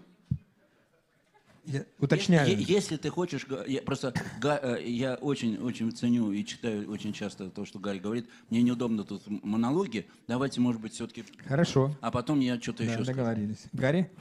Я 1.69 1.85
уточняю. 1.99 2.49
Если, 2.49 2.73
если 2.73 2.97
ты 2.97 3.11
хочешь, 3.11 3.45
я 3.67 3.83
просто 3.83 4.11
э, 4.43 4.79
я 4.87 5.15
очень 5.15 5.57
очень 5.59 5.91
ценю 5.91 6.31
и 6.31 6.43
читаю 6.43 6.89
очень 6.89 7.13
часто 7.13 7.51
то, 7.51 7.63
что 7.63 7.77
Гарри 7.77 7.99
говорит. 7.99 8.27
Мне 8.49 8.63
неудобно 8.63 9.03
тут 9.03 9.21
монологи. 9.27 10.07
Давайте, 10.27 10.61
может 10.61 10.81
быть, 10.81 10.93
все-таки. 10.93 11.23
Хорошо. 11.45 11.95
А 12.01 12.09
потом 12.09 12.39
я 12.39 12.59
что-то 12.59 12.83
да, 12.83 12.93
еще. 12.93 13.03
Договорились. 13.03 13.59
Скажу. 13.59 13.77
Гарри. 13.77 14.11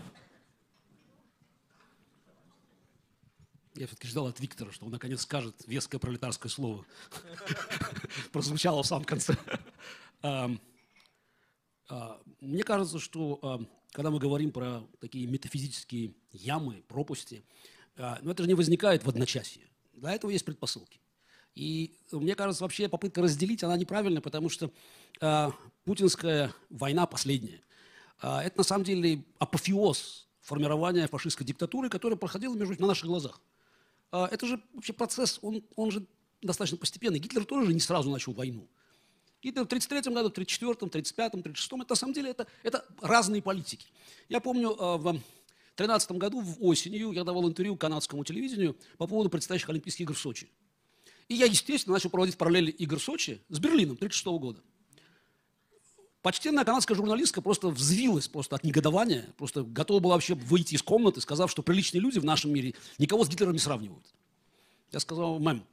Я 3.77 3.87
все-таки 3.87 4.09
ждал 4.09 4.27
от 4.27 4.39
Виктора, 4.41 4.71
что 4.71 4.85
он 4.85 4.93
наконец 4.93 5.23
скажет 5.23 5.55
веское 5.67 5.99
пролетарское 5.99 6.51
слово. 6.51 6.85
Прозвучало 8.33 8.83
в 8.83 8.87
самом 8.87 9.05
конце. 9.05 9.35
А, 10.23 10.51
мне 12.41 12.63
кажется, 12.63 12.99
что 12.99 13.67
когда 13.93 14.11
мы 14.11 14.19
говорим 14.19 14.51
про 14.53 14.83
такие 15.01 15.27
метафизические 15.27 16.15
ямы, 16.33 16.83
пропасти, 16.89 17.45
а, 17.97 18.19
ну, 18.23 18.31
это 18.31 18.43
же 18.43 18.49
не 18.49 18.55
возникает 18.55 19.05
в 19.05 19.09
одночасье. 19.09 19.67
Для 19.95 20.13
этого 20.13 20.31
есть 20.31 20.45
предпосылки. 20.45 21.01
И 21.55 21.99
мне 22.13 22.37
кажется, 22.37 22.63
вообще 22.63 22.89
попытка 22.89 23.21
разделить, 23.21 23.65
она 23.65 23.77
неправильная, 23.77 24.23
потому 24.23 24.49
что 24.49 24.71
э, 25.21 25.51
путинская 25.85 26.55
война 26.71 27.05
последняя, 27.07 27.61
э, 28.23 28.39
это 28.45 28.59
на 28.59 28.63
самом 28.63 28.85
деле 28.85 29.25
апофеоз 29.39 30.29
формирования 30.41 31.09
фашистской 31.09 31.45
диктатуры, 31.45 31.89
которая 31.89 32.17
проходила 32.17 32.55
между, 32.55 32.81
на 32.81 32.87
наших 32.87 33.07
глазах. 33.07 33.41
Э, 34.13 34.27
это 34.31 34.47
же 34.47 34.63
вообще 34.73 34.93
процесс, 34.93 35.41
он, 35.43 35.65
он 35.75 35.91
же 35.91 36.07
достаточно 36.43 36.79
постепенный. 36.79 37.19
Гитлер 37.19 37.45
тоже 37.45 37.75
не 37.75 37.81
сразу 37.81 38.09
начал 38.09 38.35
войну. 38.35 38.69
Гитлер 39.43 39.63
в 39.63 39.67
1933 39.67 40.13
году, 40.13 40.29
в 40.29 40.33
1934, 40.33 40.73
1935, 40.73 41.29
1936, 41.29 41.83
это 41.83 41.93
на 41.93 41.97
самом 41.97 42.13
деле 42.13 42.31
это, 42.31 42.47
это 42.65 42.85
разные 43.01 43.41
политики. 43.41 43.87
Я 44.29 44.41
помню, 44.41 44.71
э, 44.71 44.97
в 44.97 45.03
2013 45.77 46.13
году, 46.13 46.41
в 46.41 46.57
осенью, 46.61 47.13
я 47.13 47.23
давал 47.23 47.49
интервью 47.49 47.77
канадскому 47.77 48.25
телевидению 48.25 48.77
по 48.97 49.07
поводу 49.07 49.31
предстоящих 49.31 49.69
Олимпийских 49.69 50.03
игр 50.03 50.15
в 50.15 50.19
Сочи. 50.19 50.49
И 51.29 51.35
я, 51.35 51.47
естественно, 51.47 51.95
начал 51.95 52.11
проводить 52.11 52.37
параллели 52.37 52.71
игр 52.71 53.01
Сочи 53.01 53.41
с 53.49 53.59
Берлином 53.61 53.97
1936 53.97 54.27
года. 54.41 54.61
Почтенная 56.23 56.65
канадская 56.65 56.97
журналистка 56.97 57.41
просто 57.41 57.69
взвилась 57.69 58.27
просто 58.27 58.57
от 58.57 58.65
негодования, 58.65 59.33
просто 59.37 59.63
готова 59.63 60.01
была 60.01 60.15
вообще 60.15 60.35
выйти 60.35 60.75
из 60.75 60.83
комнаты, 60.83 61.21
сказав, 61.21 61.49
что 61.49 61.63
приличные 61.63 62.01
люди 62.01 62.19
в 62.19 62.25
нашем 62.25 62.53
мире 62.53 62.75
никого 62.99 63.25
с 63.25 63.29
Гитлером 63.29 63.53
не 63.53 63.61
сравнивают. 63.61 64.05
Я 64.91 64.99
сказал, 64.99 65.39
мэм, 65.39 65.65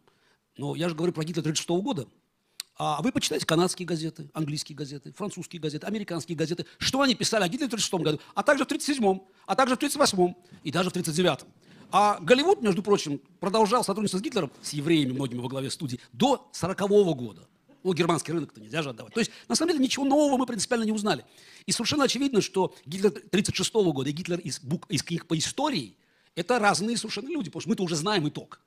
но 0.56 0.76
я 0.76 0.88
же 0.88 0.96
говорю 0.96 1.14
про 1.14 1.24
Гитлера 1.24 1.42
1936 1.42 1.84
года. 1.84 2.08
А 2.78 3.02
вы 3.02 3.12
почитайте 3.12 3.46
канадские 3.46 3.86
газеты, 3.86 4.30
английские 4.34 4.76
газеты, 4.76 5.14
французские 5.14 5.62
газеты, 5.62 5.88
американские 5.88 6.38
газеты. 6.38 6.66
Что 6.78 7.02
они 7.02 7.16
писали 7.16 7.44
о 7.44 7.48
Гитлере 7.48 7.70
в 7.70 7.74
1936 7.74 8.04
года, 8.04 8.20
а 8.34 8.44
также 8.44 8.66
в 8.66 8.68
1937, 8.68 9.20
а 9.46 9.56
также 9.56 9.76
в 9.76 9.78
1938 9.78 10.60
и 10.64 10.72
даже 10.72 10.90
в 10.90 10.92
1939. 10.92 11.50
А 11.92 12.20
Голливуд, 12.20 12.62
между 12.62 12.84
прочим, 12.84 13.22
продолжал 13.40 13.86
сотрудничество 13.86 14.18
с 14.18 14.22
Гитлером, 14.22 14.52
с 14.62 14.74
евреями 14.74 15.14
многими 15.14 15.40
во 15.40 15.48
главе 15.48 15.70
студии, 15.70 16.02
до 16.12 16.34
1940 16.34 17.18
года. 17.18 17.48
Ну, 17.84 17.94
германский 17.94 18.34
рынок-то 18.34 18.60
нельзя 18.60 18.82
же 18.82 18.90
отдавать. 18.90 19.14
То 19.14 19.20
есть, 19.22 19.32
на 19.48 19.56
самом 19.56 19.74
деле, 19.74 19.84
ничего 19.84 20.04
нового 20.04 20.38
мы 20.38 20.46
принципиально 20.46 20.84
не 20.84 20.92
узнали. 20.92 21.24
И 21.66 21.72
совершенно 21.72 22.04
очевидно, 22.04 22.42
что 22.42 22.76
Гитлер 22.86 23.12
1936 23.12 23.74
года 23.94 24.10
и 24.10 24.12
Гитлер 24.12 24.40
из, 24.40 24.60
бук, 24.60 24.86
из 24.90 25.02
книг 25.02 25.28
по 25.28 25.38
истории– 25.38 25.96
это 26.36 26.60
разные 26.60 26.98
совершенно 26.98 27.30
люди, 27.30 27.50
потому 27.50 27.62
что 27.62 27.70
мы-то 27.70 27.84
уже 27.84 27.96
знаем 27.96 28.28
итог. 28.28 28.60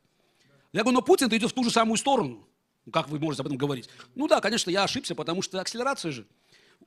Я 0.73 0.83
говорю, 0.83 0.99
но 0.99 1.03
Путин 1.03 1.29
идет 1.29 1.51
в 1.51 1.55
ту 1.55 1.65
же 1.65 1.71
самую 1.71 1.99
сторону. 1.99 2.48
Как 2.91 3.09
вы 3.09 3.19
можете 3.19 3.43
об 3.43 3.47
этом 3.47 3.59
говорить? 3.59 3.89
Ну 4.15 4.29
да, 4.29 4.41
конечно, 4.41 4.71
я 4.71 4.85
ошибся, 4.85 5.15
потому 5.15 5.43
что 5.43 5.61
акселерация 5.61 6.13
же. 6.13 6.27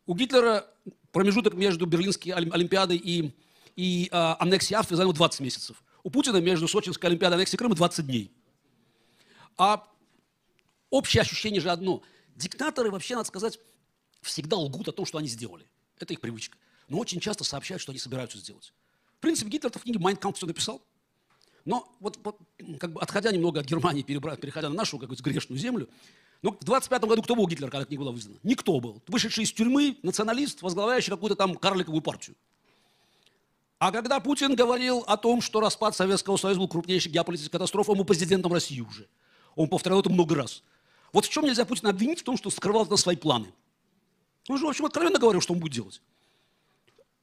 У 0.05 0.15
Гитлера 0.15 0.67
промежуток 1.11 1.53
между 1.53 1.85
Берлинской 1.85 2.31
Олимпиадой 2.31 2.97
и, 2.97 3.33
и 3.75 4.09
э, 4.11 4.15
аннексией 4.39 4.77
Австрии 4.77 4.97
занял 4.97 5.13
20 5.13 5.39
месяцев. 5.41 5.83
У 6.03 6.09
Путина 6.09 6.37
между 6.37 6.67
Сочинской 6.67 7.09
Олимпиадой 7.09 7.35
и 7.35 7.37
аннексией 7.37 7.57
Крыма 7.57 7.75
20 7.75 8.05
дней. 8.05 8.31
А 9.57 9.87
общее 10.89 11.21
ощущение 11.21 11.61
же 11.61 11.69
одно. 11.69 12.01
Диктаторы 12.35 12.89
вообще, 12.89 13.15
надо 13.15 13.27
сказать, 13.27 13.59
всегда 14.21 14.57
лгут 14.57 14.87
о 14.87 14.91
том, 14.91 15.05
что 15.05 15.17
они 15.17 15.27
сделали. 15.27 15.65
Это 15.99 16.13
их 16.13 16.21
привычка. 16.21 16.57
Но 16.87 16.97
очень 16.97 17.19
часто 17.19 17.43
сообщают, 17.43 17.81
что 17.81 17.91
они 17.91 17.99
собираются 17.99 18.37
сделать. 18.37 18.73
В 19.17 19.21
принципе, 19.21 19.49
Гитлер 19.49 19.71
в 19.71 19.83
книге 19.83 19.99
«Майнкамп» 19.99 20.35
все 20.35 20.47
написал. 20.47 20.81
Но 21.65 21.87
вот, 21.99 22.19
вот 22.23 22.37
как 22.79 22.93
бы 22.93 23.01
отходя 23.01 23.31
немного 23.31 23.59
от 23.59 23.65
Германии, 23.65 24.01
переходя 24.01 24.69
на 24.69 24.75
нашу 24.75 24.97
какую-то 24.97 25.23
грешную 25.23 25.59
землю, 25.59 25.89
ну, 26.41 26.57
в 26.59 26.63
25 26.63 27.03
году 27.03 27.21
кто 27.21 27.35
был 27.35 27.47
Гитлер, 27.47 27.69
когда 27.69 27.85
книга 27.85 28.01
была 28.01 28.11
вызнана? 28.11 28.39
Никто 28.43 28.79
был. 28.79 29.01
Вышедший 29.07 29.43
из 29.43 29.51
тюрьмы 29.51 29.97
националист, 30.01 30.61
возглавляющий 30.63 31.11
какую-то 31.11 31.35
там 31.35 31.55
карликовую 31.55 32.01
партию. 32.01 32.35
А 33.77 33.91
когда 33.91 34.19
Путин 34.19 34.55
говорил 34.55 35.03
о 35.07 35.17
том, 35.17 35.41
что 35.41 35.59
распад 35.59 35.95
Советского 35.95 36.37
Союза 36.37 36.59
был 36.59 36.67
крупнейшей 36.67 37.11
геополитической 37.11 37.53
катастрофой, 37.53 37.93
он 37.93 37.99
был 37.99 38.05
президентом 38.05 38.53
России 38.53 38.79
уже. 38.79 39.07
Он 39.55 39.67
повторял 39.67 39.99
это 39.99 40.09
много 40.09 40.35
раз. 40.35 40.63
Вот 41.13 41.25
в 41.25 41.29
чем 41.29 41.45
нельзя 41.45 41.65
Путина 41.65 41.89
обвинить 41.89 42.21
в 42.21 42.23
том, 42.23 42.37
что 42.37 42.49
скрывал 42.49 42.85
это 42.85 42.95
свои 42.97 43.15
планы. 43.15 43.51
Он 44.47 44.57
же, 44.57 44.65
в 44.65 44.69
общем, 44.69 44.85
откровенно 44.85 45.19
говорил, 45.19 45.41
что 45.41 45.53
он 45.53 45.59
будет 45.59 45.73
делать. 45.73 46.01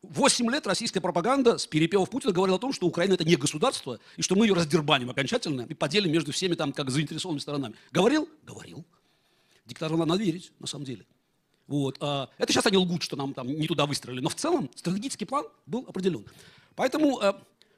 Восемь 0.02 0.48
лет 0.50 0.66
российская 0.66 1.00
пропаганда 1.00 1.58
с 1.58 1.66
перепевов 1.66 2.08
Путина 2.08 2.32
говорила 2.32 2.56
о 2.56 2.60
том, 2.60 2.72
что 2.72 2.86
Украина 2.86 3.14
это 3.14 3.24
не 3.24 3.34
государство, 3.34 3.98
и 4.16 4.22
что 4.22 4.36
мы 4.36 4.46
ее 4.46 4.54
раздербаним 4.54 5.10
окончательно 5.10 5.62
и 5.62 5.74
поделим 5.74 6.12
между 6.12 6.30
всеми 6.30 6.54
там 6.54 6.72
как 6.72 6.90
заинтересованными 6.90 7.40
сторонами. 7.40 7.74
Говорил? 7.90 8.28
Говорил. 8.46 8.84
Диктатору 9.66 10.04
надо 10.04 10.22
верить, 10.22 10.52
на 10.60 10.68
самом 10.68 10.84
деле. 10.84 11.04
Вот. 11.66 11.96
А, 12.00 12.30
это 12.38 12.52
сейчас 12.52 12.66
они 12.66 12.76
лгут, 12.76 13.02
что 13.02 13.16
нам 13.16 13.34
там 13.34 13.48
не 13.48 13.66
туда 13.66 13.86
выстроили. 13.86 14.20
Но 14.20 14.28
в 14.28 14.36
целом 14.36 14.70
стратегический 14.76 15.24
план 15.24 15.46
был 15.66 15.84
определен. 15.88 16.24
Поэтому 16.76 17.20
э, 17.20 17.34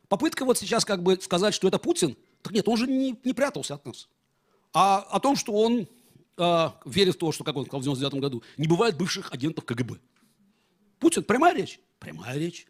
попытка 0.09 0.45
вот 0.45 0.59
сейчас 0.59 0.85
как 0.85 1.03
бы 1.03 1.19
сказать, 1.23 1.55
что 1.55 1.69
это 1.69 1.79
Путин, 1.79 2.17
так 2.43 2.53
нет, 2.53 2.69
он 2.69 2.77
же 2.77 2.87
не, 2.87 3.19
не 3.25 3.33
прятался 3.33 3.75
от 3.75 3.87
нас. 3.87 4.09
А 4.75 4.99
о 4.99 5.21
том, 5.21 5.37
что 5.37 5.55
он 5.55 5.89
э, 6.37 6.71
верит 6.85 7.15
в 7.15 7.19
то, 7.19 7.33
что, 7.33 7.45
как 7.45 7.57
он 7.57 7.65
сказал 7.65 7.81
в 7.81 7.85
99 7.85 8.23
году, 8.23 8.43
не 8.59 8.69
бывает 8.69 8.99
бывших 8.99 9.33
агентов 9.33 9.65
КГБ. 9.65 9.99
Путин, 10.99 11.25
прямая 11.25 11.55
речь. 11.55 11.81
Прямая 12.01 12.37
речь. 12.39 12.67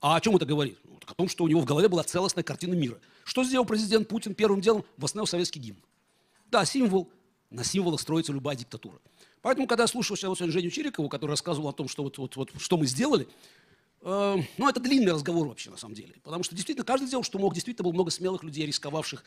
А 0.00 0.16
о 0.16 0.20
чем 0.20 0.34
это 0.34 0.44
говорит? 0.44 0.78
Ну, 0.82 0.98
о 1.06 1.14
том, 1.14 1.28
что 1.28 1.44
у 1.44 1.48
него 1.48 1.60
в 1.60 1.64
голове 1.64 1.88
была 1.88 2.02
целостная 2.02 2.42
картина 2.42 2.74
мира. 2.74 2.98
Что 3.24 3.44
сделал 3.44 3.64
президент 3.64 4.08
Путин 4.08 4.34
первым 4.34 4.60
делом? 4.60 4.84
Восстановил 4.96 5.28
советский 5.28 5.60
гимн. 5.60 5.78
Да, 6.50 6.64
символ. 6.64 7.08
На 7.50 7.62
символах 7.62 8.00
строится 8.00 8.32
любая 8.32 8.56
диктатура. 8.56 8.98
Поэтому, 9.42 9.66
когда 9.66 9.84
я 9.84 9.88
слушал 9.88 10.16
сейчас 10.16 10.40
вот 10.40 10.50
Женю 10.50 10.70
Чирикову, 10.70 11.08
который 11.08 11.32
рассказывал 11.32 11.68
о 11.68 11.72
том, 11.72 11.86
что, 11.86 12.02
вот, 12.02 12.16
вот, 12.16 12.34
вот, 12.34 12.50
что 12.58 12.76
мы 12.76 12.86
сделали, 12.86 13.28
э, 14.00 14.36
ну, 14.56 14.68
это 14.68 14.80
длинный 14.80 15.12
разговор 15.12 15.48
вообще, 15.48 15.70
на 15.70 15.76
самом 15.76 15.94
деле. 15.94 16.14
Потому 16.22 16.42
что 16.42 16.54
действительно 16.54 16.84
каждый 16.84 17.06
сделал, 17.06 17.24
что 17.24 17.38
мог. 17.38 17.54
Действительно 17.54 17.84
было 17.84 17.92
много 17.92 18.10
смелых 18.10 18.42
людей, 18.42 18.66
рисковавших 18.66 19.22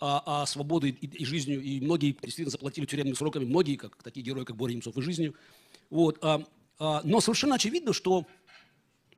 а, 0.00 0.22
а 0.24 0.46
свободой 0.46 0.90
и, 0.90 1.06
и 1.06 1.24
жизнью. 1.24 1.62
И 1.62 1.80
многие 1.80 2.12
действительно 2.12 2.50
заплатили 2.50 2.86
тюремными 2.86 3.14
сроками. 3.14 3.44
Многие, 3.44 3.76
как 3.76 4.02
такие 4.02 4.24
герои, 4.24 4.44
как 4.44 4.56
Боря 4.56 4.72
Немцов, 4.72 4.96
и 4.96 5.02
жизнью. 5.02 5.34
Вот. 5.90 6.18
А, 6.22 6.42
а, 6.78 7.00
но 7.04 7.20
совершенно 7.20 7.56
очевидно, 7.56 7.92
что 7.92 8.26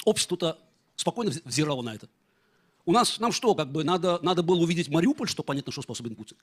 общество-то 0.09 0.59
спокойно 0.97 1.33
взирало 1.45 1.83
на 1.83 1.95
это. 1.95 2.09
У 2.85 2.93
нас, 2.93 3.19
нам 3.19 3.33
что, 3.33 3.55
как 3.55 3.71
бы, 3.71 3.85
надо, 3.85 4.19
надо 4.23 4.43
было 4.43 4.61
увидеть 4.61 4.89
Мариуполь, 4.89 5.29
что 5.29 5.43
понятно, 5.43 5.73
что 5.73 5.83
способен 5.83 6.15
Путин. 6.15 6.37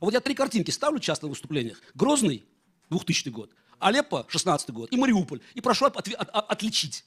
Вот 0.00 0.12
я 0.12 0.20
три 0.20 0.34
картинки 0.34 0.70
ставлю 0.70 0.98
часто 0.98 1.26
на 1.26 1.30
выступлениях. 1.30 1.80
Грозный, 1.94 2.44
2000 2.90 3.28
год, 3.28 3.50
Алеппо, 3.78 4.26
16 4.28 4.70
год, 4.70 4.92
и 4.92 4.96
Мариуполь. 4.96 5.40
И 5.54 5.60
прошу 5.60 5.86
от, 5.86 5.96
от, 5.96 6.08
от, 6.08 6.50
отличить. 6.50 7.04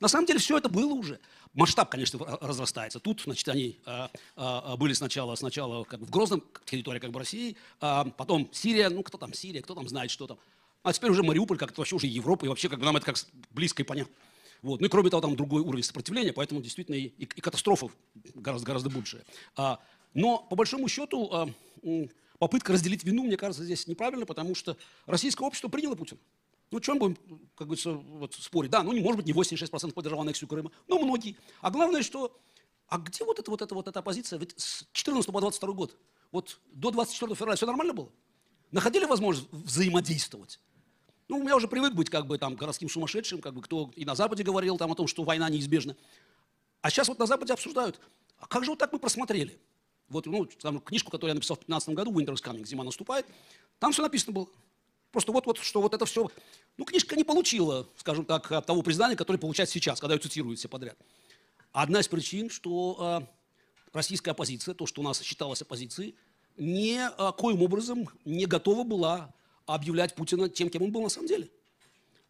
На 0.00 0.08
самом 0.08 0.26
деле 0.26 0.38
все 0.38 0.58
это 0.58 0.68
было 0.68 0.92
уже. 0.92 1.18
Масштаб, 1.52 1.90
конечно, 1.90 2.18
разрастается. 2.40 3.00
Тут, 3.00 3.22
значит, 3.22 3.48
они 3.48 3.78
а, 3.84 4.10
а, 4.36 4.76
были 4.76 4.92
сначала, 4.92 5.34
сначала 5.34 5.84
как 5.84 6.00
в 6.00 6.10
Грозном, 6.10 6.42
территория 6.64 7.00
как 7.00 7.10
бы 7.10 7.18
России, 7.18 7.56
а 7.80 8.04
потом 8.04 8.48
Сирия, 8.52 8.88
ну 8.88 9.02
кто 9.02 9.18
там 9.18 9.34
Сирия, 9.34 9.62
кто 9.62 9.74
там 9.74 9.88
знает, 9.88 10.10
что 10.10 10.26
там. 10.26 10.38
А 10.82 10.92
теперь 10.92 11.10
уже 11.10 11.22
Мариуполь, 11.22 11.58
как 11.58 11.72
это 11.72 11.80
вообще 11.80 11.96
уже 11.96 12.06
Европа, 12.06 12.44
и 12.44 12.48
вообще 12.48 12.68
как 12.68 12.78
бы 12.78 12.84
нам 12.84 12.96
это 12.96 13.06
как 13.06 13.16
близко 13.50 13.82
и 13.82 13.84
понятно. 13.84 14.14
Вот. 14.62 14.80
Ну 14.80 14.86
и 14.86 14.90
кроме 14.90 15.10
того, 15.10 15.20
там 15.22 15.36
другой 15.36 15.62
уровень 15.62 15.84
сопротивления, 15.84 16.32
поэтому 16.32 16.60
действительно 16.60 16.96
и, 16.96 17.06
и, 17.06 17.24
и 17.24 17.40
катастрофа 17.40 17.88
гораздо, 18.34 18.66
гораздо 18.66 18.90
большая. 18.90 19.24
А, 19.56 19.80
но 20.14 20.38
по 20.38 20.56
большому 20.56 20.88
счету 20.88 21.30
а, 21.32 21.48
попытка 22.38 22.72
разделить 22.72 23.04
вину, 23.04 23.24
мне 23.24 23.36
кажется, 23.36 23.64
здесь 23.64 23.86
неправильно, 23.86 24.26
потому 24.26 24.54
что 24.54 24.76
российское 25.06 25.44
общество 25.46 25.68
приняло 25.68 25.94
Путина. 25.94 26.20
Ну, 26.70 26.78
чем 26.78 26.98
будем, 26.98 27.16
как 27.56 27.66
говорится, 27.66 27.92
вот, 27.92 28.34
спорить? 28.34 28.70
Да, 28.70 28.82
ну, 28.82 28.92
не 28.92 29.00
может 29.00 29.16
быть, 29.16 29.26
не 29.26 29.32
86% 29.32 29.92
поддержал 29.92 30.20
аннексию 30.20 30.48
Крыма, 30.48 30.70
но 30.86 30.98
многие. 31.00 31.36
А 31.60 31.70
главное, 31.70 32.02
что, 32.02 32.38
а 32.86 32.98
где 32.98 33.24
вот 33.24 33.40
эта 33.40 33.50
вот 33.50 33.60
эта 33.60 33.74
вот 33.74 33.88
эта 33.88 33.98
оппозиция? 33.98 34.38
Ведь 34.38 34.54
с 34.56 34.86
14 34.92 35.32
по 35.32 35.40
22 35.40 35.72
год, 35.72 35.96
вот 36.30 36.60
до 36.72 36.90
24 36.90 37.34
февраля 37.34 37.56
все 37.56 37.66
нормально 37.66 37.92
было? 37.92 38.10
Находили 38.70 39.04
возможность 39.04 39.48
взаимодействовать? 39.50 40.60
Ну, 41.30 41.38
у 41.38 41.42
меня 41.44 41.54
уже 41.54 41.68
привык 41.68 41.94
быть 41.94 42.10
как 42.10 42.26
бы 42.26 42.38
там 42.38 42.56
городским 42.56 42.88
сумасшедшим, 42.88 43.40
как 43.40 43.54
бы 43.54 43.62
кто 43.62 43.92
и 43.94 44.04
на 44.04 44.16
Западе 44.16 44.42
говорил 44.42 44.76
там 44.76 44.90
о 44.90 44.96
том, 44.96 45.06
что 45.06 45.22
война 45.22 45.48
неизбежна. 45.48 45.96
А 46.80 46.90
сейчас 46.90 47.06
вот 47.06 47.20
на 47.20 47.26
Западе 47.26 47.52
обсуждают, 47.52 48.00
а 48.38 48.48
как 48.48 48.64
же 48.64 48.70
вот 48.70 48.80
так 48.80 48.92
мы 48.92 48.98
просмотрели? 48.98 49.56
Вот, 50.08 50.26
ну, 50.26 50.44
там, 50.46 50.80
книжку, 50.80 51.12
которую 51.12 51.30
я 51.30 51.34
написал 51.36 51.56
в 51.56 51.60
15 51.60 51.90
году, 51.90 52.10
Winter 52.10 52.34
is 52.34 52.42
coming, 52.42 52.66
зима 52.66 52.82
наступает, 52.82 53.26
там 53.78 53.92
все 53.92 54.02
написано 54.02 54.32
было. 54.32 54.48
Просто 55.12 55.30
вот, 55.30 55.46
вот, 55.46 55.58
что 55.58 55.80
вот 55.80 55.94
это 55.94 56.04
все... 56.04 56.28
Ну, 56.76 56.84
книжка 56.84 57.14
не 57.14 57.22
получила, 57.22 57.86
скажем 57.96 58.24
так, 58.24 58.66
того 58.66 58.82
признания, 58.82 59.14
которое 59.14 59.38
получает 59.38 59.70
сейчас, 59.70 60.00
когда 60.00 60.14
ее 60.14 60.20
цитируют 60.20 60.58
все 60.58 60.68
подряд. 60.68 60.98
Одна 61.70 62.00
из 62.00 62.08
причин, 62.08 62.50
что 62.50 63.20
э, 63.22 63.26
российская 63.92 64.32
оппозиция, 64.32 64.74
то, 64.74 64.84
что 64.86 65.00
у 65.00 65.04
нас 65.04 65.22
считалось 65.22 65.62
оппозицией, 65.62 66.16
ни 66.56 66.98
э, 66.98 67.32
коим 67.38 67.62
образом 67.62 68.08
не 68.24 68.46
готова 68.46 68.82
была 68.82 69.32
объявлять 69.66 70.14
Путина 70.14 70.48
тем, 70.48 70.70
кем 70.70 70.82
он 70.82 70.92
был 70.92 71.02
на 71.02 71.08
самом 71.08 71.28
деле. 71.28 71.48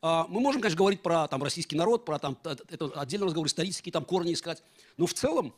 А, 0.02 0.26
мы 0.28 0.40
можем, 0.40 0.60
конечно, 0.60 0.78
говорить 0.78 1.02
про 1.02 1.28
там, 1.28 1.42
российский 1.42 1.76
народ, 1.76 2.04
про 2.04 2.18
там, 2.18 2.38
это 2.44 2.86
отдельный 2.94 3.26
разговор 3.26 3.46
исторический, 3.46 3.90
там 3.90 4.04
корни 4.04 4.32
искать. 4.32 4.62
Но 4.96 5.06
в 5.06 5.14
целом 5.14 5.54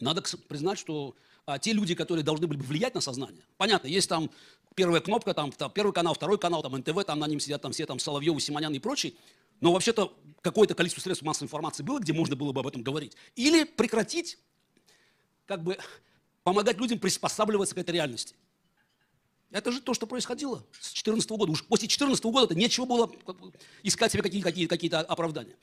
надо 0.00 0.22
признать, 0.48 0.78
что 0.78 1.14
а, 1.46 1.58
те 1.58 1.72
люди, 1.72 1.94
которые 1.94 2.24
должны 2.24 2.46
были 2.46 2.58
бы 2.58 2.64
влиять 2.64 2.94
на 2.94 3.00
сознание, 3.00 3.44
понятно, 3.56 3.88
есть 3.88 4.08
там 4.08 4.30
первая 4.74 5.00
кнопка, 5.00 5.34
там, 5.34 5.52
там 5.52 5.70
первый 5.70 5.92
канал, 5.92 6.14
второй 6.14 6.38
канал, 6.38 6.62
там 6.62 6.76
НТВ, 6.76 7.04
там 7.04 7.18
на 7.18 7.26
ним 7.26 7.40
сидят 7.40 7.60
там 7.60 7.72
все 7.72 7.86
там 7.86 7.98
Соловьевы, 7.98 8.40
Симонян 8.40 8.72
и 8.72 8.78
прочие, 8.78 9.12
но 9.60 9.72
вообще-то 9.72 10.16
какое-то 10.40 10.74
количество 10.74 11.02
средств 11.02 11.24
массовой 11.24 11.46
информации 11.46 11.82
было, 11.82 11.98
где 11.98 12.12
можно 12.12 12.36
было 12.36 12.52
бы 12.52 12.60
об 12.60 12.66
этом 12.66 12.82
говорить. 12.82 13.14
Или 13.36 13.64
прекратить, 13.64 14.38
как 15.46 15.62
бы, 15.62 15.76
помогать 16.44 16.78
людям 16.78 16.98
приспосабливаться 16.98 17.74
к 17.74 17.78
этой 17.78 17.90
реальности. 17.90 18.34
Это 19.50 19.72
же 19.72 19.80
то, 19.80 19.94
что 19.94 20.06
происходило 20.06 20.64
с 20.72 20.92
2014 20.92 21.30
года. 21.30 21.52
Уж 21.52 21.64
после 21.64 21.88
2014 21.88 22.24
года 22.24 22.54
-то 22.54 22.56
нечего 22.56 22.84
было 22.84 23.10
искать 23.82 24.12
себе 24.12 24.22
какие-то 24.22 24.48
какие, 24.48 24.66
какие 24.66 24.92
оправдания. 24.92 25.56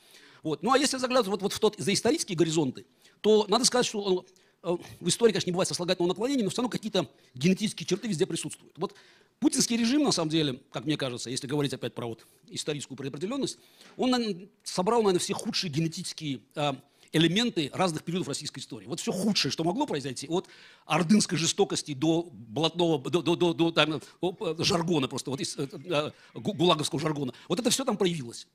Вот. 0.43 0.61
Ну 0.61 0.71
а 0.71 0.77
если 0.77 0.97
заглядывать 0.97 1.29
вот, 1.29 1.41
вот 1.41 1.53
в 1.53 1.59
тот, 1.59 1.75
за 1.77 1.93
исторические 1.93 2.37
горизонты, 2.37 2.85
то 3.21 3.45
надо 3.47 3.65
сказать, 3.65 3.85
что 3.85 4.25
э, 4.63 4.77
в 4.99 5.07
истории, 5.07 5.31
конечно, 5.31 5.49
не 5.49 5.53
бывает 5.53 5.67
сослагательного 5.69 6.09
наклонения, 6.09 6.43
но 6.43 6.49
все 6.49 6.61
равно 6.61 6.69
какие-то 6.69 7.09
генетические 7.33 7.87
черты 7.87 8.07
везде 8.07 8.25
присутствуют. 8.25 8.73
Вот 8.77 8.93
путинский 9.39 9.77
режим, 9.77 10.03
на 10.03 10.11
самом 10.11 10.29
деле, 10.29 10.59
как 10.71 10.85
мне 10.85 10.97
кажется, 10.97 11.29
если 11.29 11.47
говорить 11.47 11.73
опять 11.73 11.95
про 11.95 12.07
вот 12.07 12.25
историческую 12.49 12.97
предопределенность, 12.97 13.57
он 13.95 14.11
наверное, 14.11 14.47
собрал, 14.63 15.01
наверное, 15.01 15.19
все 15.19 15.33
худшие 15.33 15.71
генетические 15.71 16.41
э, 16.55 16.73
элементы 17.11 17.69
разных 17.73 18.03
периодов 18.03 18.27
российской 18.27 18.59
истории. 18.59 18.85
Вот 18.85 18.99
все 18.99 19.11
худшее, 19.11 19.51
что 19.51 19.63
могло 19.63 19.85
произойти, 19.85 20.27
от 20.27 20.47
ордынской 20.85 21.37
жестокости 21.37 21.93
до 21.93 22.29
блатного, 22.31 22.99
до, 23.09 23.21
до, 23.21 23.35
до, 23.35 23.53
до 23.53 23.71
там, 23.71 24.01
жаргона 24.59 25.07
просто, 25.07 25.31
вот 25.31 25.41
из 25.41 25.55
э, 25.57 26.11
гулаговского 26.33 26.99
жаргона. 26.99 27.33
Вот 27.47 27.59
это 27.59 27.69
все 27.69 27.85
там 27.85 27.97
проявилось. 27.97 28.47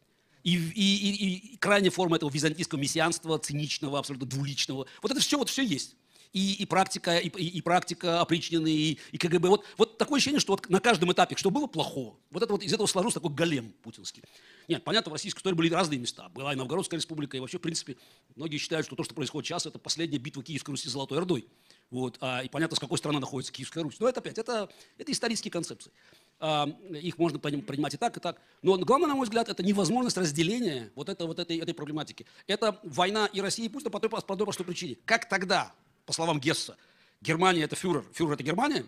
И, 0.44 0.56
и, 0.56 0.56
и, 0.56 1.34
и 1.52 1.56
крайняя 1.56 1.90
форма 1.90 2.16
этого 2.16 2.30
византийского 2.30 2.78
мессианства, 2.78 3.38
циничного, 3.38 3.98
абсолютно 3.98 4.26
двуличного. 4.26 4.86
Вот 5.00 5.12
это 5.12 5.20
все, 5.20 5.38
вот 5.38 5.48
все 5.48 5.62
есть 5.62 5.96
и, 6.32 6.54
и 6.54 6.66
практика, 6.66 7.18
и, 7.18 7.28
и, 7.28 7.58
и 7.58 7.60
практика 7.60 8.20
опричнины, 8.20 8.70
и, 8.70 8.98
и 9.10 9.18
КГБ. 9.18 9.48
Вот, 9.48 9.64
вот 9.76 9.98
такое 9.98 10.18
ощущение, 10.18 10.40
что 10.40 10.54
вот 10.54 10.68
на 10.68 10.80
каждом 10.80 11.12
этапе, 11.12 11.36
что 11.36 11.50
было 11.50 11.66
плохого, 11.66 12.16
вот 12.30 12.42
это 12.42 12.52
вот 12.52 12.62
из 12.62 12.72
этого 12.72 12.86
сложился 12.86 13.20
такой 13.20 13.34
голем 13.34 13.72
путинский. 13.82 14.22
Нет, 14.68 14.84
понятно, 14.84 15.10
в 15.10 15.12
российской 15.12 15.38
истории 15.38 15.54
были 15.54 15.70
разные 15.70 15.98
места. 15.98 16.28
Была 16.30 16.52
и 16.52 16.56
Новгородская 16.56 16.98
республика, 16.98 17.36
и 17.36 17.40
вообще, 17.40 17.58
в 17.58 17.60
принципе, 17.60 17.96
многие 18.36 18.58
считают, 18.58 18.86
что 18.86 18.96
то, 18.96 19.04
что 19.04 19.14
происходит 19.14 19.46
сейчас, 19.48 19.66
это 19.66 19.78
последняя 19.78 20.18
битва 20.18 20.42
Киевской 20.42 20.70
Руси 20.70 20.88
с 20.88 20.92
Золотой 20.92 21.18
Ордой. 21.18 21.46
Вот, 21.90 22.16
а, 22.20 22.42
и 22.42 22.48
понятно, 22.48 22.76
с 22.76 22.80
какой 22.80 22.96
стороны 22.96 23.20
находится 23.20 23.52
Киевская 23.52 23.82
Русь. 23.82 23.96
Но 24.00 24.08
это 24.08 24.20
опять, 24.20 24.38
это, 24.38 24.70
это 24.96 25.12
исторические 25.12 25.50
концепции. 25.50 25.92
А, 26.40 26.66
их 26.90 27.18
можно 27.18 27.38
принимать 27.38 27.94
и 27.94 27.96
так, 27.98 28.16
и 28.16 28.20
так. 28.20 28.40
Но 28.62 28.78
главное, 28.78 29.08
на 29.08 29.14
мой 29.14 29.24
взгляд, 29.24 29.48
это 29.48 29.62
невозможность 29.62 30.16
разделения 30.16 30.90
вот, 30.94 31.08
это, 31.10 31.26
вот 31.26 31.38
этой, 31.38 31.58
этой 31.58 31.74
проблематики. 31.74 32.26
Это 32.46 32.80
война 32.82 33.26
и 33.26 33.40
России 33.40 33.66
и 33.66 33.68
Путина 33.68 33.90
по 33.90 34.00
той, 34.00 34.08
по 34.08 34.22
той 34.22 34.46
простой 34.46 34.64
причине. 34.64 34.96
Как 35.04 35.28
тогда, 35.28 35.74
по 36.04 36.12
словам 36.12 36.40
Гесса, 36.40 36.76
Германия– 37.20 37.62
это 37.64 37.76
фюрер, 37.76 38.04
фюрер– 38.12 38.32
это 38.34 38.42
Германия, 38.42 38.86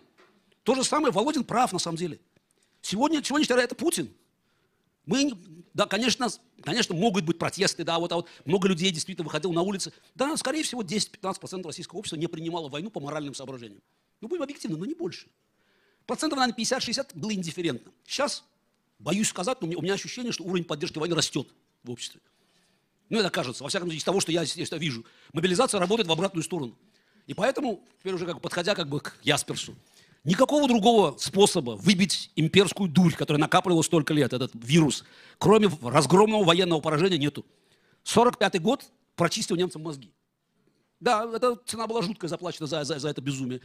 то 0.63 0.75
же 0.75 0.83
самое 0.83 1.13
Володин 1.13 1.43
прав 1.43 1.73
на 1.73 1.79
самом 1.79 1.97
деле. 1.97 2.19
Сегодня, 2.81 3.23
сегодня 3.23 3.45
это 3.55 3.75
Путин. 3.75 4.13
Мы, 5.05 5.31
да, 5.73 5.85
конечно, 5.85 6.27
конечно, 6.63 6.95
могут 6.95 7.25
быть 7.25 7.37
протесты, 7.37 7.83
да, 7.83 7.99
вот, 7.99 8.11
а 8.11 8.15
вот 8.17 8.27
много 8.43 8.67
людей 8.67 8.91
действительно 8.91 9.25
выходило 9.25 9.51
на 9.51 9.61
улицы. 9.61 9.93
Да, 10.15 10.35
скорее 10.37 10.63
всего, 10.63 10.81
10-15% 10.81 11.63
российского 11.65 11.99
общества 11.99 12.17
не 12.17 12.27
принимало 12.27 12.69
войну 12.69 12.89
по 12.89 12.99
моральным 12.99 13.35
соображениям. 13.35 13.81
Ну, 14.21 14.27
будем 14.27 14.43
объективны, 14.43 14.77
но 14.77 14.85
не 14.85 14.95
больше. 14.95 15.27
Процентов, 16.07 16.39
наверное, 16.39 16.59
50-60 16.59 17.11
было 17.13 17.33
индифферентно. 17.33 17.91
Сейчас, 18.05 18.43
боюсь 18.97 19.29
сказать, 19.29 19.61
но 19.61 19.67
у 19.77 19.81
меня 19.81 19.93
ощущение, 19.93 20.31
что 20.31 20.43
уровень 20.43 20.63
поддержки 20.63 20.97
войны 20.97 21.15
растет 21.15 21.47
в 21.83 21.91
обществе. 21.91 22.21
Ну, 23.09 23.19
это 23.19 23.29
кажется, 23.29 23.63
во 23.63 23.69
всяком 23.69 23.87
случае, 23.87 23.99
из 23.99 24.03
того, 24.03 24.19
что 24.19 24.31
я 24.31 24.43
здесь 24.45 24.71
вижу. 24.71 25.05
Мобилизация 25.33 25.79
работает 25.79 26.07
в 26.07 26.11
обратную 26.11 26.43
сторону. 26.43 26.75
И 27.27 27.33
поэтому, 27.33 27.81
теперь 27.99 28.13
уже 28.13 28.25
как, 28.25 28.41
подходя 28.41 28.75
как 28.75 28.87
бы 28.87 28.99
к 28.99 29.17
Ясперсу, 29.23 29.75
никакого 30.23 30.67
другого 30.67 31.17
способа 31.17 31.71
выбить 31.71 32.31
имперскую 32.35 32.89
дурь, 32.89 33.13
которая 33.13 33.39
накапливалась 33.39 33.87
столько 33.87 34.13
лет, 34.13 34.33
этот 34.33 34.51
вирус, 34.53 35.03
кроме 35.37 35.69
разгромного 35.81 36.43
военного 36.43 36.81
поражения, 36.81 37.17
нету. 37.17 37.45
45-й 38.03 38.59
год 38.59 38.85
прочистил 39.15 39.55
немцам 39.55 39.81
мозги. 39.81 40.11
Да, 40.99 41.29
эта 41.33 41.55
цена 41.65 41.87
была 41.87 42.01
жуткая 42.01 42.29
заплачена 42.29 42.67
за, 42.67 42.83
за, 42.83 42.99
за 42.99 43.09
это 43.09 43.21
безумие. 43.21 43.61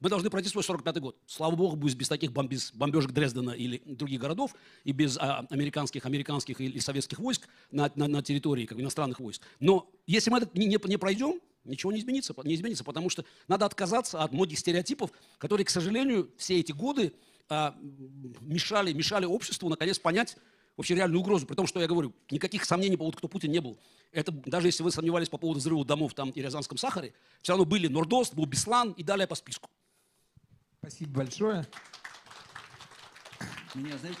Мы 0.00 0.08
должны 0.08 0.30
пройти 0.30 0.48
свой 0.48 0.64
45-й 0.64 1.00
год. 1.00 1.16
Слава 1.26 1.54
богу, 1.54 1.76
без, 1.76 1.94
без 1.94 2.08
таких 2.08 2.32
бомб, 2.32 2.50
без 2.50 2.72
бомбежек 2.72 3.10
Дрездена 3.10 3.50
или 3.50 3.82
других 3.84 4.18
городов, 4.18 4.54
и 4.84 4.92
без 4.92 5.18
а, 5.18 5.46
американских, 5.50 6.06
американских 6.06 6.58
или 6.60 6.78
советских 6.78 7.18
войск 7.18 7.48
на, 7.70 7.90
на, 7.96 8.08
на 8.08 8.22
территории 8.22 8.64
как 8.64 8.80
иностранных 8.80 9.20
войск. 9.20 9.42
Но 9.58 9.90
если 10.06 10.30
мы 10.30 10.38
это 10.38 10.48
не, 10.58 10.66
не, 10.66 10.78
не 10.82 10.96
пройдем, 10.96 11.38
ничего 11.64 11.92
не 11.92 12.00
изменится, 12.00 12.34
не 12.44 12.54
изменится, 12.54 12.84
потому 12.84 13.10
что 13.10 13.24
надо 13.48 13.66
отказаться 13.66 14.22
от 14.22 14.32
многих 14.32 14.58
стереотипов, 14.58 15.10
которые, 15.38 15.64
к 15.64 15.70
сожалению, 15.70 16.30
все 16.36 16.58
эти 16.58 16.72
годы 16.72 17.12
а, 17.48 17.76
мешали, 18.40 18.92
мешали 18.92 19.24
обществу 19.24 19.68
наконец 19.68 19.98
понять 19.98 20.36
вообще 20.76 20.94
реальную 20.94 21.20
угрозу. 21.20 21.46
При 21.46 21.54
том, 21.54 21.66
что 21.66 21.80
я 21.80 21.86
говорю, 21.86 22.14
никаких 22.30 22.64
сомнений 22.64 22.96
по 22.96 23.00
поводу, 23.00 23.18
кто 23.18 23.28
Путин 23.28 23.50
не 23.50 23.60
был. 23.60 23.78
Это, 24.12 24.32
даже 24.32 24.68
если 24.68 24.82
вы 24.82 24.90
сомневались 24.90 25.28
по 25.28 25.36
поводу 25.36 25.60
взрыва 25.60 25.84
домов 25.84 26.14
там 26.14 26.30
и 26.30 26.40
Рязанском 26.40 26.78
Сахаре, 26.78 27.12
все 27.42 27.52
равно 27.52 27.64
были 27.64 27.86
Нордост, 27.86 28.34
был 28.34 28.46
Беслан 28.46 28.92
и 28.92 29.02
далее 29.02 29.26
по 29.26 29.34
списку. 29.34 29.68
Спасибо 30.78 31.18
большое. 31.18 31.66
Меня, 33.74 33.98
знаете, 33.98 34.18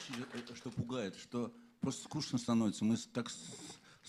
что 0.54 0.70
пугает? 0.70 1.16
Что 1.16 1.52
просто 1.80 2.04
скучно 2.04 2.38
становится. 2.38 2.84
Мы 2.84 2.96
так 2.96 3.30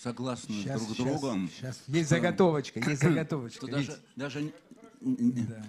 согласны 0.02 0.56
сейчас, 0.56 0.82
друг 0.82 0.96
с 0.96 0.98
другом. 0.98 1.50
Сейчас. 1.56 1.84
Есть 1.88 2.10
заготовочка, 2.10 2.80
есть 2.80 3.02
заготовочка. 3.02 3.68
Даже, 3.68 4.00
даже, 4.16 4.54
да. 5.02 5.66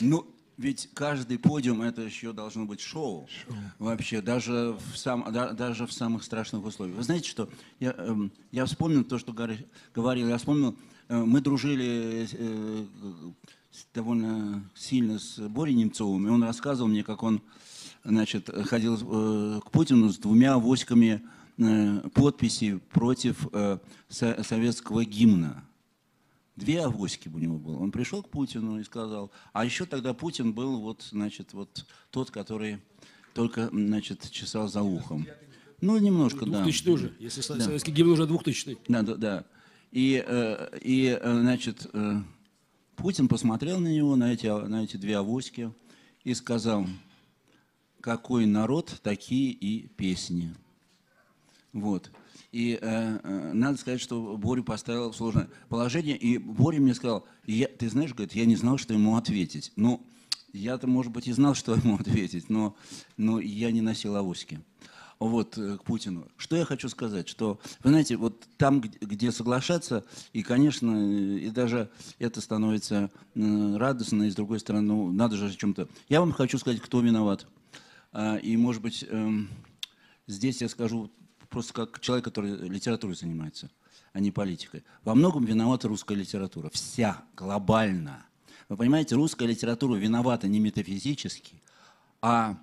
ну, 0.00 0.26
ведь 0.56 0.88
каждый 0.94 1.38
подиум 1.38 1.82
это 1.82 2.02
еще 2.02 2.32
должно 2.32 2.64
быть 2.64 2.80
шоу. 2.80 3.28
шоу. 3.28 3.56
Вообще, 3.78 4.22
даже 4.22 4.76
в, 4.92 4.96
сам, 4.96 5.26
да, 5.32 5.52
даже 5.52 5.86
в 5.86 5.92
самых 5.92 6.22
страшных 6.22 6.64
условиях. 6.64 6.96
Вы 6.96 7.02
знаете, 7.02 7.28
что 7.28 7.48
я, 7.80 7.94
э, 7.96 8.16
я 8.52 8.64
вспомнил 8.64 9.04
то, 9.04 9.18
что 9.18 9.32
говорил. 9.32 10.28
Я 10.28 10.38
вспомнил, 10.38 10.76
э, 11.08 11.18
мы 11.18 11.40
дружили 11.40 12.26
э, 12.32 12.84
довольно 13.92 14.64
сильно 14.74 15.18
с 15.18 15.38
Борей 15.38 15.74
Немцовым, 15.74 16.26
и 16.26 16.30
он 16.30 16.42
рассказывал 16.42 16.88
мне, 16.88 17.02
как 17.04 17.22
он 17.22 17.42
значит, 18.04 18.48
ходил 18.66 18.96
э, 18.96 19.60
к 19.60 19.70
Путину 19.70 20.10
с 20.10 20.18
двумя 20.18 20.54
авоськами 20.54 21.22
подписи 21.56 22.78
против 22.90 23.46
э, 23.52 23.78
советского 24.08 25.04
гимна. 25.04 25.64
Две 26.56 26.82
авоськи 26.82 27.28
у 27.28 27.38
него 27.38 27.58
было. 27.58 27.78
Он 27.78 27.90
пришел 27.90 28.22
к 28.22 28.28
Путину 28.28 28.78
и 28.78 28.84
сказал, 28.84 29.30
а 29.52 29.64
еще 29.64 29.86
тогда 29.86 30.14
Путин 30.14 30.52
был 30.52 30.80
вот, 30.80 31.02
значит, 31.10 31.52
вот 31.52 31.84
тот, 32.10 32.30
который 32.30 32.78
только, 33.34 33.68
значит, 33.72 34.30
чесал 34.30 34.68
за 34.68 34.82
ухом. 34.82 35.26
Ну, 35.80 35.98
немножко, 35.98 36.46
да. 36.46 36.62
Двухтысячный 36.62 36.92
уже, 36.92 37.12
если 37.18 37.40
да. 37.54 37.60
советский 37.60 37.92
гимн 37.92 38.12
уже 38.12 38.26
двухтысячный. 38.26 38.78
Да, 38.88 39.02
да, 39.02 39.16
да. 39.16 39.44
И, 39.90 40.24
э, 40.26 40.78
и 40.80 41.18
значит, 41.22 41.90
Путин 42.96 43.28
посмотрел 43.28 43.80
на 43.80 43.88
него, 43.88 44.16
на 44.16 44.32
эти, 44.32 44.46
на 44.46 44.84
эти 44.84 44.96
две 44.96 45.16
авоськи, 45.16 45.72
и 46.22 46.34
сказал, 46.34 46.86
какой 48.00 48.46
народ, 48.46 49.00
такие 49.02 49.50
и 49.50 49.88
песни. 49.88 50.54
Вот. 51.74 52.10
И 52.52 52.78
э, 52.80 53.18
э, 53.22 53.52
надо 53.52 53.76
сказать, 53.76 54.00
что 54.00 54.36
Борю 54.36 54.62
поставил 54.62 55.12
сложное 55.12 55.48
положение. 55.68 56.16
И 56.16 56.38
Боря 56.38 56.80
мне 56.80 56.94
сказал, 56.94 57.26
я, 57.46 57.66
ты 57.66 57.90
знаешь, 57.90 58.14
говорит, 58.14 58.34
я 58.34 58.46
не 58.46 58.54
знал, 58.54 58.78
что 58.78 58.94
ему 58.94 59.16
ответить. 59.16 59.72
Ну, 59.74 60.06
я-то, 60.52 60.86
может 60.86 61.10
быть, 61.10 61.26
и 61.26 61.32
знал, 61.32 61.54
что 61.54 61.74
ему 61.74 61.96
ответить, 62.00 62.48
но, 62.48 62.76
но 63.16 63.40
я 63.40 63.72
не 63.72 63.80
носил 63.80 64.14
авоськи 64.14 64.60
вот, 65.18 65.58
э, 65.58 65.78
к 65.78 65.82
Путину. 65.82 66.28
Что 66.36 66.54
я 66.54 66.64
хочу 66.64 66.88
сказать, 66.88 67.28
что, 67.28 67.58
вы 67.82 67.90
знаете, 67.90 68.16
вот 68.16 68.46
там, 68.56 68.80
где 68.80 69.32
соглашаться, 69.32 70.04
и, 70.32 70.44
конечно, 70.44 71.36
и 71.36 71.50
даже 71.50 71.90
это 72.20 72.40
становится 72.40 73.10
радостно, 73.34 74.22
и 74.22 74.30
с 74.30 74.36
другой 74.36 74.60
стороны, 74.60 74.86
ну, 74.86 75.10
надо 75.10 75.36
же 75.36 75.46
о 75.46 75.50
чем-то. 75.50 75.88
Я 76.08 76.20
вам 76.20 76.30
хочу 76.30 76.56
сказать, 76.58 76.80
кто 76.80 77.00
виноват. 77.00 77.48
А, 78.12 78.36
и, 78.36 78.56
может 78.56 78.80
быть, 78.80 79.04
эм, 79.08 79.48
здесь 80.28 80.62
я 80.62 80.68
скажу 80.68 81.10
просто 81.54 81.72
как 81.72 82.00
человек, 82.00 82.24
который 82.24 82.68
литературой 82.68 83.14
занимается, 83.14 83.70
а 84.12 84.20
не 84.20 84.30
политикой. 84.30 84.84
Во 85.04 85.14
многом 85.14 85.44
виновата 85.44 85.88
русская 85.88 86.16
литература. 86.16 86.68
Вся, 86.70 87.22
глобально. 87.36 88.26
Вы 88.68 88.76
понимаете, 88.76 89.14
русская 89.14 89.46
литература 89.46 89.96
виновата 89.96 90.48
не 90.48 90.58
метафизически, 90.58 91.62
а 92.20 92.58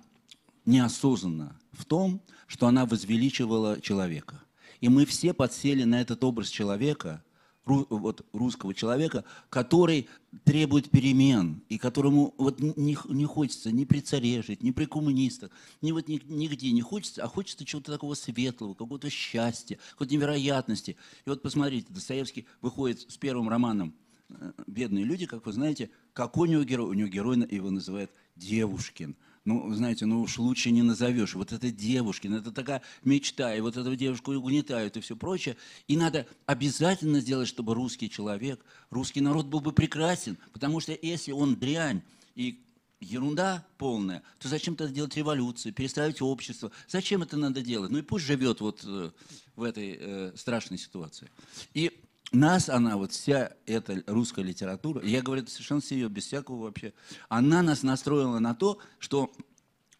неосознанно 0.66 1.58
в 1.72 1.84
том, 1.86 2.20
что 2.46 2.66
она 2.66 2.84
возвеличивала 2.84 3.80
человека. 3.80 4.42
И 4.80 4.88
мы 4.88 5.06
все 5.06 5.32
подсели 5.32 5.84
на 5.84 6.00
этот 6.00 6.22
образ 6.22 6.48
человека– 6.48 7.24
вот, 7.64 8.26
русского 8.32 8.74
человека, 8.74 9.24
который 9.48 10.08
требует 10.44 10.90
перемен, 10.90 11.62
и 11.68 11.78
которому 11.78 12.34
вот 12.38 12.60
не, 12.60 12.96
не 13.08 13.24
хочется 13.24 13.70
ни 13.70 13.84
при 13.84 14.00
царе 14.00 14.42
жить, 14.42 14.62
ни 14.62 14.70
при 14.70 14.86
коммунистах, 14.86 15.50
ни 15.80 15.92
вот 15.92 16.08
ни, 16.08 16.20
нигде 16.26 16.72
не 16.72 16.82
хочется, 16.82 17.22
а 17.22 17.28
хочется 17.28 17.64
чего-то 17.64 17.92
такого 17.92 18.14
светлого, 18.14 18.74
какого-то 18.74 19.10
счастья, 19.10 19.78
какой-то 19.92 20.14
невероятности. 20.14 20.96
И 21.24 21.30
вот 21.30 21.42
посмотрите, 21.42 21.86
Достоевский 21.90 22.46
выходит 22.60 23.00
с 23.00 23.16
первым 23.16 23.48
романом 23.48 23.94
э, 24.30 24.52
«Бедные 24.66 25.04
люди», 25.04 25.26
как 25.26 25.46
вы 25.46 25.52
знаете, 25.52 25.90
какой 26.12 26.48
у 26.48 26.52
него 26.52 26.64
герой? 26.64 26.88
У 26.88 26.94
него 26.94 27.08
герой 27.08 27.46
его 27.50 27.70
называют 27.70 28.10
Девушкин– 28.36 29.16
ну, 29.44 29.74
знаете, 29.74 30.06
ну 30.06 30.22
уж 30.22 30.38
лучше 30.38 30.70
не 30.70 30.82
назовешь. 30.82 31.34
Вот 31.34 31.52
это 31.52 31.70
Девушкин, 31.70 32.34
это 32.34 32.52
такая 32.52 32.82
мечта, 33.02 33.54
и 33.54 33.60
вот 33.60 33.76
эту 33.76 33.96
девушку 33.96 34.32
угнетают 34.32 34.96
и 34.96 35.00
все 35.00 35.16
прочее. 35.16 35.56
И 35.88 35.96
надо 35.96 36.26
обязательно 36.46 37.20
сделать, 37.20 37.48
чтобы 37.48 37.74
русский 37.74 38.08
человек, 38.08 38.64
русский 38.90 39.20
народ 39.20 39.46
был 39.46 39.60
бы 39.60 39.72
прекрасен, 39.72 40.38
потому 40.52 40.80
что 40.80 40.96
если 41.00 41.32
он 41.32 41.56
дрянь 41.56 42.02
и 42.36 42.62
ерунда 43.00 43.66
полная, 43.78 44.22
то 44.38 44.48
зачем 44.48 44.76
тогда 44.76 44.94
делать 44.94 45.16
революцию, 45.16 45.72
перестраивать 45.72 46.22
общество? 46.22 46.70
Зачем 46.86 47.22
это 47.22 47.36
надо 47.36 47.62
делать? 47.62 47.90
Ну 47.90 47.98
и 47.98 48.02
пусть 48.02 48.24
живет 48.24 48.60
вот 48.60 48.82
э, 48.84 49.10
в 49.56 49.62
этой 49.64 49.98
э, 49.98 50.32
страшной 50.36 50.78
ситуации. 50.78 51.28
И 51.74 51.90
нас 52.32 52.68
она, 52.68 52.96
вот 52.96 53.12
вся 53.12 53.52
эта 53.66 54.02
русская 54.06 54.42
литература, 54.42 55.04
я 55.04 55.22
говорю 55.22 55.42
это 55.42 55.50
совершенно 55.50 55.82
серьезно, 55.82 56.14
без 56.14 56.26
всякого 56.26 56.64
вообще, 56.64 56.92
она 57.28 57.62
нас 57.62 57.82
настроила 57.82 58.38
на 58.38 58.54
то, 58.54 58.78
что 58.98 59.30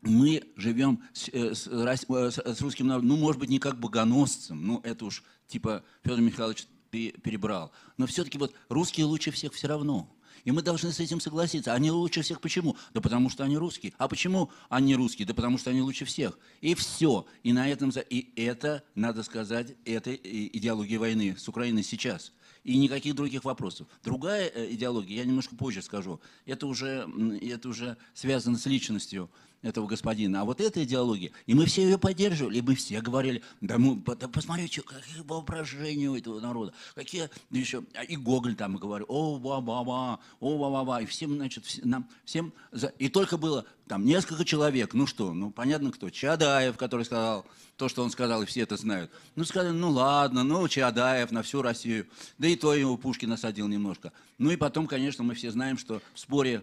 мы 0.01 0.43
живем 0.57 1.03
с, 1.13 1.29
э, 1.29 1.55
с, 1.55 1.69
с, 1.69 2.39
с 2.39 2.61
русским 2.61 2.89
народом, 2.89 3.09
ну, 3.09 3.17
может 3.17 3.41
быть, 3.41 3.51
не 3.51 3.59
как 3.59 3.79
богоносцем, 3.79 4.67
ну, 4.67 4.81
это 4.83 5.05
уж 5.05 5.23
типа 5.47 5.85
Федор 6.03 6.21
Михайлович 6.21 6.67
ты 6.91 7.13
перебрал. 7.23 7.73
Но 7.97 8.07
все-таки 8.07 8.39
вот 8.39 8.55
русские 8.69 9.07
лучше 9.07 9.31
всех 9.31 9.55
все 9.55 9.69
равно. 9.69 10.09
И 10.45 10.51
мы 10.51 10.63
должны 10.63 10.93
с 10.93 11.01
этим 11.01 11.21
согласиться. 11.21 11.73
Они 11.75 11.91
лучше 11.91 12.23
всех 12.23 12.41
почему? 12.41 12.77
Да 12.95 13.01
потому 13.01 13.31
что 13.31 13.45
они 13.45 13.57
русские. 13.57 13.93
А 13.99 14.09
почему 14.09 14.51
они 14.69 14.95
русские? 14.95 15.27
Да 15.27 15.35
потому 15.35 15.59
что 15.59 15.71
они 15.71 15.81
лучше 15.81 16.05
всех. 16.05 16.39
И 16.61 16.75
все. 16.75 17.27
И 17.43 17.53
на 17.53 17.69
этом... 17.69 17.93
И 18.11 18.33
это, 18.37 18.83
надо 18.95 19.23
сказать, 19.23 19.75
это 19.85 20.15
идеология 20.15 20.99
войны 20.99 21.37
с 21.37 21.49
Украиной 21.49 21.83
сейчас. 21.83 22.33
И 22.65 22.77
никаких 22.77 23.15
других 23.15 23.45
вопросов. 23.45 23.89
Другая 24.05 24.49
э, 24.49 24.73
идеология, 24.73 25.17
я 25.17 25.25
немножко 25.25 25.57
позже 25.57 25.83
скажу, 25.83 26.21
это 26.47 26.69
уже, 26.69 27.09
это 27.43 27.69
уже 27.69 27.97
связано 28.15 28.57
с 28.57 28.67
личностью 28.67 29.29
этого 29.63 29.87
господина. 29.87 30.43
А 30.43 30.45
вот 30.45 30.61
эта 30.61 30.83
идеология, 30.85 31.31
и 31.47 31.55
мы 31.55 31.67
все 31.67 31.83
ее 31.83 31.99
поддерживали, 31.99 32.59
и 32.59 32.63
мы 32.63 32.75
все 32.75 33.01
говорили, 33.01 33.43
да, 33.61 33.79
мы, 33.79 33.97
да 33.97 34.29
посмотрите, 34.29 34.83
какие 34.83 35.23
воображения 35.23 36.09
у 36.09 36.17
этого 36.17 36.41
народа, 36.41 36.73
какие 36.95 37.31
еще, 37.51 37.85
а 37.95 38.03
и 38.03 38.17
Гоголь 38.17 38.57
там 38.57 38.77
говорил, 38.77 39.07
о, 39.09 39.39
ба 39.39 39.59
о, 39.59 39.63
ба 39.63 40.19
ба 40.41 40.85
ба 40.85 41.03
и 41.03 41.07
всем, 41.07 41.37
значит, 41.37 41.65
все, 41.65 41.81
нам, 41.85 42.09
всем, 42.25 42.53
и 42.99 43.09
только 43.09 43.37
было 43.37 43.65
там 43.87 44.05
несколько 44.05 44.45
человек, 44.45 44.95
ну 44.95 45.07
что, 45.07 45.33
ну 45.33 45.51
понятно 45.51 45.93
кто, 45.93 46.11
Чадаев, 46.11 46.77
который 46.77 47.05
сказал 47.05 47.47
то, 47.77 47.89
что 47.89 48.03
он 48.03 48.11
сказал, 48.11 48.43
и 48.43 48.47
все 48.47 48.61
это 48.61 48.77
знают. 48.77 49.11
Ну 49.35 49.45
сказали, 49.45 49.73
ну 49.73 49.91
ладно, 49.91 50.45
ну 50.45 50.67
Чадаев 50.69 51.31
на 51.31 51.43
всю 51.43 51.63
Россию, 51.63 52.07
да 52.39 52.49
и 52.49 52.57
то 52.57 52.75
его 52.75 52.97
Пушкин 52.97 53.31
насадил 53.31 53.69
немножко. 53.69 54.13
Ну 54.39 54.51
и 54.51 54.57
потом, 54.57 54.87
конечно, 54.87 55.25
мы 55.25 55.35
все 55.35 55.51
знаем, 55.51 55.79
что 55.79 56.01
в 56.15 56.21
споре 56.21 56.63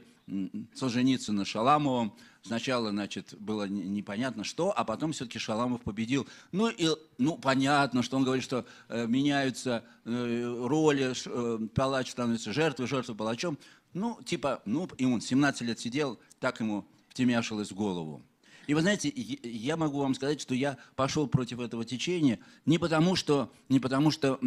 Солженицына 0.76 1.46
с 1.46 1.48
Шаламовым. 1.48 2.14
Сначала, 2.50 2.90
значит, 2.90 3.36
было 3.38 3.68
непонятно 3.68 4.44
что, 4.44 4.74
а 4.76 4.84
потом 4.84 5.12
все-таки 5.12 5.38
Шаламов 5.38 5.84
победил. 5.84 6.26
Ну, 6.52 6.68
и, 6.68 6.90
ну, 7.20 7.38
понятно, 7.38 8.02
что 8.02 8.18
он 8.18 8.24
говорит, 8.24 8.44
что 8.44 8.66
э, 8.88 9.06
меняются 9.06 9.84
э, 10.04 10.64
роли, 10.66 11.14
э, 11.14 11.68
палач 11.76 12.10
становится 12.10 12.52
жертвой, 12.52 12.88
жертва 12.88 13.14
палачом. 13.14 13.60
Ну, 13.94 14.18
типа, 14.26 14.64
ну, 14.66 14.90
и 14.98 15.06
он 15.06 15.22
17 15.22 15.62
лет 15.62 15.80
сидел, 15.80 16.18
так 16.40 16.60
ему 16.60 16.88
втемяшилось 17.10 17.70
в 17.70 17.76
голову. 17.76 18.24
И 18.70 18.76
вы 18.76 18.82
знаете, 18.82 19.12
я 19.16 19.78
могу 19.78 19.98
вам 19.98 20.14
сказать, 20.14 20.40
что 20.40 20.54
я 20.54 20.78
пошел 20.96 21.28
против 21.28 21.60
этого 21.60 21.84
течения 21.84 22.38
не 22.68 22.78
потому, 22.78 23.16
что, 23.16 23.52
не 23.68 23.80
потому, 23.80 24.12
что 24.12 24.38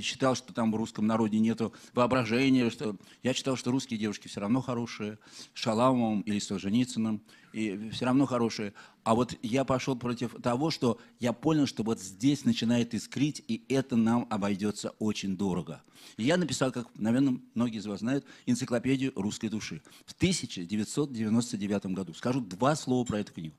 считал, 0.00 0.36
что 0.36 0.54
там 0.54 0.70
в 0.70 0.76
русском 0.76 1.04
народе 1.04 1.40
нет 1.40 1.60
воображения, 1.92 2.70
что 2.70 2.94
я 3.24 3.34
считал, 3.34 3.56
что 3.56 3.72
русские 3.72 3.98
девушки 3.98 4.28
все 4.28 4.38
равно 4.38 4.60
хорошие, 4.60 5.18
Шаламовым 5.54 6.20
или 6.20 6.38
Солженицыным 6.38 7.20
и 7.54 7.90
все 7.90 8.06
равно 8.06 8.26
хорошие. 8.26 8.74
А 9.04 9.14
вот 9.14 9.36
я 9.42 9.64
пошел 9.64 9.94
против 9.96 10.34
того, 10.42 10.70
что 10.70 10.98
я 11.20 11.32
понял, 11.32 11.66
что 11.66 11.84
вот 11.84 12.00
здесь 12.00 12.44
начинает 12.44 12.94
искрить, 12.94 13.44
и 13.46 13.64
это 13.68 13.94
нам 13.94 14.26
обойдется 14.28 14.90
очень 14.98 15.36
дорого. 15.36 15.80
Я 16.16 16.36
написал, 16.36 16.72
как, 16.72 16.88
наверное, 16.96 17.38
многие 17.54 17.78
из 17.78 17.86
вас 17.86 18.00
знают, 18.00 18.24
энциклопедию 18.46 19.12
русской 19.14 19.48
души 19.48 19.82
в 20.04 20.12
1999 20.14 21.86
году. 21.86 22.12
Скажу 22.14 22.40
два 22.40 22.74
слова 22.74 23.04
про 23.04 23.20
эту 23.20 23.32
книгу. 23.32 23.54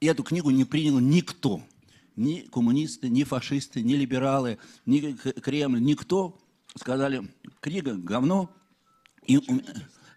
Эту 0.00 0.22
книгу 0.22 0.50
не 0.50 0.66
принял 0.66 0.98
никто. 0.98 1.62
Ни 2.16 2.40
коммунисты, 2.40 3.08
ни 3.08 3.24
фашисты, 3.24 3.82
ни 3.82 3.94
либералы, 3.94 4.58
ни 4.84 5.12
Кремль, 5.12 5.80
никто. 5.80 6.38
Сказали, 6.76 7.26
книга 7.60 7.94
говно, 7.94 8.50
и 9.26 9.40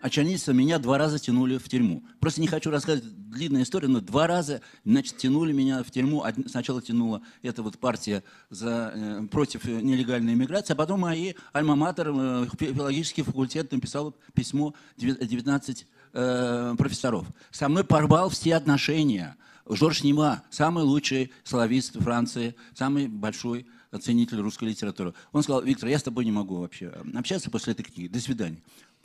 Очевидно, 0.04 0.51
меня 0.51 0.80
два 0.80 0.97
раза 0.97 1.18
тянули 1.18 1.58
в 1.58 1.70
тюрьму. 1.70 2.04
Просто 2.20 2.41
не 2.41 2.47
хочу 2.47 2.70
рассказывать 2.70 3.10
длинную 3.30 3.64
историю, 3.64 3.89
но 3.89 4.01
два 4.01 4.28
раза, 4.28 4.60
значит, 4.84 5.16
тянули 5.16 5.54
меня 5.54 5.82
в 5.82 5.91
тюрьму. 5.91 6.26
Сначала 6.47 6.82
тянула 6.82 7.22
эта 7.41 7.64
вот 7.64 7.80
партия 7.80 8.22
за, 8.49 8.91
э, 8.93 9.28
против 9.32 9.64
нелегальной 9.64 10.34
иммиграции, 10.34 10.74
а 10.74 10.76
потом 10.76 10.99
мои 10.99 11.36
альма-матер, 11.54 12.10
э, 12.14 12.47
филологический 12.60 13.24
факультет 13.24 13.72
написал 13.72 14.14
письмо 14.34 14.74
19 14.97 15.88
э, 16.12 16.76
профессоров. 16.78 17.26
Со 17.51 17.70
мной 17.70 17.86
порвал 17.86 18.28
все 18.28 18.56
отношения. 18.56 19.38
Жорж 19.70 20.04
Нима, 20.04 20.43
самый 20.49 20.84
лучший 20.84 21.32
славист 21.45 21.97
Франции, 21.97 22.56
самый 22.74 23.08
большой 23.08 23.68
оценитель 23.89 24.41
русской 24.41 24.66
литературы. 24.66 25.14
Он 25.32 25.43
сказал, 25.43 25.62
Виктор, 25.62 25.88
я 25.88 25.97
с 25.97 26.04
тобой 26.04 26.26
не 26.26 26.32
могу 26.34 26.58
вообще 26.58 26.91
общаться 27.16 27.49
после 27.49 27.72
этой 27.72 27.84
книги. 27.84 28.10
До 28.10 28.20
свидания. 28.20 28.58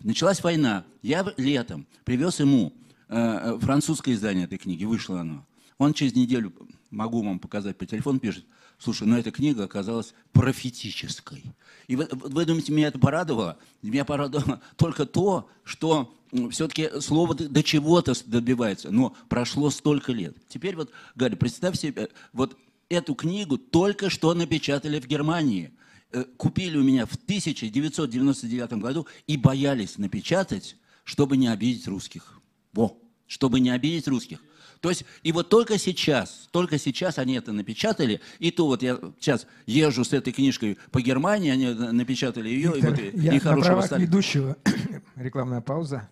Началась 0.03 0.43
война. 0.43 0.85
Я 1.03 1.27
летом 1.37 1.87
привез 2.05 2.41
ему 2.41 2.73
э, 3.09 3.17
э, 3.17 3.59
французское 3.61 4.15
издание 4.15 4.45
этой 4.45 4.59
книги, 4.59 4.85
вышло 4.85 5.21
оно. 5.21 5.47
Он 5.79 5.93
через 5.93 6.15
неделю, 6.15 6.53
могу 6.91 7.23
вам 7.23 7.39
показать 7.39 7.77
по 7.77 7.87
телефону, 7.87 8.19
пишет, 8.19 8.45
слушай, 8.79 9.07
но 9.07 9.15
ну 9.15 9.21
эта 9.21 9.31
книга 9.31 9.65
оказалась 9.65 10.15
профетической. 10.33 11.45
И 11.87 11.97
вы, 11.97 12.09
вы 12.11 12.45
думаете, 12.45 12.73
меня 12.73 12.89
это 12.89 12.99
порадовало? 12.99 13.59
Меня 13.83 14.05
порадовало 14.05 14.61
только 14.77 15.05
то, 15.07 15.49
что 15.65 16.15
все-таки 16.51 17.01
слово 17.01 17.35
до 17.35 17.63
чего-то 17.63 18.13
добивается. 18.27 18.91
Но 18.91 19.17
прошло 19.29 19.71
столько 19.71 20.13
лет. 20.13 20.37
Теперь 20.49 20.77
вот, 20.77 20.91
Гарри, 21.15 21.35
представь 21.35 21.79
себе, 21.79 22.09
вот 22.33 22.57
эту 22.89 23.15
книгу 23.15 23.59
только 23.59 24.11
что 24.11 24.35
напечатали 24.35 25.01
в 25.01 25.07
Германии. 25.07 25.73
Э, 26.11 26.25
купили 26.37 26.79
у 26.79 26.83
меня 26.83 27.05
в 27.05 27.15
1999 27.17 28.73
году 28.75 29.07
и 29.27 29.37
боялись 29.37 29.99
напечатать, 29.99 30.77
чтобы 31.05 31.37
не 31.37 31.49
обидеть 31.49 31.87
русских. 31.87 32.41
Во, 32.73 32.99
чтобы 33.27 33.61
не 33.61 33.71
обидеть 33.71 34.09
русских. 34.09 34.43
То 34.81 34.89
есть, 34.89 35.05
и 35.23 35.33
вот 35.33 35.49
только 35.51 35.77
сейчас, 35.77 36.49
только 36.51 36.79
сейчас 36.79 37.19
они 37.19 37.35
это 37.35 37.53
напечатали, 37.53 38.21
и 38.39 38.51
то 38.51 38.67
вот 38.67 38.83
я 38.83 38.99
сейчас 39.19 39.47
езжу 39.67 40.05
с 40.05 40.13
этой 40.13 40.33
книжкой 40.33 40.79
по 40.93 41.03
Германии, 41.03 41.51
они 41.51 41.67
напечатали 41.67 42.49
ее, 42.49 42.73
Виктор, 42.75 42.95
и 42.95 43.11
вот 43.11 43.23
я 43.23 43.35
и 43.35 43.39
хорошего 43.39 43.81
стали. 43.83 44.03
ведущего, 44.03 44.57
рекламная 45.17 45.61
пауза. 45.61 46.09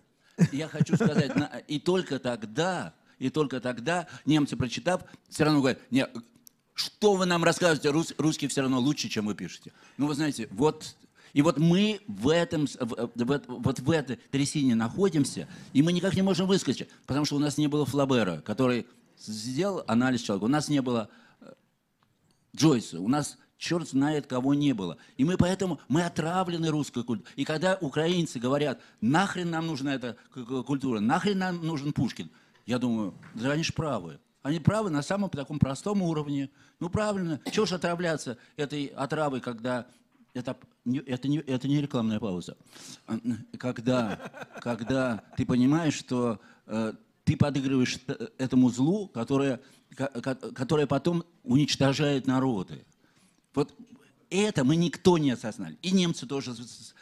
Я 0.51 0.67
хочу 0.67 0.95
сказать, 0.95 1.31
и 1.67 1.79
только 1.79 2.19
тогда, 2.19 2.93
и 3.17 3.29
только 3.29 3.61
тогда 3.61 4.07
немцы, 4.25 4.57
прочитав, 4.57 5.01
все 5.29 5.45
равно 5.45 5.61
говорят, 5.61 5.79
нет, 5.89 6.11
что 6.77 7.15
вы 7.15 7.25
нам 7.25 7.43
рассказываете? 7.43 7.89
Рус, 7.89 8.13
русские 8.19 8.49
все 8.49 8.61
равно 8.61 8.79
лучше, 8.79 9.09
чем 9.09 9.25
вы 9.25 9.33
пишете. 9.33 9.73
Ну, 9.97 10.05
вы 10.05 10.13
знаете, 10.13 10.47
вот 10.51 10.95
и 11.33 11.41
вот 11.41 11.57
мы 11.57 12.01
в 12.07 12.29
этом, 12.29 12.67
в, 12.67 13.09
в, 13.15 13.41
вот 13.47 13.79
в 13.79 13.91
этой 13.91 14.17
трясине 14.29 14.75
находимся, 14.75 15.47
и 15.73 15.81
мы 15.81 15.91
никак 15.91 16.15
не 16.15 16.21
можем 16.21 16.47
выскочить, 16.47 16.87
потому 17.07 17.25
что 17.25 17.35
у 17.35 17.39
нас 17.39 17.57
не 17.57 17.67
было 17.67 17.85
Флабера, 17.85 18.41
который 18.41 18.85
сделал 19.17 19.83
анализ 19.87 20.21
человека. 20.21 20.45
У 20.45 20.49
нас 20.49 20.69
не 20.69 20.83
было 20.83 21.09
э, 21.41 21.51
Джойса, 22.55 23.01
у 23.01 23.07
нас 23.07 23.39
черт 23.57 23.89
знает 23.89 24.27
кого 24.27 24.53
не 24.53 24.73
было. 24.73 24.97
И 25.17 25.25
мы 25.25 25.35
поэтому, 25.35 25.79
мы 25.87 26.03
отравлены 26.03 26.69
русской 26.69 27.03
культурой. 27.03 27.31
И 27.35 27.43
когда 27.43 27.75
украинцы 27.81 28.37
говорят, 28.37 28.79
нахрен 29.01 29.49
нам 29.49 29.65
нужна 29.65 29.95
эта 29.95 30.15
культура, 30.31 30.99
нахрен 30.99 31.39
нам 31.39 31.65
нужен 31.65 31.91
Пушкин, 31.91 32.29
я 32.67 32.77
думаю, 32.77 33.15
да 33.33 33.53
они 33.53 33.63
же 33.63 33.73
правы. 33.73 34.19
Они 34.43 34.59
правы 34.59 34.89
на 34.89 35.01
самом 35.01 35.29
таком 35.29 35.59
простом 35.59 36.01
уровне. 36.01 36.49
Ну, 36.79 36.89
правильно. 36.89 37.41
Чего 37.51 37.65
ж 37.65 37.73
отравляться 37.73 38.37
этой 38.55 38.85
отравой, 38.87 39.41
когда... 39.41 39.87
Это, 40.33 40.55
это, 41.05 41.27
не, 41.27 41.39
это 41.39 41.67
не 41.67 41.81
рекламная 41.81 42.19
пауза. 42.19 42.57
Когда, 43.57 44.19
когда 44.61 45.23
ты 45.35 45.45
понимаешь, 45.45 45.95
что 45.95 46.39
э, 46.67 46.93
ты 47.23 47.35
подыгрываешь 47.35 47.99
этому 48.37 48.69
злу, 48.69 49.07
которое, 49.07 49.59
которое 49.95 50.85
потом 50.85 51.23
уничтожает 51.43 52.27
народы. 52.27 52.85
Вот 53.53 53.75
это 54.29 54.63
мы 54.63 54.75
никто 54.75 55.17
не 55.17 55.31
осознали. 55.31 55.77
И 55.81 55.91
немцы 55.91 56.25
тоже 56.25 56.53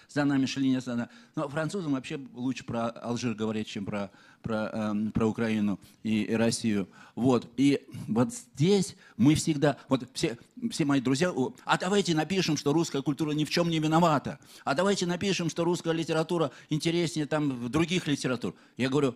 за 0.09 0.23
нами 0.25 0.45
шли 0.45 0.69
не 0.69 0.75
осознали. 0.75 1.09
Но 1.35 1.47
французам 1.49 1.93
вообще 1.93 2.19
лучше 2.33 2.63
про 2.63 2.89
Алжир 2.89 3.33
говорить, 3.33 3.67
чем 3.67 3.85
про, 3.85 4.11
про, 4.41 4.69
э, 4.71 5.09
про 5.11 5.27
Украину 5.27 5.79
и, 6.03 6.23
и 6.23 6.33
Россию. 6.33 6.87
Вот. 7.15 7.47
И 7.57 7.81
вот 8.07 8.33
здесь 8.33 8.95
мы 9.17 9.35
всегда, 9.35 9.77
вот 9.89 10.07
все, 10.13 10.37
все 10.71 10.85
мои 10.85 11.01
друзья, 11.01 11.33
а 11.65 11.77
давайте 11.77 12.15
напишем, 12.15 12.57
что 12.57 12.73
русская 12.73 13.01
культура 13.01 13.31
ни 13.31 13.45
в 13.45 13.49
чем 13.49 13.69
не 13.69 13.79
виновата. 13.79 14.39
А 14.63 14.75
давайте 14.75 15.05
напишем, 15.05 15.49
что 15.49 15.63
русская 15.63 15.93
литература 15.93 16.51
интереснее 16.69 17.25
там 17.25 17.69
других 17.71 18.07
литератур. 18.07 18.55
Я 18.77 18.89
говорю, 18.89 19.15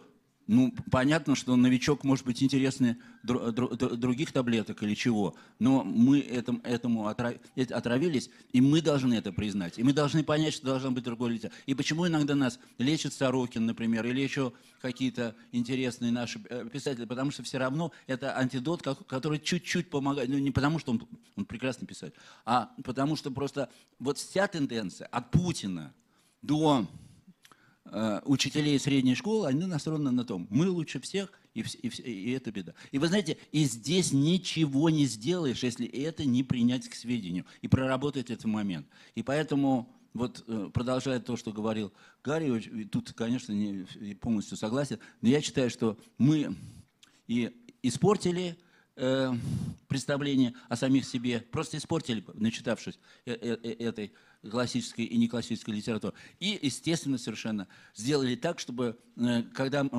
ну, 0.52 0.74
понятно, 0.90 1.36
что 1.36 1.56
новичок 1.56 2.04
может 2.04 2.26
быть 2.26 2.42
интереснее 2.42 2.98
других 3.22 4.32
таблеток 4.32 4.82
или 4.82 4.96
чего, 4.96 5.36
но 5.60 5.84
мы 5.84 6.22
этому, 6.22 7.08
отравились, 7.08 8.32
и 8.52 8.60
мы 8.60 8.82
должны 8.82 9.14
это 9.14 9.32
признать. 9.32 9.78
И 9.78 9.84
мы 9.84 9.94
должны 9.94 10.24
понять, 10.24 10.56
что 10.56 10.66
должно 10.66 10.90
быть 10.90 11.04
другое 11.04 11.34
лицо. 11.34 11.50
И 11.68 11.76
почему 11.76 12.08
иногда 12.08 12.34
нас 12.34 12.60
лечит 12.80 13.14
Сорокин, 13.14 13.68
например, 13.68 14.08
или 14.08 14.22
еще 14.22 14.52
какие-то 14.82 15.36
интересные 15.52 16.12
наши 16.12 16.42
э, 16.50 16.68
писатели, 16.68 17.06
потому 17.06 17.30
что 17.30 17.44
все 17.44 17.60
равно 17.60 17.92
это 18.08 18.36
антидот, 18.36 18.82
который 18.82 19.38
чуть-чуть 19.38 19.92
помогает, 19.92 20.30
ну 20.30 20.40
не 20.40 20.50
потому 20.50 20.80
что 20.80 20.94
он, 20.94 21.08
он 21.36 21.46
прекрасно 21.46 21.86
писать, 21.86 22.14
а 22.44 22.72
потому 22.84 23.16
что 23.16 23.30
просто 23.30 23.70
вот 24.00 24.18
вся 24.18 24.48
тенденция 24.48 25.06
от 25.12 25.30
Путина 25.30 25.94
до 26.42 26.88
учителей 28.26 28.80
средней 28.80 29.16
школы, 29.16 29.48
они 29.48 29.66
настроены 29.66 30.12
на 30.12 30.24
том, 30.24 30.48
мы 30.50 30.70
лучше 30.70 31.00
всех, 31.00 31.32
и, 31.54 31.62
и, 31.62 31.88
и 31.88 32.32
это 32.32 32.52
беда. 32.52 32.74
И 32.92 33.00
вы 33.00 33.08
знаете, 33.08 33.38
и 33.52 33.64
здесь 33.64 34.12
ничего 34.14 34.90
не 34.90 35.06
сделаешь, 35.06 35.64
если 35.64 35.88
это 35.88 36.26
не 36.26 36.44
принять 36.44 36.88
к 36.88 36.94
сведению 36.94 37.46
и 37.62 37.68
проработать 37.68 38.30
этот 38.30 38.46
момент. 38.46 38.88
И 39.16 39.24
поэтому, 39.24 39.92
вот 40.14 40.44
э, 40.48 40.70
продолжая 40.74 41.20
то, 41.20 41.36
что 41.36 41.52
говорил 41.52 41.92
Гарри, 42.24 42.84
тут, 42.86 43.14
конечно, 43.14 43.54
не 43.54 44.14
полностью 44.16 44.58
согласен, 44.58 45.00
но 45.22 45.30
я 45.30 45.42
считаю, 45.42 45.70
что 45.70 45.98
мы 46.18 46.56
и 47.28 47.52
испортили 47.82 48.58
э, 48.96 49.34
представление 49.88 50.54
о 50.68 50.76
самих 50.76 51.06
себе, 51.06 51.40
просто 51.40 51.78
испортили, 51.78 52.24
начитавшись 52.34 53.00
э- 53.26 53.34
э- 53.34 53.60
э- 53.64 53.84
этой 53.86 54.14
классической 54.48 55.06
и 55.06 55.18
неклассической 55.18 55.74
литературы. 55.74 56.14
И, 56.40 56.58
естественно, 56.62 57.18
совершенно 57.18 57.68
сделали 57.96 58.36
так, 58.36 58.60
чтобы, 58.60 58.98
э, 59.18 59.44
когда 59.54 59.82
э, 59.86 59.90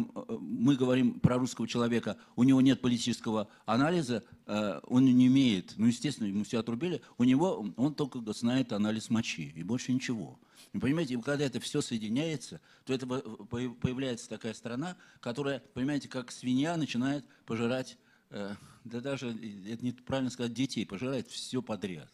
мы 0.41 0.77
говорим 0.77 1.21
про 1.21 1.37
русского 1.37 1.69
человека, 1.69 2.17
у 2.37 2.45
него 2.45 2.61
нет 2.61 2.81
политического 2.81 3.49
анализа, 3.67 4.25
э, 4.47 4.81
он 4.85 5.05
не 5.05 5.29
умеет, 5.29 5.75
ну, 5.77 5.87
естественно, 5.87 6.27
ему 6.27 6.45
все 6.45 6.61
отрубили, 6.61 7.03
у 7.19 7.25
него, 7.25 7.67
он 7.77 7.95
только 7.95 8.21
знает 8.33 8.73
анализ 8.73 9.11
мочи, 9.11 9.53
и 9.55 9.63
больше 9.63 9.93
ничего. 9.93 10.41
И 10.73 10.79
понимаете, 10.79 11.19
когда 11.21 11.45
это 11.45 11.61
все 11.61 11.83
соединяется, 11.83 12.61
то 12.85 12.95
это 12.95 13.07
по- 13.07 13.21
по- 13.21 13.75
появляется 13.75 14.29
такая 14.29 14.55
страна, 14.55 14.97
которая, 15.21 15.61
понимаете, 15.75 16.09
как 16.09 16.31
свинья 16.31 16.77
начинает 16.77 17.25
пожирать, 17.45 17.99
да 18.31 18.57
даже, 18.85 19.31
это 19.31 19.85
неправильно 19.85 20.31
сказать, 20.31 20.55
детей, 20.55 20.87
пожирает 20.87 21.29
все 21.29 21.61
подряд. 21.61 22.09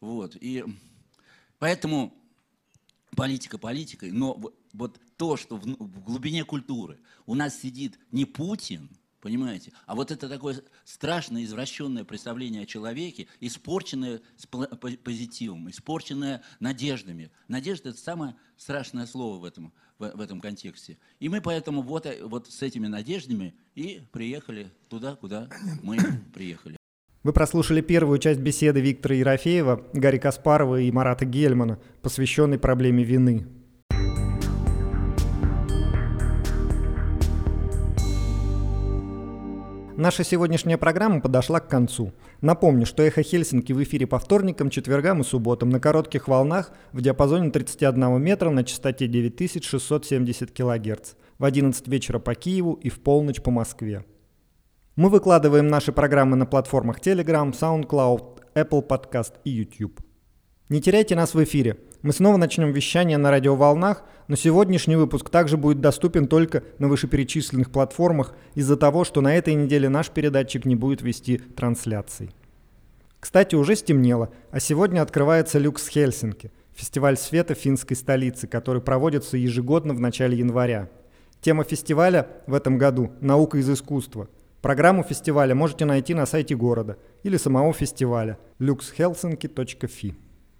Вот. 0.00 0.36
И 0.40 0.64
поэтому 1.64 2.12
политика 3.16 3.56
политикой, 3.56 4.12
но 4.12 4.38
вот 4.74 5.00
то, 5.16 5.38
что 5.38 5.56
в, 5.56 5.62
в 5.62 6.04
глубине 6.04 6.44
культуры 6.44 7.00
у 7.24 7.34
нас 7.34 7.58
сидит 7.58 7.98
не 8.12 8.26
Путин, 8.26 8.90
понимаете, 9.22 9.72
а 9.86 9.94
вот 9.94 10.10
это 10.10 10.28
такое 10.28 10.62
страшное 10.84 11.42
извращенное 11.42 12.04
представление 12.04 12.64
о 12.64 12.66
человеке, 12.66 13.28
испорченное 13.40 14.20
с 14.36 14.46
позитивом, 14.46 15.70
испорченное 15.70 16.42
надеждами. 16.60 17.30
Надежда– 17.48 17.88
это 17.90 17.98
самое 17.98 18.36
страшное 18.58 19.06
слово 19.06 19.38
в 19.38 19.44
этом, 19.46 19.72
в, 19.98 20.10
в 20.10 20.20
этом 20.20 20.42
контексте. 20.42 20.98
И 21.18 21.30
мы 21.30 21.40
поэтому 21.40 21.80
вот, 21.80 22.04
э, 22.04 22.22
вот 22.26 22.46
с 22.52 22.60
этими 22.60 22.88
надеждами 22.88 23.54
и 23.74 24.02
приехали 24.12 24.70
туда, 24.90 25.16
куда 25.16 25.48
мы 25.82 25.96
приехали. 26.34 26.76
Вы 27.24 27.32
прослушали 27.32 27.80
первую 27.80 28.18
часть 28.18 28.40
беседы 28.40 28.82
Виктора 28.82 29.14
Ерофеева, 29.14 29.82
Гарри 29.94 30.18
Каспарова 30.18 30.78
и 30.78 30.92
Марата 30.92 31.24
Гельмана, 31.24 31.78
посвященной 32.02 32.58
проблеме 32.58 33.02
вины. 33.02 33.46
Наша 39.96 40.22
сегодняшняя 40.22 40.76
программа 40.76 41.22
подошла 41.22 41.60
к 41.60 41.68
концу. 41.68 42.12
Напомню, 42.42 42.84
что 42.84 43.02
«Эхо 43.02 43.22
Хельсинки» 43.22 43.72
в 43.72 43.82
эфире 43.82 44.06
по 44.06 44.18
вторникам, 44.18 44.68
четвергам 44.68 45.22
и 45.22 45.24
субботам 45.24 45.70
на 45.70 45.80
коротких 45.80 46.28
волнах 46.28 46.72
в 46.92 47.00
диапазоне 47.00 47.50
31 47.50 48.20
метра 48.20 48.50
на 48.50 48.64
частоте 48.64 49.06
9670 49.06 50.50
кГц 50.50 51.14
в 51.38 51.44
11 51.46 51.88
вечера 51.88 52.18
по 52.18 52.34
Киеву 52.34 52.74
и 52.74 52.90
в 52.90 53.00
полночь 53.00 53.40
по 53.40 53.50
Москве. 53.50 54.04
Мы 54.96 55.08
выкладываем 55.08 55.66
наши 55.66 55.90
программы 55.90 56.36
на 56.36 56.46
платформах 56.46 57.00
Telegram, 57.00 57.52
SoundCloud, 57.52 58.42
Apple 58.54 58.86
Podcast 58.86 59.32
и 59.42 59.50
YouTube. 59.50 60.00
Не 60.68 60.80
теряйте 60.80 61.16
нас 61.16 61.34
в 61.34 61.42
эфире. 61.42 61.78
Мы 62.02 62.12
снова 62.12 62.36
начнем 62.36 62.70
вещание 62.70 63.18
на 63.18 63.32
радиоволнах, 63.32 64.04
но 64.28 64.36
сегодняшний 64.36 64.94
выпуск 64.94 65.30
также 65.30 65.56
будет 65.56 65.80
доступен 65.80 66.28
только 66.28 66.62
на 66.78 66.86
вышеперечисленных 66.86 67.72
платформах 67.72 68.36
из-за 68.54 68.76
того, 68.76 69.02
что 69.02 69.20
на 69.20 69.34
этой 69.34 69.54
неделе 69.54 69.88
наш 69.88 70.10
передатчик 70.10 70.64
не 70.64 70.76
будет 70.76 71.02
вести 71.02 71.38
трансляций. 71.38 72.30
Кстати, 73.18 73.56
уже 73.56 73.74
стемнело, 73.74 74.30
а 74.52 74.60
сегодня 74.60 75.02
открывается 75.02 75.58
Люкс 75.58 75.88
Хельсинки, 75.88 76.52
фестиваль 76.72 77.16
света 77.16 77.54
финской 77.54 77.96
столицы, 77.96 78.46
который 78.46 78.80
проводится 78.80 79.36
ежегодно 79.36 79.92
в 79.92 79.98
начале 79.98 80.38
января. 80.38 80.88
Тема 81.40 81.64
фестиваля 81.64 82.28
в 82.46 82.54
этом 82.54 82.78
году– 82.78 83.10
«Наука 83.20 83.58
из 83.58 83.68
искусства». 83.68 84.28
Программу 84.64 85.02
фестиваля 85.02 85.54
можете 85.54 85.84
найти 85.84 86.14
на 86.14 86.24
сайте 86.24 86.56
города 86.56 86.96
или 87.22 87.36
самого 87.36 87.74
фестиваля 87.74 88.38
luxhelsinki.fi. 88.60 90.14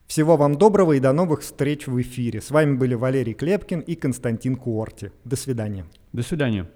Всего 0.06 0.36
вам 0.36 0.56
доброго 0.56 0.92
и 0.92 1.00
до 1.00 1.12
новых 1.12 1.40
встреч 1.40 1.86
в 1.86 1.98
эфире. 2.02 2.42
С 2.42 2.50
вами 2.50 2.76
были 2.76 2.92
Валерий 2.92 3.32
Клепкин 3.32 3.80
и 3.80 3.94
Константин 3.94 4.56
Куорти. 4.56 5.10
До 5.24 5.36
свидания. 5.36 5.86
До 6.12 6.22
свидания. 6.22 6.68